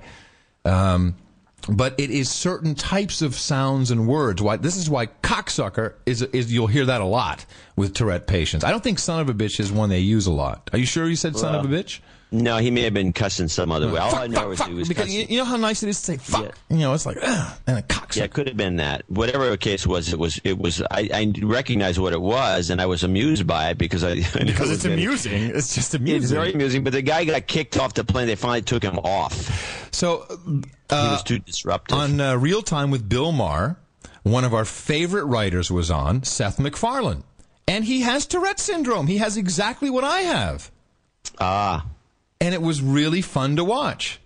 [0.66, 1.16] um,
[1.68, 4.42] but it is certain types of sounds and words.
[4.42, 8.64] Why this is why cocksucker is is you'll hear that a lot with tourette patients.
[8.64, 10.70] I don't think son of a bitch is one they use a lot.
[10.74, 12.00] Are you sure you said son of a bitch
[12.44, 14.00] No, he may have been cussing some other way.
[14.00, 15.30] All I know fuck, is fuck, he was because cussing.
[15.30, 17.78] you, know how nice it is to say fuck you know it's like Ugh, and
[17.78, 19.04] a cocksucker Yeah, it could have been that.
[19.10, 20.40] Whatever the case was, it was.
[20.44, 20.82] It was.
[20.92, 24.16] I, I recognized what it was, and I was amused by it because I.
[24.46, 26.24] Because it it's amusing it's just amusing.
[26.24, 28.28] It's very amusing, but the guy got kicked off the plane.
[28.28, 29.90] They finally took him off.
[29.92, 31.98] so He uh, was too disruptive.
[31.98, 33.78] on uh, Real Time with Bill Maher,
[34.24, 37.24] one of our favorite writers was on, Seth MacFarlane.
[37.68, 39.08] And he has Tourette syndrome.
[39.08, 40.72] He has exactly what I have.
[41.40, 41.86] ah,
[42.42, 44.20] And it was really fun to watch.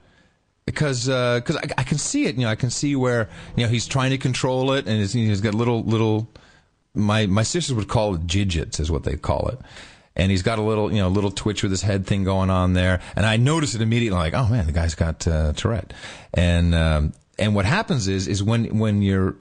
[0.65, 3.63] Because uh 'cause I, I can see it, you know, I can see where, you
[3.63, 6.29] know, he's trying to control it and he's, he's got little, little,
[6.93, 9.59] my, my sisters would call it jidgets is what they call it.
[10.15, 12.73] and he's got a little, you know, little twitch with his head thing going on
[12.73, 12.99] there.
[13.15, 15.93] And I notice it immediately, like, oh man, the guy's got uh, Tourette.
[16.33, 19.35] And um, and what happens is is when when you're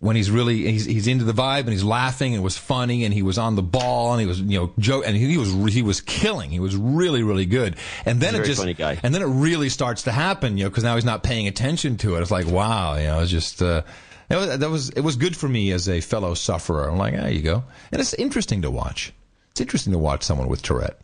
[0.00, 3.04] when he's really he's, he's into the vibe and he's laughing and it was funny
[3.04, 5.52] and he was on the ball and he was you know joke and he was
[5.72, 6.50] he was killing.
[6.50, 7.76] He was really really good.
[8.06, 10.94] And then it just and then it really starts to happen you know because now
[10.94, 12.22] he's not paying attention to it.
[12.22, 13.82] It's like wow you know it's just uh,
[14.30, 16.88] it was, that was it was good for me as a fellow sufferer.
[16.88, 17.62] I'm like there you go.
[17.92, 19.12] And it's interesting to watch.
[19.50, 20.98] It's interesting to watch someone with Tourette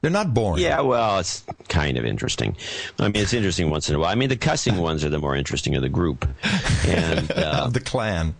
[0.00, 2.56] they're not boring Yeah, well, it's kind of interesting.
[2.98, 4.10] I mean, it's interesting once in a while.
[4.10, 6.26] I mean, the cussing ones are the more interesting of the group.
[6.86, 8.34] And uh, the clan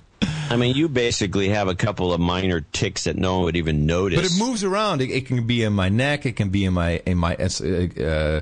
[0.50, 3.86] I mean, you basically have a couple of minor tics that no one would even
[3.86, 4.18] notice.
[4.18, 5.02] But it moves around.
[5.02, 6.26] It, it can be in my neck.
[6.26, 8.40] It can be in my in my uh, uh,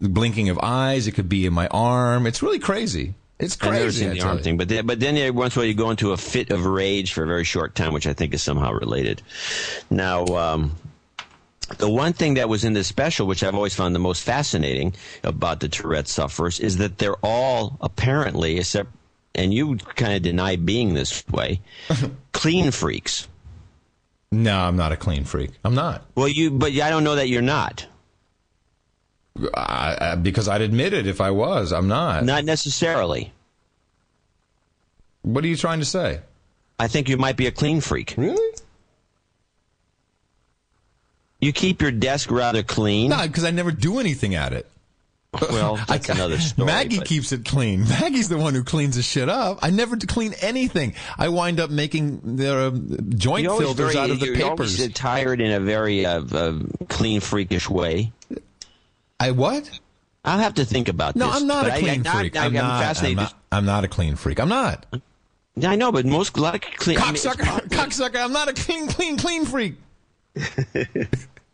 [0.00, 1.06] blinking of eyes.
[1.06, 2.26] It could be in my arm.
[2.26, 3.14] It's really crazy.
[3.38, 4.06] It's crazy.
[4.06, 6.12] the arm thing, but then, but then every once in a while you go into
[6.12, 9.22] a fit of rage for a very short time, which I think is somehow related.
[9.88, 10.72] Now, um,
[11.78, 14.94] the one thing that was in this special, which I've always found the most fascinating
[15.22, 18.90] about the Tourette sufferers, is that they're all apparently, except,
[19.34, 21.60] and you kind of deny being this way,
[22.32, 23.28] clean freaks.
[24.32, 25.50] No, I'm not a clean freak.
[25.64, 27.86] I'm not Well, you, but I don't know that you're not.
[29.54, 31.72] I, because I'd admit it if I was.
[31.72, 32.24] I'm not.
[32.24, 33.32] Not necessarily.
[35.22, 36.20] What are you trying to say?
[36.78, 38.14] I think you might be a clean freak.
[38.16, 38.49] Really?
[41.40, 43.10] You keep your desk rather clean.
[43.10, 44.66] No, because I never do anything at it.
[45.40, 46.66] Well, that's another story.
[46.66, 47.84] Maggie but- keeps it clean.
[47.88, 49.60] Maggie's the one who cleans the shit up.
[49.62, 50.94] I never clean anything.
[51.16, 52.70] I wind up making the uh,
[53.16, 54.50] joint You're filters very- out of the you're papers.
[54.50, 56.58] always attired in a very uh, uh,
[56.88, 58.10] clean, freakish way.
[59.20, 59.70] I what?
[60.24, 61.36] I'll have to think about No, this.
[61.36, 62.36] I'm not a clean I, freak.
[62.36, 63.18] I, I'm, am not, fascinated.
[63.18, 63.34] I'm not.
[63.52, 64.40] I'm not a clean freak.
[64.40, 64.84] I'm not.
[65.62, 66.98] I know, but most a lot of clean.
[66.98, 68.22] I mean, Cocksucker, cocksucker.
[68.24, 69.74] I'm not a clean, clean, clean freak.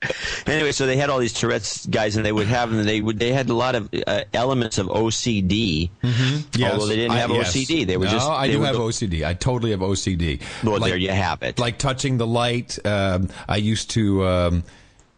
[0.47, 3.19] Anyway, so they had all these Tourette's guys, and they would have, and they would,
[3.19, 5.91] they had a lot of uh, elements of OCD.
[6.03, 7.53] Yes, Although they didn't I- have yes.
[7.57, 8.29] OCD, they were no, just.
[8.31, 9.25] I do have go- OCD.
[9.27, 10.41] I totally have OCD.
[10.63, 11.59] Well, like, there you have it.
[11.59, 12.79] like touching the light.
[12.87, 14.25] Um, I used to.
[14.27, 14.65] Um,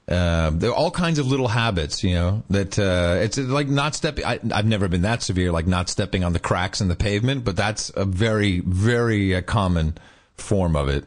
[0.08, 3.94] uh, there are all kinds of little habits, you know, that uh, it's like not
[3.94, 4.24] stepping.
[4.24, 7.44] I, I've never been that severe, like not stepping on the cracks in the pavement,
[7.44, 9.98] but that's a very, very uh, common
[10.38, 11.04] form of it.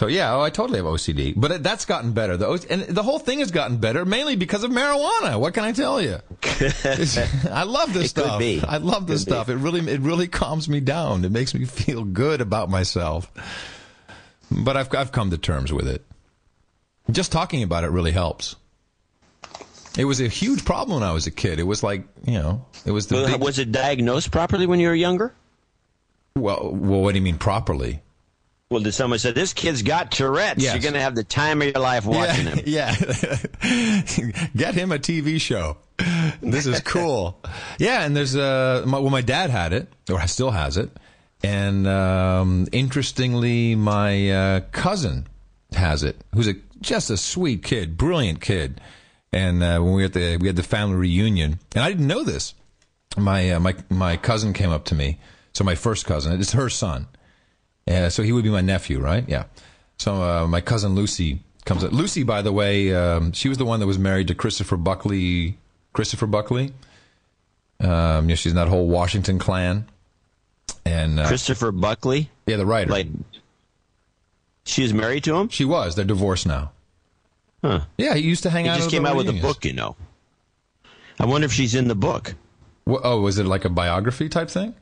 [0.00, 2.38] So yeah, oh, I totally have OCD, but it, that's gotten better.
[2.38, 5.38] The and the whole thing has gotten better mainly because of marijuana.
[5.38, 6.20] What can I tell you?
[6.42, 8.38] I love this It could stuff.
[8.38, 8.62] be.
[8.66, 9.32] I love this Could be.
[9.34, 9.48] stuff.
[9.50, 11.22] It really, it really calms me down.
[11.26, 13.30] It makes me feel good about myself.
[14.50, 16.02] But I've, I've come to terms with it.
[17.10, 18.56] Just talking about it really helps.
[19.98, 21.60] It was a huge problem when I was a kid.
[21.60, 24.80] It was like, you know, it was the Well, big, was it diagnosed properly when
[24.80, 25.34] you were younger?
[26.36, 28.00] well, well, what do you mean properly?
[28.70, 30.62] Well, did someone say this kid's got Tourette's?
[30.62, 30.74] Yes.
[30.74, 32.60] You're going to have the time of your life watching him.
[32.66, 32.94] Yeah,
[34.56, 35.78] get him a TV show.
[36.40, 37.42] This is cool.
[37.80, 40.88] yeah, and there's uh, my, well, my dad had it, or still has it,
[41.42, 45.26] and um, interestingly, my uh, cousin
[45.72, 48.80] has it, who's a just a sweet kid, brilliant kid.
[49.32, 52.22] And uh, when we at the we had the family reunion, and I didn't know
[52.22, 52.54] this.
[53.16, 55.18] My uh, my my cousin came up to me.
[55.54, 57.08] So my first cousin, it's her son.
[57.88, 59.24] Uh, so he would be my nephew, right?
[59.28, 59.44] Yeah.
[59.98, 61.92] So uh, my cousin Lucy comes up.
[61.92, 65.58] Lucy, by the way, um, she was the one that was married to Christopher Buckley.
[65.92, 66.72] Christopher Buckley.
[67.80, 69.86] Um, yeah, she's in that whole Washington clan.
[70.84, 72.90] And uh, Christopher Buckley, yeah, the writer.
[72.90, 73.08] like,
[74.64, 75.48] she was married to him?
[75.48, 75.94] she was.
[75.94, 76.72] They're divorced now.
[77.62, 77.80] Huh.
[77.98, 78.76] Yeah, he used to hang He out.
[78.76, 79.96] He just came out with a book, you know.
[81.18, 82.34] I wonder if she's in the book.
[82.86, 84.74] Wha- oh, was it like a biography type thing?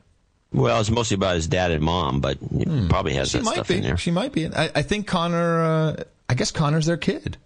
[0.51, 3.37] Well, it's mostly about his dad and mom, but it probably has Hmm.
[3.37, 3.77] She that might stuff be.
[3.77, 3.97] in there.
[3.97, 4.47] She might be.
[4.47, 5.61] I, I think Connor.
[5.61, 7.37] Uh, I guess Connor's their kid.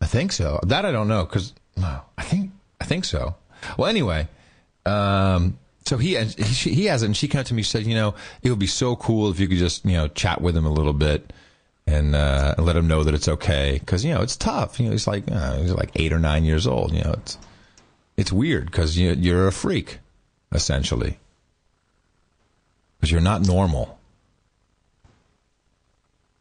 [0.00, 0.60] I think so.
[0.64, 3.34] That I don't know because no, I think I think so.
[3.76, 4.28] Well, anyway,
[4.86, 7.66] um, so he has, he, he has it, and she came up to me and
[7.66, 10.40] said, you know, it would be so cool if you could just you know chat
[10.40, 11.32] with him a little bit
[11.86, 14.78] and uh, let him know that it's okay because you know it's tough.
[14.78, 16.92] You know, he's like uh, he's like eight or nine years old.
[16.92, 17.38] You know, it's
[18.16, 19.98] it's weird because you, you're a freak
[20.52, 21.18] essentially
[22.98, 23.98] because you're not normal.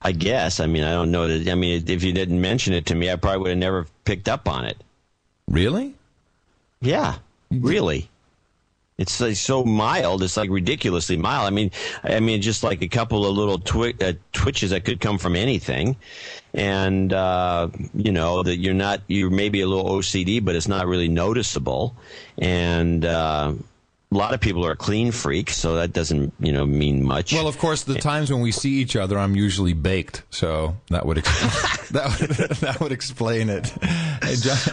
[0.01, 0.59] I guess.
[0.59, 1.27] I mean, I don't know.
[1.27, 3.88] That, I mean, if you didn't mention it to me, I probably would have never
[4.05, 4.77] picked up on it.
[5.47, 5.95] Really?
[6.81, 7.15] Yeah,
[7.49, 8.09] really.
[8.97, 10.23] It's like so mild.
[10.23, 11.45] It's like ridiculously mild.
[11.45, 11.71] I mean,
[12.03, 15.35] I mean, just like a couple of little twi- uh, twitches that could come from
[15.35, 15.97] anything,
[16.53, 19.01] and uh, you know that you're not.
[19.07, 21.95] You're maybe a little OCD, but it's not really noticeable.
[22.39, 23.53] And uh,
[24.09, 27.34] A lot of people are clean freaks, so that doesn't you know mean much.
[27.34, 31.05] Well, of course, the times when we see each other, I'm usually baked, so that
[31.05, 31.17] would
[31.91, 32.29] that would
[32.61, 33.73] that would explain it.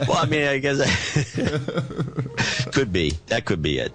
[0.08, 3.92] Well, I mean, I guess I could be that could be it.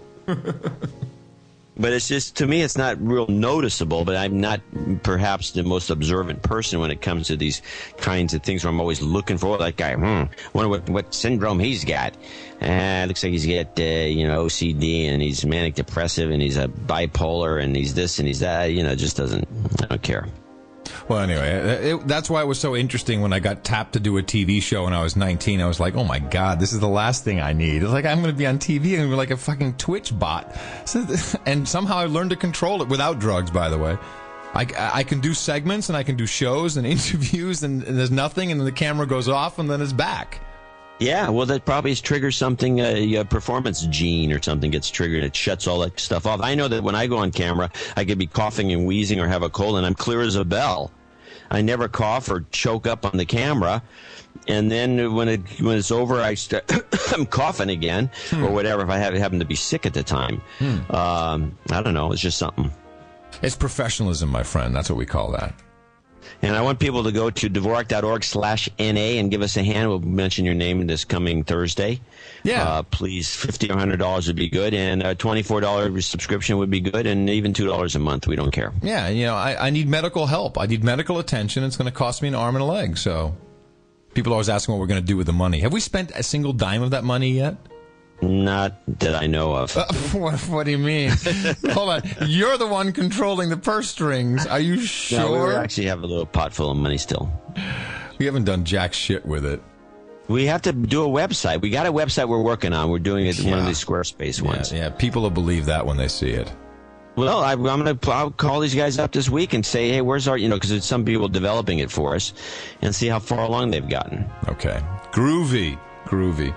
[1.80, 4.04] But it's just to me, it's not real noticeable.
[4.04, 4.60] But I'm not
[5.02, 7.62] perhaps the most observant person when it comes to these
[7.98, 8.64] kinds of things.
[8.64, 9.96] Where I'm always looking for that guy.
[9.96, 10.24] Hmm,
[10.54, 12.16] wonder what what syndrome he's got.
[12.62, 16.58] Uh, looks like he's got uh, you know OCD and he's manic depressive and he's
[16.58, 18.66] a bipolar and he's this and he's that.
[18.66, 19.48] You know, just doesn't.
[19.82, 20.28] I don't care.
[21.07, 24.18] Well, anyway, it, that's why it was so interesting when I got tapped to do
[24.18, 25.61] a TV show when I was 19.
[25.61, 27.84] I was like, oh my God, this is the last thing I need.
[27.84, 30.56] It's like, I'm going to be on TV and be like a fucking Twitch bot.
[30.86, 31.06] So,
[31.45, 33.98] and somehow I learned to control it without drugs, by the way.
[34.53, 38.11] I, I can do segments and I can do shows and interviews and, and there's
[38.11, 40.41] nothing and then the camera goes off and then it's back.
[41.00, 45.24] Yeah, well, that probably triggers something, uh, a performance gene or something gets triggered.
[45.24, 46.42] It shuts all that stuff off.
[46.42, 49.28] I know that when I go on camera, I could be coughing and wheezing or
[49.28, 50.92] have a cold, and I'm clear as a bell.
[51.50, 53.82] I never cough or choke up on the camera.
[54.48, 56.70] And then when it when it's over, I start
[57.14, 58.84] I'm coughing again or whatever.
[58.84, 60.42] If I have, happen to be sick at the time,
[60.90, 62.12] um, I don't know.
[62.12, 62.72] It's just something.
[63.42, 64.76] It's professionalism, my friend.
[64.76, 65.54] That's what we call that.
[66.42, 69.90] And I want people to go to Dvorak.org slash NA and give us a hand.
[69.90, 72.00] We'll mention your name this coming Thursday.
[72.44, 72.64] Yeah.
[72.64, 74.74] Uh, please, 50 or $100 would be good.
[74.74, 77.06] And a $24 subscription would be good.
[77.06, 78.28] And even $2 a month.
[78.28, 78.72] We don't care.
[78.82, 80.58] Yeah, you know, I, I need medical help.
[80.58, 81.64] I need medical attention.
[81.64, 82.98] It's going to cost me an arm and a leg.
[82.98, 83.36] So
[84.14, 85.60] people are always asking what we're going to do with the money.
[85.60, 87.58] Have we spent a single dime of that money yet?
[88.22, 89.76] Not that I know of.
[89.78, 91.10] Uh, what, what do you mean?
[91.72, 92.02] Hold on.
[92.26, 94.46] You're the one controlling the purse strings.
[94.46, 95.20] Are you sure?
[95.20, 97.32] No, we actually have a little pot full of money still.
[98.18, 99.62] we haven't done jack shit with it.
[100.28, 101.62] We have to do a website.
[101.62, 102.90] We got a website we're working on.
[102.90, 104.72] We're doing it one of these Squarespace ones.
[104.72, 106.54] yeah, people will believe that when they see it.
[107.16, 110.28] Well, I, I'm going to call these guys up this week and say, hey, where's
[110.28, 112.34] our, you know, because some people developing it for us
[112.82, 114.30] and see how far along they've gotten.
[114.48, 114.80] Okay.
[115.12, 115.78] Groovy.
[116.06, 116.54] Groovy.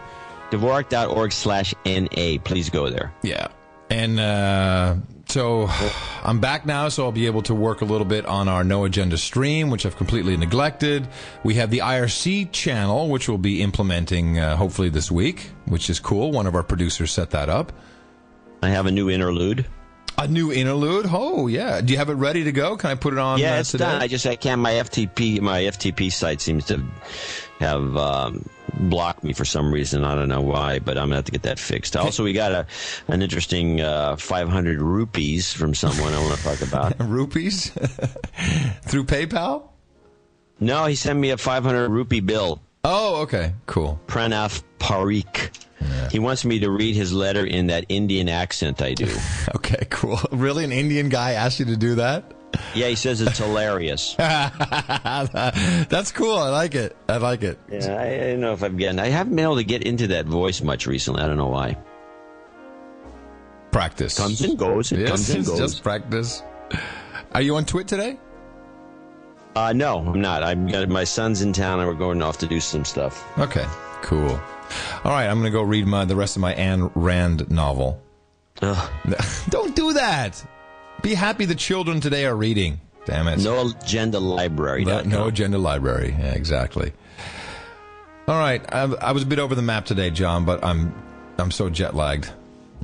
[0.53, 2.39] Dvorak.org slash NA.
[2.45, 3.13] Please go there.
[3.23, 3.49] Yeah.
[3.91, 4.97] And uh,
[5.27, 5.67] so
[6.23, 8.85] I'm back now, so I'll be able to work a little bit on our No
[8.85, 11.09] Agenda stream, which I've completely neglected.
[11.43, 16.01] We have the IRC channel, which we'll be implementing uh, hopefully this week, which is
[16.01, 16.33] cool.
[16.33, 17.73] One of our producers set that up.
[18.63, 19.67] I have a new interlude.
[20.23, 21.07] A new interlude?
[21.09, 21.81] Oh, yeah.
[21.81, 22.77] Do you have it ready to go?
[22.77, 23.87] Can I put it on yeah, uh, it's today?
[23.87, 24.03] done.
[24.03, 24.61] I just I can't.
[24.61, 26.81] My FTP my FTP site seems to
[27.59, 30.05] have um, blocked me for some reason.
[30.05, 31.97] I don't know why, but I'm gonna have to get that fixed.
[31.97, 32.67] Also, we got a
[33.09, 36.95] an interesting uh, 500 rupees from someone I want to talk about.
[37.01, 37.71] Rupees?
[38.83, 39.71] Through PayPal?
[40.61, 42.63] No, he sent me a 500 rupee bill.
[42.85, 43.55] Oh, okay.
[43.67, 43.99] Cool.
[44.07, 45.51] Pranav Parikh.
[46.11, 49.07] He wants me to read his letter in that Indian accent I do.
[49.73, 50.19] Okay, cool.
[50.33, 50.65] Really?
[50.65, 52.25] An Indian guy asked you to do that?
[52.75, 54.15] yeah, he says it's hilarious.
[54.19, 56.37] That's cool.
[56.37, 56.95] I like it.
[57.09, 57.59] I like it.
[57.71, 58.99] Yeah, I, I don't know if I'm getting.
[58.99, 61.23] I haven't been able to get into that voice much recently.
[61.23, 61.79] I don't know why.
[63.71, 64.19] Practice.
[64.19, 64.93] Comes and goes.
[64.93, 65.59] It Yes, comes and goes.
[65.59, 66.43] just practice.
[67.33, 68.19] Are you on Twit today?
[69.57, 70.43] Uh, no, I'm not.
[70.43, 73.27] I'm got my son's in town, and we're going off to do some stuff.
[73.39, 73.65] Okay,
[74.03, 74.29] cool.
[75.05, 78.03] All right, I'm going to go read my the rest of my Ayn Rand novel.
[79.49, 80.45] Don't do that.
[81.03, 82.81] Be happy the children today are reading.
[83.05, 83.41] Damn it.
[83.41, 84.85] No agenda library.
[84.85, 86.15] No, no agenda library.
[86.17, 86.93] Yeah, exactly.
[88.29, 90.95] All right, I, I was a bit over the map today, John, but I'm
[91.39, 92.31] I'm so jet lagged.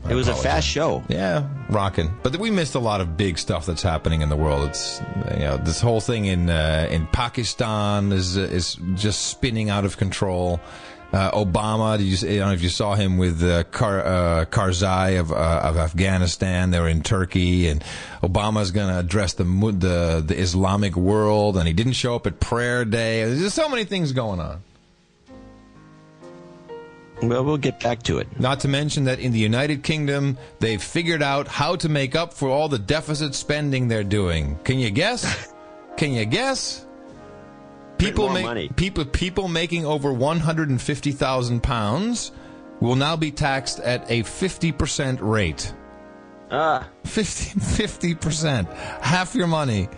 [0.05, 1.02] I It was a fast show.
[1.09, 2.12] Yeah, rocking.
[2.22, 4.68] But we missed a lot of big stuff that's happening in the world.
[4.68, 5.00] It's
[5.32, 9.96] you know this whole thing in uh, in Pakistan is is just spinning out of
[9.96, 10.60] control.
[11.10, 14.44] Uh, Obama, did you, I don't know if you saw him with uh, Kar, uh,
[14.44, 16.70] Karzai of, uh, of Afghanistan.
[16.70, 17.82] They were in Turkey, and
[18.22, 22.40] Obama's going to address the, the the Islamic world, and he didn't show up at
[22.40, 23.24] prayer day.
[23.24, 24.62] There's just so many things going on.
[27.22, 28.39] Well, we'll get back to it.
[28.39, 32.35] Not to mention that in the United Kingdom, they've figured out how to make up
[32.35, 34.59] for all the deficit spending they're doing.
[34.62, 35.52] Can you guess?
[35.97, 36.86] Can you guess?
[37.98, 38.68] People make money.
[38.76, 42.30] people people making over one hundred and fifty thousand pounds
[42.80, 45.74] will now be taxed at a fifty percent rate.
[46.50, 48.68] Ah, 50 percent,
[49.02, 49.88] half your money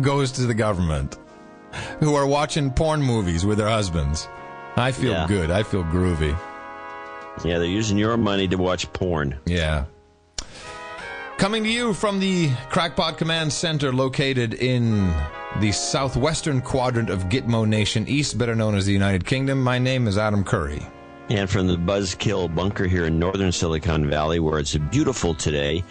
[0.00, 1.18] goes to the government,
[2.00, 4.26] who are watching porn movies with their husbands.
[4.76, 5.26] I feel Yeah.
[5.26, 5.50] good.
[5.50, 6.34] I feel groovy.
[7.44, 9.38] yeah, they're using your money to watch porn.
[9.44, 9.84] Yeah.
[11.40, 15.10] Coming to you from the Crackpot Command Center located in
[15.58, 20.06] the southwestern quadrant of Gitmo Nation East, better known as the United Kingdom, my name
[20.06, 20.86] is Adam Curry.
[21.30, 25.82] And from the Buzzkill bunker here in northern Silicon Valley, where it's beautiful today,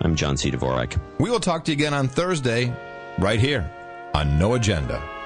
[0.00, 0.50] I'm John C.
[0.50, 0.98] Dvorak.
[1.20, 2.74] We will talk to you again on Thursday,
[3.18, 3.70] right here
[4.14, 5.17] on No Agenda.